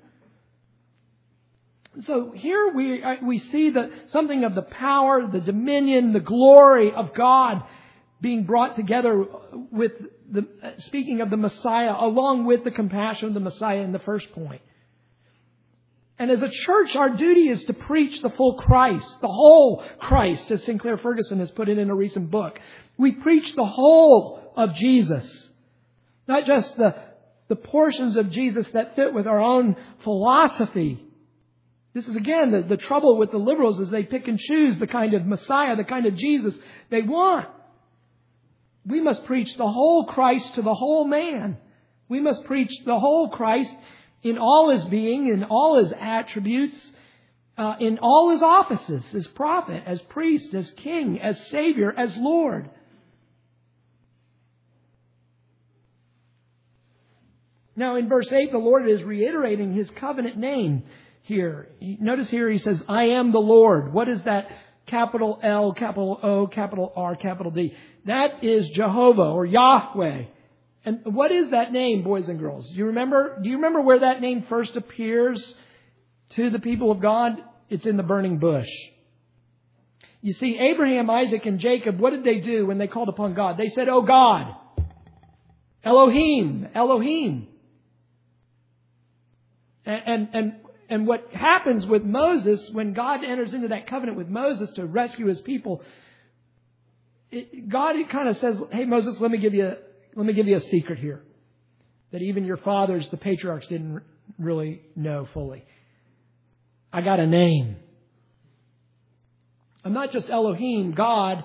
So 2.05 2.31
here 2.31 2.71
we, 2.73 3.03
uh, 3.03 3.15
we 3.23 3.39
see 3.39 3.71
that 3.71 3.89
something 4.07 4.43
of 4.43 4.55
the 4.55 4.61
power, 4.61 5.27
the 5.27 5.39
dominion, 5.39 6.13
the 6.13 6.19
glory 6.19 6.91
of 6.91 7.13
God 7.13 7.63
being 8.21 8.43
brought 8.43 8.75
together 8.75 9.25
with 9.71 9.93
the, 10.29 10.47
uh, 10.63 10.71
speaking 10.79 11.21
of 11.21 11.29
the 11.29 11.37
Messiah, 11.37 11.95
along 11.97 12.45
with 12.45 12.63
the 12.63 12.71
compassion 12.71 13.27
of 13.27 13.33
the 13.33 13.39
Messiah 13.39 13.79
in 13.79 13.91
the 13.91 13.99
first 13.99 14.31
point. 14.31 14.61
And 16.19 16.31
as 16.31 16.41
a 16.41 16.49
church, 16.49 16.95
our 16.95 17.09
duty 17.15 17.47
is 17.49 17.63
to 17.65 17.73
preach 17.73 18.21
the 18.21 18.31
full 18.31 18.55
Christ, 18.55 19.21
the 19.21 19.27
whole 19.27 19.83
Christ, 19.99 20.49
as 20.49 20.63
Sinclair 20.63 20.97
Ferguson 20.97 21.39
has 21.39 21.51
put 21.51 21.69
it 21.69 21.77
in 21.77 21.91
a 21.91 21.95
recent 21.95 22.31
book. 22.31 22.59
We 22.97 23.11
preach 23.11 23.55
the 23.55 23.65
whole 23.65 24.46
of 24.57 24.73
Jesus. 24.73 25.49
Not 26.27 26.45
just 26.45 26.75
the, 26.75 26.95
the 27.47 27.55
portions 27.55 28.17
of 28.17 28.31
Jesus 28.31 28.67
that 28.73 28.95
fit 28.95 29.13
with 29.13 29.27
our 29.27 29.39
own 29.39 29.77
philosophy. 30.03 31.01
This 31.93 32.07
is 32.07 32.15
again 32.15 32.51
the, 32.51 32.63
the 32.63 32.77
trouble 32.77 33.17
with 33.17 33.31
the 33.31 33.37
liberals 33.37 33.79
is 33.79 33.89
they 33.89 34.03
pick 34.03 34.27
and 34.27 34.37
choose 34.37 34.77
the 34.77 34.87
kind 34.87 35.13
of 35.13 35.25
Messiah, 35.25 35.75
the 35.75 35.83
kind 35.83 36.05
of 36.05 36.15
Jesus 36.15 36.55
they 36.89 37.03
want. 37.03 37.47
We 38.85 38.99
must 39.01 39.25
preach 39.25 39.55
the 39.57 39.67
whole 39.67 40.05
Christ 40.05 40.55
to 40.55 40.61
the 40.61 40.73
whole 40.73 41.05
man. 41.05 41.57
We 42.09 42.19
must 42.19 42.43
preach 42.45 42.71
the 42.85 42.99
whole 42.99 43.29
Christ 43.29 43.71
in 44.23 44.37
all 44.37 44.69
his 44.69 44.83
being, 44.85 45.27
in 45.27 45.43
all 45.43 45.77
his 45.77 45.93
attributes, 45.99 46.77
uh, 47.57 47.75
in 47.79 47.99
all 48.01 48.31
his 48.31 48.41
offices, 48.41 49.03
as 49.13 49.27
prophet, 49.27 49.83
as 49.85 49.99
priest, 50.03 50.53
as 50.53 50.71
king, 50.71 51.19
as 51.21 51.37
savior, 51.49 51.93
as 51.95 52.15
Lord. 52.17 52.69
Now, 57.77 57.95
in 57.95 58.09
verse 58.09 58.31
8, 58.31 58.51
the 58.51 58.57
Lord 58.57 58.89
is 58.89 59.03
reiterating 59.03 59.71
his 59.71 59.87
covenant 59.91 60.35
name 60.35 60.83
here. 61.21 61.69
Notice 61.79 62.27
here 62.27 62.49
he 62.49 62.57
says, 62.57 62.81
I 62.89 63.09
am 63.09 63.31
the 63.31 63.37
Lord. 63.39 63.93
What 63.93 64.09
is 64.09 64.19
that 64.23 64.49
capital 64.87 65.39
L, 65.43 65.73
capital 65.73 66.19
O, 66.23 66.47
capital 66.47 66.91
R, 66.95 67.15
capital 67.15 67.51
D? 67.51 67.75
That 68.05 68.43
is 68.43 68.67
Jehovah 68.69 69.21
or 69.21 69.45
Yahweh. 69.45 70.23
And 70.85 71.01
what 71.03 71.31
is 71.31 71.51
that 71.51 71.71
name, 71.71 72.03
boys 72.03 72.27
and 72.27 72.39
girls? 72.39 72.67
Do 72.67 72.75
you 72.75 72.87
remember? 72.87 73.39
Do 73.43 73.47
you 73.47 73.57
remember 73.57 73.81
where 73.81 73.99
that 73.99 74.21
name 74.21 74.45
first 74.49 74.75
appears 74.75 75.43
to 76.31 76.49
the 76.49 76.59
people 76.59 76.89
of 76.89 76.99
God? 76.99 77.33
It's 77.69 77.85
in 77.85 77.95
the 77.95 78.03
burning 78.03 78.39
bush. 78.39 78.69
You 80.21 80.33
see, 80.33 80.57
Abraham, 80.57 81.11
Isaac, 81.11 81.45
and 81.45 81.59
Jacob, 81.59 81.99
what 81.99 82.09
did 82.09 82.23
they 82.23 82.39
do 82.39 82.65
when 82.65 82.79
they 82.79 82.87
called 82.87 83.09
upon 83.09 83.35
God? 83.35 83.57
They 83.57 83.69
said, 83.69 83.87
Oh 83.87 84.01
God. 84.01 84.55
Elohim. 85.83 86.69
Elohim. 86.73 87.49
And, 89.87 90.29
and, 90.33 90.53
and, 90.89 91.07
what 91.07 91.29
happens 91.33 91.85
with 91.85 92.03
Moses, 92.03 92.69
when 92.71 92.93
God 92.93 93.23
enters 93.23 93.53
into 93.53 93.69
that 93.69 93.87
covenant 93.87 94.17
with 94.17 94.27
Moses 94.27 94.69
to 94.71 94.85
rescue 94.85 95.27
his 95.27 95.39
people, 95.41 95.81
it, 97.31 97.69
God 97.69 97.95
kind 98.11 98.27
of 98.27 98.37
says, 98.37 98.57
Hey 98.71 98.83
Moses, 98.83 99.15
let 99.19 99.31
me 99.31 99.37
give 99.37 99.53
you 99.53 99.73
let 100.15 100.25
me 100.25 100.33
give 100.33 100.47
you 100.47 100.57
a 100.57 100.61
secret 100.61 100.99
here 100.99 101.23
that 102.11 102.21
even 102.21 102.45
your 102.45 102.57
fathers, 102.57 103.09
the 103.09 103.17
patriarchs, 103.17 103.67
didn't 103.67 104.01
really 104.37 104.81
know 104.95 105.27
fully. 105.33 105.63
I 106.91 107.01
got 107.01 107.19
a 107.19 107.27
name. 107.27 107.77
I'm 109.85 109.93
not 109.93 110.11
just 110.11 110.29
Elohim, 110.29 110.93
God. 110.93 111.43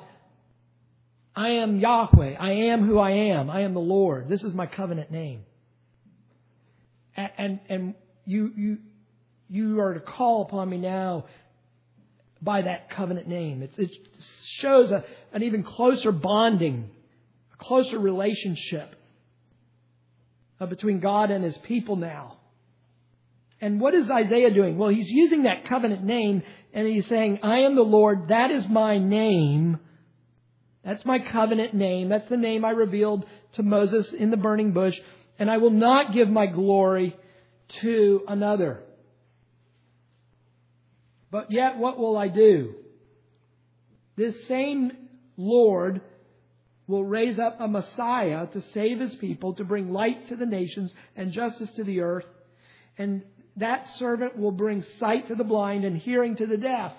I 1.35 1.51
am 1.51 1.79
Yahweh. 1.79 2.35
I 2.39 2.51
am 2.73 2.87
who 2.87 2.99
I 2.99 3.11
am. 3.11 3.51
I 3.51 3.61
am 3.63 3.75
the 3.75 3.81
Lord. 3.81 4.29
This 4.29 4.43
is 4.43 4.53
my 4.55 4.67
covenant 4.67 5.11
name. 5.11 5.45
And, 7.17 7.61
and 7.69 7.95
you, 8.25 8.53
you, 8.57 8.79
you 9.49 9.81
are 9.81 9.95
to 9.95 10.01
call 10.01 10.43
upon 10.43 10.69
me 10.69 10.79
now 10.79 11.27
by 12.41 12.63
that 12.63 12.91
covenant 12.91 13.29
name. 13.29 13.63
It 13.63 13.91
shows 14.59 14.91
a, 14.91 15.05
an 15.33 15.43
even 15.43 15.63
closer 15.63 16.13
bonding 16.13 16.91
a 17.53 17.65
closer 17.65 17.99
relationship 17.99 18.95
uh, 20.61 20.67
between 20.67 21.01
God 21.01 21.31
and 21.31 21.45
his 21.45 21.57
people 21.59 21.97
now. 21.97 22.39
And 23.61 23.81
what 23.81 23.95
is 23.95 24.11
Isaiah 24.11 24.53
doing? 24.53 24.77
Well, 24.77 24.89
he's 24.89 25.09
using 25.09 25.45
that 25.45 25.69
covenant 25.69 26.03
name 26.03 26.43
and 26.73 26.87
he's 26.87 27.07
saying, 27.09 27.41
I 27.43 27.61
am 27.61 27.77
the 27.77 27.83
Lord, 27.83 28.29
that 28.29 28.51
is 28.51 28.67
my 28.69 28.99
name. 28.99 29.79
That's 30.85 31.05
my 31.05 31.21
covenant 31.21 31.75
name. 31.75 32.09
That's 32.09 32.29
the 32.29 32.37
name 32.37 32.65
I 32.65 32.71
revealed 32.71 33.25
to 33.55 33.63
Moses 33.63 34.13
in 34.13 34.31
the 34.31 34.37
burning 34.37 34.73
bush. 34.73 34.99
And 35.39 35.49
I 35.49 35.59
will 35.59 35.71
not 35.71 36.13
give 36.13 36.29
my 36.29 36.47
glory 36.47 37.17
to 37.81 38.23
another. 38.29 38.83
But 41.31 41.51
yet, 41.51 41.79
what 41.79 41.99
will 41.99 42.17
I 42.17 42.29
do? 42.29 42.75
This 44.17 44.35
same 44.47 44.93
Lord 45.37 46.03
will 46.87 47.05
raise 47.05 47.39
up 47.39 47.57
a 47.59 47.69
Messiah 47.69 48.47
to 48.49 48.63
save 48.75 49.01
his 49.01 49.15
people, 49.15 49.55
to 49.55 49.65
bring 49.65 49.93
light 49.93 50.29
to 50.29 50.37
the 50.37 50.47
nations 50.47 50.93
and 51.17 51.33
justice 51.33 51.71
to 51.77 51.85
the 51.85 52.01
earth. 52.01 52.27
And 52.99 53.23
that 53.57 53.87
servant 53.99 54.37
will 54.37 54.53
bring 54.53 54.85
sight 54.99 55.29
to 55.29 55.35
the 55.35 55.45
blind 55.45 55.85
and 55.85 55.97
hearing 55.97 56.37
to 56.37 56.47
the 56.47 56.57
deaf. 56.57 56.93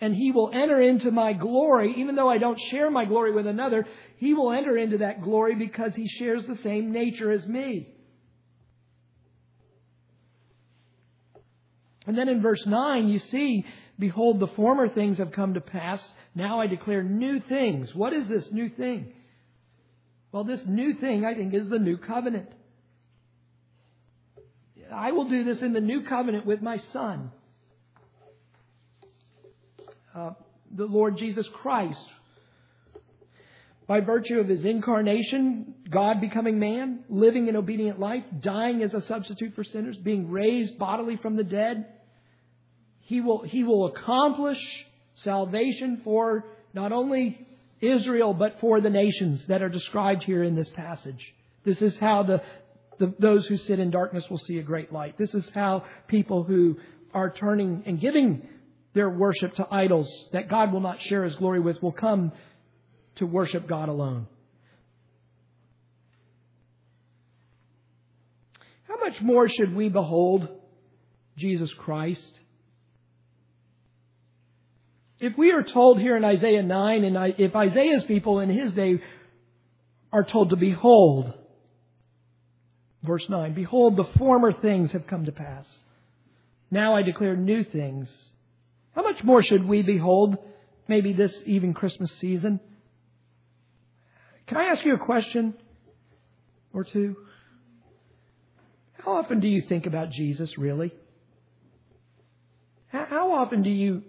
And 0.00 0.14
he 0.14 0.32
will 0.32 0.50
enter 0.52 0.80
into 0.80 1.10
my 1.10 1.32
glory, 1.34 1.94
even 1.98 2.16
though 2.16 2.28
I 2.28 2.38
don't 2.38 2.60
share 2.70 2.90
my 2.90 3.04
glory 3.04 3.32
with 3.32 3.46
another, 3.46 3.86
he 4.16 4.34
will 4.34 4.52
enter 4.52 4.76
into 4.76 4.98
that 4.98 5.22
glory 5.22 5.54
because 5.54 5.94
he 5.94 6.08
shares 6.08 6.44
the 6.46 6.56
same 6.62 6.92
nature 6.92 7.30
as 7.30 7.46
me. 7.46 7.93
And 12.06 12.18
then 12.18 12.28
in 12.28 12.42
verse 12.42 12.64
9, 12.66 13.08
you 13.08 13.18
see 13.18 13.64
Behold, 13.98 14.40
the 14.40 14.48
former 14.48 14.88
things 14.88 15.18
have 15.18 15.32
come 15.32 15.54
to 15.54 15.60
pass. 15.60 16.04
Now 16.34 16.60
I 16.60 16.66
declare 16.66 17.02
new 17.02 17.40
things. 17.40 17.94
What 17.94 18.12
is 18.12 18.26
this 18.28 18.44
new 18.50 18.68
thing? 18.68 19.12
Well, 20.32 20.44
this 20.44 20.62
new 20.66 20.94
thing, 20.94 21.24
I 21.24 21.34
think, 21.34 21.54
is 21.54 21.68
the 21.68 21.78
new 21.78 21.96
covenant. 21.96 22.48
I 24.92 25.12
will 25.12 25.28
do 25.28 25.44
this 25.44 25.62
in 25.62 25.72
the 25.72 25.80
new 25.80 26.02
covenant 26.02 26.44
with 26.44 26.60
my 26.60 26.78
Son, 26.92 27.30
uh, 30.14 30.32
the 30.74 30.86
Lord 30.86 31.16
Jesus 31.16 31.48
Christ. 31.54 32.06
By 33.86 34.00
virtue 34.00 34.40
of 34.40 34.48
his 34.48 34.64
incarnation, 34.64 35.73
God 35.90 36.20
becoming 36.20 36.58
man, 36.58 37.04
living 37.08 37.48
an 37.48 37.56
obedient 37.56 38.00
life, 38.00 38.24
dying 38.40 38.82
as 38.82 38.94
a 38.94 39.02
substitute 39.02 39.54
for 39.54 39.64
sinners, 39.64 39.96
being 39.98 40.30
raised 40.30 40.78
bodily 40.78 41.16
from 41.16 41.36
the 41.36 41.44
dead, 41.44 41.86
he 43.00 43.20
will, 43.20 43.42
he 43.42 43.64
will 43.64 43.86
accomplish 43.86 44.58
salvation 45.16 46.00
for 46.02 46.46
not 46.72 46.92
only 46.92 47.46
Israel, 47.80 48.32
but 48.32 48.60
for 48.60 48.80
the 48.80 48.88
nations 48.88 49.44
that 49.46 49.62
are 49.62 49.68
described 49.68 50.24
here 50.24 50.42
in 50.42 50.54
this 50.54 50.70
passage. 50.70 51.34
This 51.64 51.82
is 51.82 51.96
how 51.98 52.22
the, 52.22 52.42
the, 52.98 53.14
those 53.18 53.46
who 53.46 53.58
sit 53.58 53.78
in 53.78 53.90
darkness 53.90 54.24
will 54.30 54.38
see 54.38 54.58
a 54.58 54.62
great 54.62 54.92
light. 54.92 55.18
This 55.18 55.34
is 55.34 55.44
how 55.54 55.84
people 56.08 56.44
who 56.44 56.78
are 57.12 57.30
turning 57.30 57.82
and 57.86 58.00
giving 58.00 58.48
their 58.94 59.10
worship 59.10 59.54
to 59.56 59.66
idols 59.70 60.08
that 60.32 60.48
God 60.48 60.72
will 60.72 60.80
not 60.80 61.02
share 61.02 61.24
his 61.24 61.34
glory 61.34 61.60
with 61.60 61.82
will 61.82 61.92
come 61.92 62.32
to 63.16 63.26
worship 63.26 63.66
God 63.66 63.88
alone. 63.88 64.26
How 68.84 68.93
much 69.04 69.20
more 69.20 69.48
should 69.48 69.74
we 69.74 69.88
behold 69.88 70.48
Jesus 71.36 71.72
Christ? 71.74 72.40
If 75.20 75.36
we 75.38 75.52
are 75.52 75.62
told 75.62 76.00
here 76.00 76.16
in 76.16 76.24
Isaiah 76.24 76.62
9, 76.62 77.04
and 77.04 77.34
if 77.38 77.54
Isaiah's 77.54 78.04
people 78.04 78.40
in 78.40 78.50
his 78.50 78.72
day 78.72 79.00
are 80.12 80.24
told 80.24 80.50
to 80.50 80.56
behold, 80.56 81.32
verse 83.02 83.26
9, 83.28 83.54
behold, 83.54 83.96
the 83.96 84.18
former 84.18 84.52
things 84.52 84.92
have 84.92 85.06
come 85.06 85.26
to 85.26 85.32
pass. 85.32 85.66
Now 86.70 86.96
I 86.96 87.02
declare 87.02 87.36
new 87.36 87.62
things. 87.64 88.08
How 88.94 89.02
much 89.02 89.22
more 89.22 89.42
should 89.42 89.66
we 89.66 89.82
behold, 89.82 90.36
maybe 90.88 91.12
this 91.12 91.34
even 91.46 91.74
Christmas 91.74 92.12
season? 92.20 92.60
Can 94.46 94.56
I 94.56 94.64
ask 94.64 94.84
you 94.84 94.94
a 94.94 94.98
question 94.98 95.54
or 96.72 96.84
two? 96.84 97.16
How 99.04 99.18
often 99.18 99.40
do 99.40 99.48
you 99.48 99.62
think 99.68 99.84
about 99.84 100.10
Jesus, 100.10 100.56
really? 100.56 100.90
How 102.88 103.32
often 103.32 103.62
do 103.62 103.70
you 103.70 104.02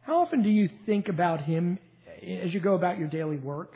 how 0.00 0.20
often 0.20 0.42
do 0.42 0.50
you 0.50 0.68
think 0.86 1.08
about 1.08 1.42
Him 1.42 1.78
as 2.20 2.52
you 2.52 2.60
go 2.60 2.74
about 2.74 2.98
your 2.98 3.08
daily 3.08 3.36
work? 3.36 3.74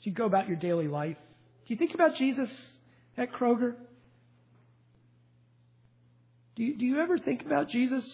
As 0.00 0.06
you 0.06 0.12
go 0.12 0.26
about 0.26 0.46
your 0.46 0.56
daily 0.56 0.88
life? 0.88 1.16
Do 1.66 1.74
you 1.74 1.78
think 1.78 1.94
about 1.94 2.16
Jesus 2.16 2.50
at 3.16 3.32
Kroger? 3.32 3.74
Do 6.56 6.62
you, 6.62 6.76
do 6.76 6.84
you 6.84 7.00
ever 7.00 7.18
think 7.18 7.42
about 7.42 7.70
Jesus 7.70 8.04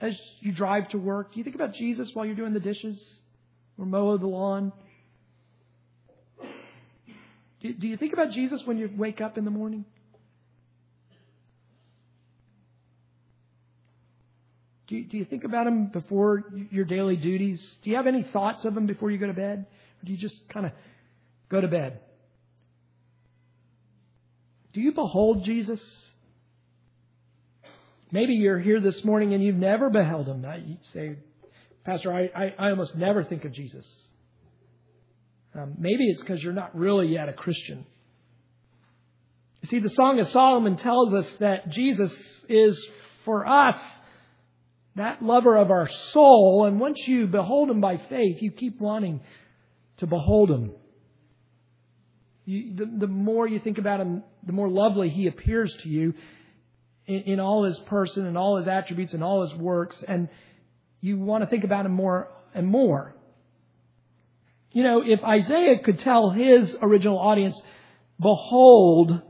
as 0.00 0.18
you 0.40 0.52
drive 0.52 0.88
to 0.90 0.98
work? 0.98 1.32
Do 1.32 1.38
you 1.38 1.44
think 1.44 1.56
about 1.56 1.74
Jesus 1.74 2.10
while 2.14 2.24
you're 2.24 2.34
doing 2.34 2.54
the 2.54 2.60
dishes 2.60 2.98
or 3.78 3.84
mow 3.84 4.16
the 4.16 4.26
lawn? 4.26 4.72
Do, 7.60 7.74
do 7.74 7.86
you 7.86 7.96
think 7.96 8.14
about 8.14 8.30
Jesus 8.30 8.62
when 8.64 8.78
you 8.78 8.90
wake 8.96 9.20
up 9.20 9.36
in 9.36 9.44
the 9.44 9.50
morning? 9.50 9.84
Do 14.88 14.96
you, 14.96 15.04
do 15.04 15.16
you 15.16 15.24
think 15.24 15.44
about 15.44 15.64
them 15.64 15.86
before 15.86 16.44
your 16.70 16.84
daily 16.84 17.16
duties? 17.16 17.60
Do 17.82 17.90
you 17.90 17.96
have 17.96 18.06
any 18.06 18.22
thoughts 18.22 18.64
of 18.64 18.74
them 18.74 18.86
before 18.86 19.10
you 19.10 19.18
go 19.18 19.26
to 19.26 19.32
bed? 19.32 19.66
Or 19.68 20.06
do 20.06 20.12
you 20.12 20.18
just 20.18 20.48
kind 20.48 20.66
of 20.66 20.72
go 21.48 21.60
to 21.60 21.68
bed? 21.68 22.00
Do 24.72 24.80
you 24.80 24.92
behold 24.92 25.44
Jesus? 25.44 25.80
Maybe 28.12 28.34
you're 28.34 28.60
here 28.60 28.80
this 28.80 29.04
morning 29.04 29.34
and 29.34 29.42
you've 29.42 29.56
never 29.56 29.90
beheld 29.90 30.28
him. 30.28 30.46
You 30.66 30.76
say, 30.92 31.16
Pastor, 31.84 32.12
I, 32.12 32.30
I, 32.34 32.54
I 32.58 32.70
almost 32.70 32.94
never 32.94 33.24
think 33.24 33.44
of 33.44 33.52
Jesus. 33.52 33.86
Um, 35.54 35.74
maybe 35.78 36.04
it's 36.08 36.20
because 36.20 36.42
you're 36.42 36.52
not 36.52 36.76
really 36.76 37.08
yet 37.08 37.28
a 37.28 37.32
Christian. 37.32 37.86
You 39.62 39.68
see, 39.68 39.78
the 39.80 39.90
Song 39.90 40.20
of 40.20 40.28
Solomon 40.28 40.76
tells 40.76 41.12
us 41.12 41.26
that 41.40 41.70
Jesus 41.70 42.12
is 42.48 42.86
for 43.24 43.46
us 43.46 43.76
that 44.96 45.22
lover 45.22 45.56
of 45.56 45.70
our 45.70 45.88
soul, 46.12 46.64
and 46.66 46.80
once 46.80 46.98
you 47.06 47.26
behold 47.26 47.70
him 47.70 47.80
by 47.80 47.98
faith, 48.08 48.38
you 48.40 48.50
keep 48.50 48.80
wanting 48.80 49.20
to 49.98 50.06
behold 50.06 50.50
him. 50.50 50.72
You, 52.46 52.74
the, 52.74 52.86
the 53.00 53.06
more 53.06 53.46
you 53.46 53.58
think 53.60 53.78
about 53.78 54.00
him, 54.00 54.22
the 54.44 54.52
more 54.52 54.68
lovely 54.68 55.10
he 55.10 55.26
appears 55.26 55.74
to 55.82 55.88
you 55.88 56.14
in, 57.06 57.22
in 57.22 57.40
all 57.40 57.64
his 57.64 57.78
person 57.80 58.24
and 58.24 58.38
all 58.38 58.56
his 58.56 58.66
attributes 58.66 59.12
and 59.12 59.22
all 59.22 59.46
his 59.46 59.54
works, 59.58 60.02
and 60.06 60.28
you 61.00 61.18
want 61.18 61.44
to 61.44 61.50
think 61.50 61.64
about 61.64 61.86
him 61.86 61.92
more 61.92 62.30
and 62.54 62.66
more. 62.66 63.14
You 64.72 64.82
know, 64.82 65.02
if 65.04 65.22
Isaiah 65.22 65.78
could 65.78 66.00
tell 66.00 66.30
his 66.30 66.74
original 66.80 67.18
audience, 67.18 67.60
behold 68.20 69.20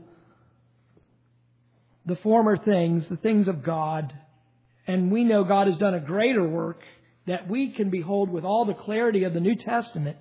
the 2.05 2.15
former 2.17 2.57
things, 2.57 3.05
the 3.09 3.17
things 3.17 3.47
of 3.47 3.63
God, 3.63 4.13
and 4.87 5.11
we 5.11 5.25
know 5.25 5.43
God 5.43 5.67
has 5.67 5.77
done 5.77 5.93
a 5.93 5.99
greater 5.99 6.47
work 6.47 6.81
that 7.27 7.49
we 7.49 7.71
can 7.71 7.89
behold 7.89 8.29
with 8.29 8.45
all 8.45 8.65
the 8.65 8.73
clarity 8.73 9.25
of 9.25 9.33
the 9.33 9.41
New 9.41 9.55
Testament. 9.55 10.17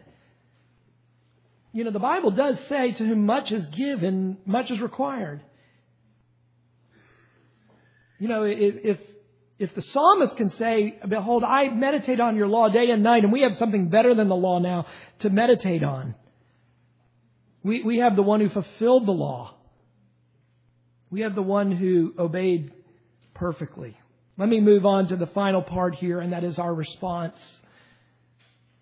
You 1.73 1.85
know, 1.85 1.93
the 1.93 2.01
Bible 2.01 2.33
does 2.33 2.57
say 2.69 2.93
to 2.93 3.05
whom 3.05 3.27
much 3.27 3.53
is 3.53 3.65
given, 3.67 4.39
much 4.45 4.71
is 4.71 4.81
required. 4.81 5.41
You 8.19 8.29
know, 8.29 8.43
if, 8.43 8.99
if, 9.59 9.75
the 9.75 9.83
psalmist 9.83 10.37
can 10.37 10.51
say, 10.53 10.99
Behold, 11.07 11.45
I 11.45 11.69
meditate 11.69 12.19
on 12.19 12.37
your 12.37 12.49
law 12.49 12.69
day 12.69 12.91
and 12.91 13.03
night, 13.03 13.25
and 13.25 13.33
we 13.33 13.43
have 13.43 13.57
something 13.57 13.89
better 13.89 14.15
than 14.15 14.29
the 14.29 14.35
law 14.35 14.59
now 14.59 14.87
to 15.21 15.31
meditate 15.31 15.85
on. 15.85 16.15
We, 17.63 17.83
we 17.83 17.99
have 17.99 18.17
the 18.17 18.23
one 18.23 18.41
who 18.41 18.49
fulfilled 18.49 19.07
the 19.07 19.13
law. 19.13 19.55
We 21.11 21.21
have 21.21 21.35
the 21.35 21.43
one 21.43 21.71
who 21.71 22.15
obeyed 22.19 22.73
perfectly. 23.35 23.97
Let 24.39 24.49
me 24.49 24.61
move 24.61 24.85
on 24.85 25.09
to 25.09 25.17
the 25.17 25.27
final 25.29 25.63
part 25.63 25.95
here, 25.95 26.21
and 26.21 26.33
that 26.33 26.45
is 26.45 26.59
our 26.59 26.75
response. 26.75 27.37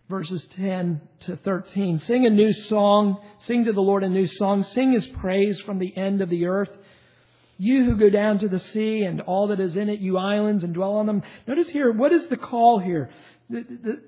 Verses 0.09 0.45
10 0.57 1.01
to 1.21 1.37
13. 1.37 2.01
Sing 2.01 2.27
a 2.27 2.31
new 2.31 2.53
song. 2.53 3.19
Sing 3.47 3.65
to 3.65 3.73
the 3.73 3.81
Lord 3.81 4.03
a 4.03 4.09
new 4.09 4.27
song. 4.27 4.65
Sing 4.65 4.93
his 4.93 5.07
praise 5.07 5.61
from 5.61 5.79
the 5.79 5.97
end 5.97 6.21
of 6.21 6.29
the 6.29 6.47
earth. 6.47 6.71
You 7.57 7.85
who 7.85 7.97
go 7.97 8.11
down 8.11 8.41
to 8.41 8.49
the 8.49 8.59
sea 8.59 9.03
and 9.03 9.21
all 9.21 9.49
that 9.49 9.61
is 9.61 9.77
in 9.77 9.89
it, 9.89 10.01
you 10.01 10.19
islands, 10.19 10.65
and 10.65 10.75
dwell 10.75 10.97
on 10.97 11.07
them. 11.07 11.23
Notice 11.47 11.69
here, 11.69 11.93
what 11.93 12.13
is 12.13 12.27
the 12.27 12.37
call 12.37 12.81
here? 12.81 13.11
The, 13.49 14.01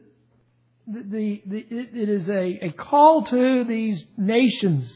the, 0.89 1.43
the, 1.47 1.67
it 1.71 2.09
is 2.09 2.29
a, 2.29 2.67
a 2.67 2.73
call 2.73 3.25
to 3.27 3.65
these 3.65 4.05
nations. 4.17 4.93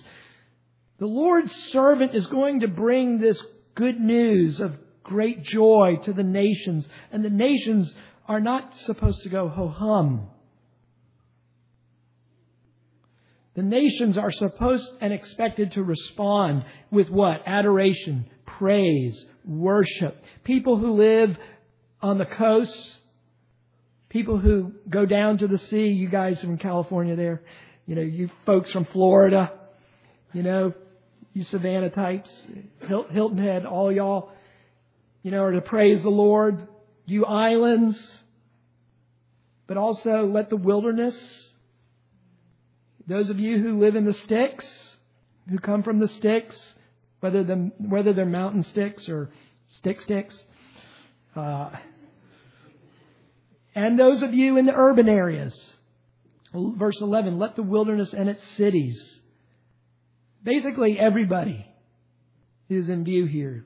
The 0.98 1.06
Lord's 1.06 1.54
servant 1.70 2.14
is 2.14 2.26
going 2.26 2.60
to 2.60 2.68
bring 2.68 3.18
this 3.18 3.40
good 3.74 4.00
news 4.00 4.60
of 4.60 4.76
great 5.10 5.42
joy 5.42 5.98
to 6.04 6.12
the 6.12 6.22
nations. 6.22 6.88
And 7.10 7.24
the 7.24 7.30
nations 7.30 7.92
are 8.28 8.40
not 8.40 8.76
supposed 8.78 9.22
to 9.24 9.28
go 9.28 9.48
ho 9.48 9.68
hum. 9.68 10.28
The 13.54 13.62
nations 13.62 14.16
are 14.16 14.30
supposed 14.30 14.88
and 15.00 15.12
expected 15.12 15.72
to 15.72 15.82
respond 15.82 16.64
with 16.92 17.10
what? 17.10 17.42
Adoration, 17.44 18.26
praise, 18.46 19.26
worship. 19.44 20.22
People 20.44 20.78
who 20.78 20.92
live 20.92 21.36
on 22.00 22.18
the 22.18 22.24
coast, 22.24 22.98
people 24.08 24.38
who 24.38 24.72
go 24.88 25.04
down 25.04 25.38
to 25.38 25.48
the 25.48 25.58
sea, 25.58 25.88
you 25.88 26.08
guys 26.08 26.40
from 26.40 26.56
California 26.56 27.16
there, 27.16 27.42
you 27.84 27.96
know, 27.96 28.02
you 28.02 28.30
folks 28.46 28.70
from 28.70 28.84
Florida, 28.92 29.52
you 30.32 30.44
know, 30.44 30.72
you 31.34 31.42
Savannah 31.42 31.90
types, 31.90 32.30
Hilton 32.86 33.38
Head, 33.38 33.66
all 33.66 33.90
y'all 33.90 34.30
you 35.22 35.30
know, 35.30 35.42
or 35.42 35.52
to 35.52 35.60
praise 35.60 36.02
the 36.02 36.10
Lord, 36.10 36.66
you 37.06 37.24
islands, 37.24 37.98
but 39.66 39.76
also 39.76 40.26
let 40.26 40.50
the 40.50 40.56
wilderness, 40.56 41.16
those 43.06 43.30
of 43.30 43.38
you 43.38 43.62
who 43.62 43.78
live 43.78 43.96
in 43.96 44.04
the 44.04 44.14
sticks, 44.24 44.64
who 45.48 45.58
come 45.58 45.82
from 45.82 45.98
the 45.98 46.08
sticks, 46.08 46.56
whether, 47.20 47.44
the, 47.44 47.70
whether 47.78 48.12
they're 48.12 48.26
mountain 48.26 48.62
sticks 48.64 49.08
or 49.08 49.30
stick 49.76 50.00
sticks, 50.00 50.34
uh, 51.36 51.70
and 53.74 53.98
those 53.98 54.22
of 54.22 54.34
you 54.34 54.56
in 54.56 54.66
the 54.66 54.74
urban 54.74 55.08
areas. 55.08 55.54
Verse 56.52 57.00
11, 57.00 57.38
let 57.38 57.54
the 57.54 57.62
wilderness 57.62 58.12
and 58.12 58.28
its 58.28 58.42
cities. 58.56 59.20
Basically, 60.42 60.98
everybody 60.98 61.64
is 62.68 62.88
in 62.88 63.04
view 63.04 63.26
here. 63.26 63.64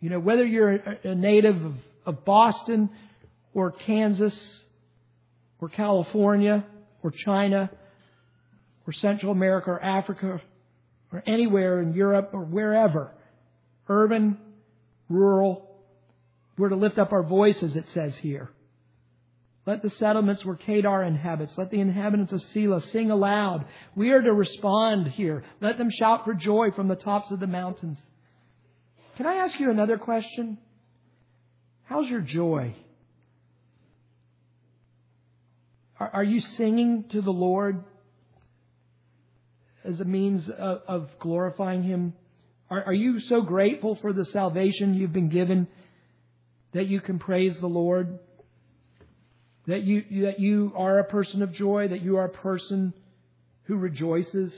You 0.00 0.10
know, 0.10 0.18
whether 0.18 0.44
you're 0.44 0.72
a 0.72 1.14
native 1.14 1.62
of, 1.62 1.74
of 2.06 2.24
Boston 2.24 2.88
or 3.52 3.70
Kansas 3.70 4.34
or 5.60 5.68
California 5.68 6.64
or 7.02 7.10
China 7.10 7.70
or 8.86 8.92
Central 8.94 9.32
America 9.32 9.70
or 9.70 9.82
Africa 9.82 10.40
or 11.12 11.22
anywhere 11.26 11.80
in 11.82 11.92
Europe 11.92 12.30
or 12.32 12.40
wherever, 12.40 13.10
urban, 13.88 14.38
rural, 15.08 15.70
we're 16.56 16.70
to 16.70 16.76
lift 16.76 16.98
up 16.98 17.12
our 17.12 17.22
voices, 17.22 17.76
it 17.76 17.84
says 17.92 18.14
here. 18.16 18.50
Let 19.66 19.82
the 19.82 19.90
settlements 19.90 20.44
where 20.44 20.56
Kedar 20.56 21.02
inhabits, 21.02 21.52
let 21.56 21.70
the 21.70 21.80
inhabitants 21.80 22.32
of 22.32 22.40
Sela 22.54 22.82
sing 22.90 23.10
aloud. 23.10 23.66
We 23.94 24.10
are 24.10 24.22
to 24.22 24.32
respond 24.32 25.08
here. 25.08 25.44
Let 25.60 25.76
them 25.76 25.90
shout 25.90 26.24
for 26.24 26.32
joy 26.32 26.70
from 26.70 26.88
the 26.88 26.96
tops 26.96 27.30
of 27.30 27.40
the 27.40 27.46
mountains. 27.46 27.98
Can 29.16 29.26
I 29.26 29.36
ask 29.36 29.58
you 29.58 29.70
another 29.70 29.98
question? 29.98 30.58
How's 31.84 32.08
your 32.08 32.20
joy? 32.20 32.74
Are, 35.98 36.10
are 36.14 36.24
you 36.24 36.40
singing 36.40 37.04
to 37.10 37.20
the 37.20 37.32
Lord 37.32 37.84
as 39.84 40.00
a 40.00 40.04
means 40.04 40.48
of, 40.48 40.82
of 40.86 41.10
glorifying 41.18 41.82
Him? 41.82 42.14
Are, 42.70 42.84
are 42.84 42.94
you 42.94 43.20
so 43.20 43.42
grateful 43.42 43.96
for 43.96 44.12
the 44.12 44.24
salvation 44.24 44.94
you've 44.94 45.12
been 45.12 45.28
given 45.28 45.66
that 46.72 46.86
you 46.86 47.00
can 47.00 47.18
praise 47.18 47.58
the 47.60 47.66
Lord? 47.66 48.18
That 49.66 49.82
you, 49.82 50.22
that 50.22 50.40
you 50.40 50.72
are 50.74 50.98
a 50.98 51.04
person 51.04 51.42
of 51.42 51.52
joy, 51.52 51.88
that 51.88 52.02
you 52.02 52.16
are 52.16 52.24
a 52.24 52.30
person 52.30 52.94
who 53.64 53.76
rejoices? 53.76 54.52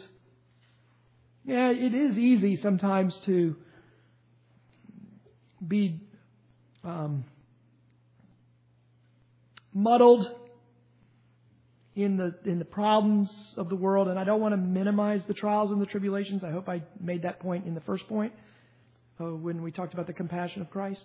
Yeah, 1.44 1.70
it 1.70 1.94
is 1.94 2.16
easy 2.16 2.56
sometimes 2.56 3.18
to 3.24 3.56
be 5.66 6.00
um, 6.84 7.24
muddled 9.72 10.26
in 11.94 12.16
the 12.16 12.34
in 12.44 12.58
the 12.58 12.64
problems 12.64 13.30
of 13.56 13.68
the 13.68 13.76
world, 13.76 14.08
and 14.08 14.18
I 14.18 14.24
don't 14.24 14.40
want 14.40 14.52
to 14.52 14.56
minimize 14.56 15.22
the 15.28 15.34
trials 15.34 15.70
and 15.70 15.80
the 15.80 15.86
tribulations. 15.86 16.42
I 16.42 16.50
hope 16.50 16.68
I 16.68 16.82
made 17.00 17.22
that 17.22 17.40
point 17.40 17.66
in 17.66 17.74
the 17.74 17.80
first 17.82 18.08
point 18.08 18.32
uh, 19.20 19.24
when 19.24 19.62
we 19.62 19.72
talked 19.72 19.92
about 19.92 20.06
the 20.06 20.12
compassion 20.12 20.62
of 20.62 20.70
Christ. 20.70 21.04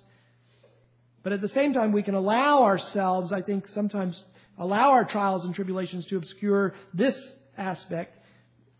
But 1.24 1.34
at 1.34 1.42
the 1.42 1.50
same 1.50 1.74
time, 1.74 1.92
we 1.92 2.04
can 2.04 2.16
allow 2.16 2.64
ourselves, 2.64 3.34
I 3.34 3.42
think, 3.42 3.68
sometimes 3.74 4.22
allow 4.58 4.92
our 4.92 5.04
trials 5.04 5.44
and 5.44 5.54
tribulations 5.54 6.06
to 6.06 6.18
obscure 6.18 6.74
this 6.94 7.16
aspect 7.58 8.18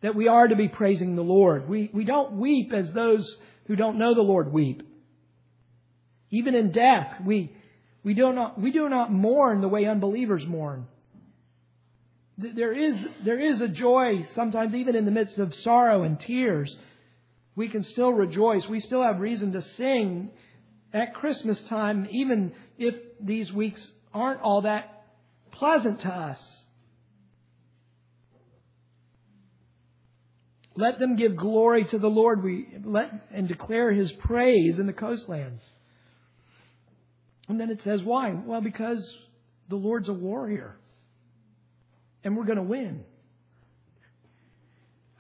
that 0.02 0.16
we 0.16 0.28
are 0.28 0.48
to 0.48 0.56
be 0.56 0.70
praising 0.70 1.16
the 1.16 1.24
Lord. 1.24 1.68
We 1.68 1.90
we 1.94 2.06
don't 2.06 2.34
weep 2.34 2.72
as 2.72 2.92
those 2.94 3.30
who 3.66 3.76
don't 3.76 3.98
know 3.98 4.14
the 4.14 4.22
Lord 4.22 4.54
weep. 4.54 4.87
Even 6.30 6.56
in 6.56 6.72
death, 6.72 7.22
we, 7.26 7.52
we, 8.04 8.14
do 8.14 8.34
not, 8.34 8.60
we 8.60 8.72
do 8.72 8.90
not 8.90 9.12
mourn 9.12 9.62
the 9.62 9.68
way 9.68 9.86
unbelievers 9.86 10.46
mourn. 10.46 10.88
There 12.38 12.74
is, 12.74 12.96
there 13.26 13.40
is 13.40 13.62
a 13.62 13.68
joy, 13.68 14.28
sometimes 14.36 14.76
even 14.76 14.96
in 14.96 15.06
the 15.06 15.12
midst 15.12 15.38
of 15.40 15.56
sorrow 15.56 16.04
and 16.04 16.20
tears. 16.20 16.76
We 17.56 17.70
can 17.70 17.84
still 17.84 18.12
rejoice. 18.12 18.68
We 18.68 18.80
still 18.80 19.02
have 19.02 19.20
reason 19.20 19.54
to 19.54 19.64
sing 19.78 20.30
at 20.94 21.16
Christmas 21.16 21.60
time, 21.64 22.08
even 22.12 22.54
if 22.78 22.96
these 23.20 23.52
weeks 23.52 23.86
aren't 24.14 24.42
all 24.42 24.62
that 24.62 25.06
pleasant 25.52 26.02
to 26.02 26.10
us. 26.10 26.40
Let 30.76 31.00
them 31.00 31.16
give 31.16 31.36
glory 31.36 31.86
to 31.86 31.98
the 31.98 32.08
Lord 32.08 32.44
we 32.44 32.68
let, 32.86 33.12
and 33.34 33.48
declare 33.48 33.92
his 33.92 34.12
praise 34.12 34.78
in 34.78 34.86
the 34.86 34.94
coastlands. 34.94 35.64
And 37.48 37.60
then 37.60 37.70
it 37.70 37.80
says, 37.84 38.02
why? 38.04 38.32
Well, 38.32 38.62
because 38.62 39.10
the 39.70 39.76
Lord's 39.76 40.10
a 40.10 40.14
warrior. 40.14 40.76
And 42.24 42.36
we're 42.36 42.46
going 42.46 42.58
to 42.58 42.64
win. 42.64 43.04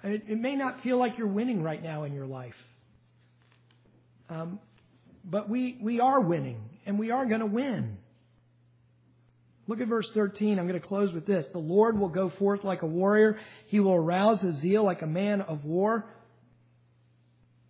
It, 0.03 0.23
it, 0.27 0.39
may 0.39 0.55
not 0.55 0.83
feel 0.83 0.97
like 0.97 1.17
you're 1.17 1.27
winning 1.27 1.63
right 1.63 1.81
now 1.81 2.03
in 2.03 2.13
your 2.13 2.25
life. 2.25 2.55
Um, 4.29 4.59
but 5.23 5.49
we, 5.49 5.77
we 5.81 5.99
are 5.99 6.19
winning, 6.19 6.61
and 6.85 6.99
we 6.99 7.11
are 7.11 7.25
going 7.25 7.39
to 7.39 7.45
win. 7.45 7.97
Look 9.67 9.81
at 9.81 9.87
verse 9.87 10.07
13. 10.13 10.59
I'm 10.59 10.67
going 10.67 10.79
to 10.79 10.85
close 10.85 11.13
with 11.13 11.25
this. 11.25 11.45
The 11.51 11.59
Lord 11.59 11.99
will 11.99 12.09
go 12.09 12.31
forth 12.39 12.63
like 12.63 12.83
a 12.83 12.85
warrior. 12.85 13.37
He 13.67 13.79
will 13.79 13.95
arouse 13.95 14.39
his 14.39 14.55
zeal 14.61 14.85
like 14.85 15.01
a 15.01 15.07
man 15.07 15.41
of 15.41 15.65
war. 15.65 16.05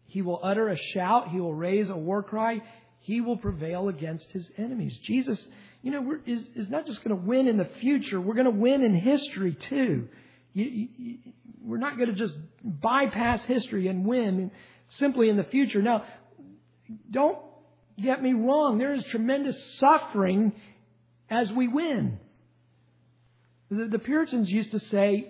He 0.05 0.22
will 0.22 0.39
utter 0.43 0.70
a 0.70 0.78
shout. 0.78 1.30
He 1.30 1.39
will 1.39 1.55
raise 1.55 1.89
a 1.89 1.97
war 1.97 2.22
cry. 2.22 2.62
He 3.08 3.22
will 3.22 3.38
prevail 3.38 3.88
against 3.88 4.30
his 4.32 4.45
enemies. 4.58 4.99
Jesus, 5.03 5.41
you 5.82 5.91
know, 5.91 6.18
is, 6.26 6.45
is 6.58 6.68
not 6.68 6.86
just 6.86 7.01
going 7.05 7.18
to 7.18 7.26
win 7.26 7.47
in 7.47 7.55
the 7.55 7.70
future. 7.80 8.20
We're 8.20 8.34
going 8.34 8.51
to 8.51 8.51
win 8.51 8.84
in 8.84 8.93
history 8.93 9.53
too. 9.53 10.10
You, 10.51 10.88
you, 10.97 11.18
we're 11.64 11.78
not 11.78 11.95
going 11.95 12.10
to 12.10 12.16
just 12.16 12.36
bypass 12.62 13.39
history 13.45 13.88
and 13.88 14.05
win 14.05 14.51
simply 14.89 15.30
in 15.30 15.38
the 15.38 15.45
future. 15.45 15.82
Now, 15.82 16.03
don't 17.10 17.38
get 17.97 18.22
me 18.22 18.34
wrong. 18.34 18.78
There 18.78 18.93
is 18.93 19.05
tremendous 19.05 19.55
suffering 19.80 20.51
as 21.30 21.49
we 21.53 21.70
win. 21.70 22.20
The, 23.72 23.86
the 23.86 23.99
Puritans 23.99 24.49
used 24.49 24.72
to 24.72 24.82
say, 24.82 25.30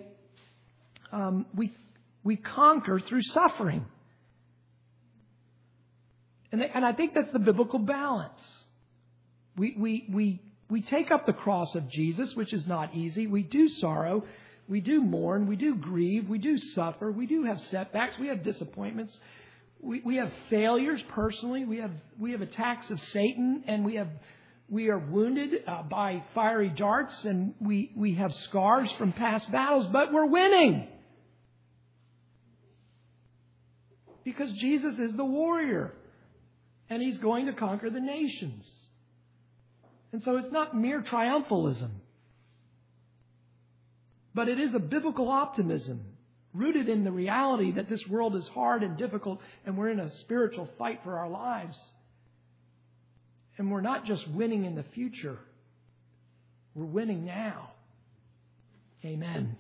um, 1.12 1.46
we, 1.54 1.76
we 2.24 2.38
conquer 2.38 3.00
through 3.00 3.22
suffering. 3.22 3.86
And, 6.52 6.62
they, 6.62 6.70
and 6.74 6.86
I 6.86 6.94
think 6.94 7.14
that's 7.14 7.32
the 7.34 7.40
biblical 7.40 7.80
balance. 7.80 8.40
We, 9.58 9.76
we, 9.78 10.08
we, 10.12 10.42
we 10.70 10.82
take 10.82 11.12
up 11.12 11.26
the 11.26 11.34
cross 11.34 11.74
of 11.76 11.90
Jesus, 11.90 12.36
which 12.36 12.54
is 12.54 12.66
not 12.68 12.96
easy. 12.96 13.28
We 13.28 13.44
do 13.44 13.68
sorrow. 13.68 14.24
We 14.68 14.82
do 14.82 15.02
mourn. 15.02 15.48
We 15.48 15.56
do 15.56 15.76
grieve. 15.76 16.28
We 16.30 16.38
do 16.38 16.58
suffer. 16.58 17.12
We 17.12 17.26
do 17.26 17.44
have 17.44 17.60
setbacks. 17.72 18.18
We 18.20 18.28
have 18.28 18.44
disappointments. 18.44 19.18
We, 19.80 20.02
we 20.02 20.16
have 20.18 20.32
failures 20.50 21.02
personally. 21.10 21.66
We 21.66 21.78
have, 21.78 21.92
we 22.20 22.32
have 22.32 22.42
attacks 22.42 22.90
of 22.90 23.00
Satan 23.14 23.64
and 23.68 23.86
we 23.86 23.96
have 23.96 24.10
we 24.70 24.90
are 24.90 25.00
wounded 25.00 25.64
uh, 25.66 25.84
by 25.84 26.24
fiery 26.36 26.70
darts 26.70 27.24
and 27.24 27.54
we, 27.62 27.92
we 27.96 28.16
have 28.16 28.34
scars 28.50 28.92
from 28.98 29.14
past 29.14 29.50
battles, 29.50 29.88
but 29.94 30.12
we're 30.12 30.26
winning. 30.26 30.88
Because 34.26 34.52
Jesus 34.60 35.00
is 35.00 35.16
the 35.16 35.24
warrior 35.24 35.94
and 36.90 37.02
he's 37.02 37.18
going 37.18 37.48
to 37.48 37.54
conquer 37.54 37.90
the 37.90 38.00
nations. 38.00 38.66
And 40.12 40.24
so 40.24 40.38
it's 40.38 40.52
not 40.52 40.76
mere 40.76 41.02
triumphalism, 41.02 41.90
but 44.34 44.48
it 44.48 44.60
is 44.60 44.74
a 44.74 44.80
biblical 44.80 45.30
optimism 45.30 46.02
rooted 46.54 46.90
in 46.90 47.04
the 47.04 47.12
reality 47.12 47.74
that 47.74 47.90
this 47.90 48.06
world 48.08 48.36
is 48.36 48.48
hard 48.48 48.84
and 48.84 48.98
difficult 48.98 49.40
and 49.66 49.78
we're 49.78 49.90
in 49.90 50.00
a 50.00 50.16
spiritual 50.20 50.70
fight 50.78 51.02
for 51.04 51.20
our 51.20 51.30
lives. 51.30 51.78
And 53.58 53.72
we're 53.72 53.82
not 53.82 54.06
just 54.06 54.28
winning 54.30 54.66
in 54.66 54.76
the 54.76 54.86
future, 54.94 55.38
we're 56.74 56.86
winning 56.86 57.26
now. 57.26 57.72
Amen. 59.04 59.58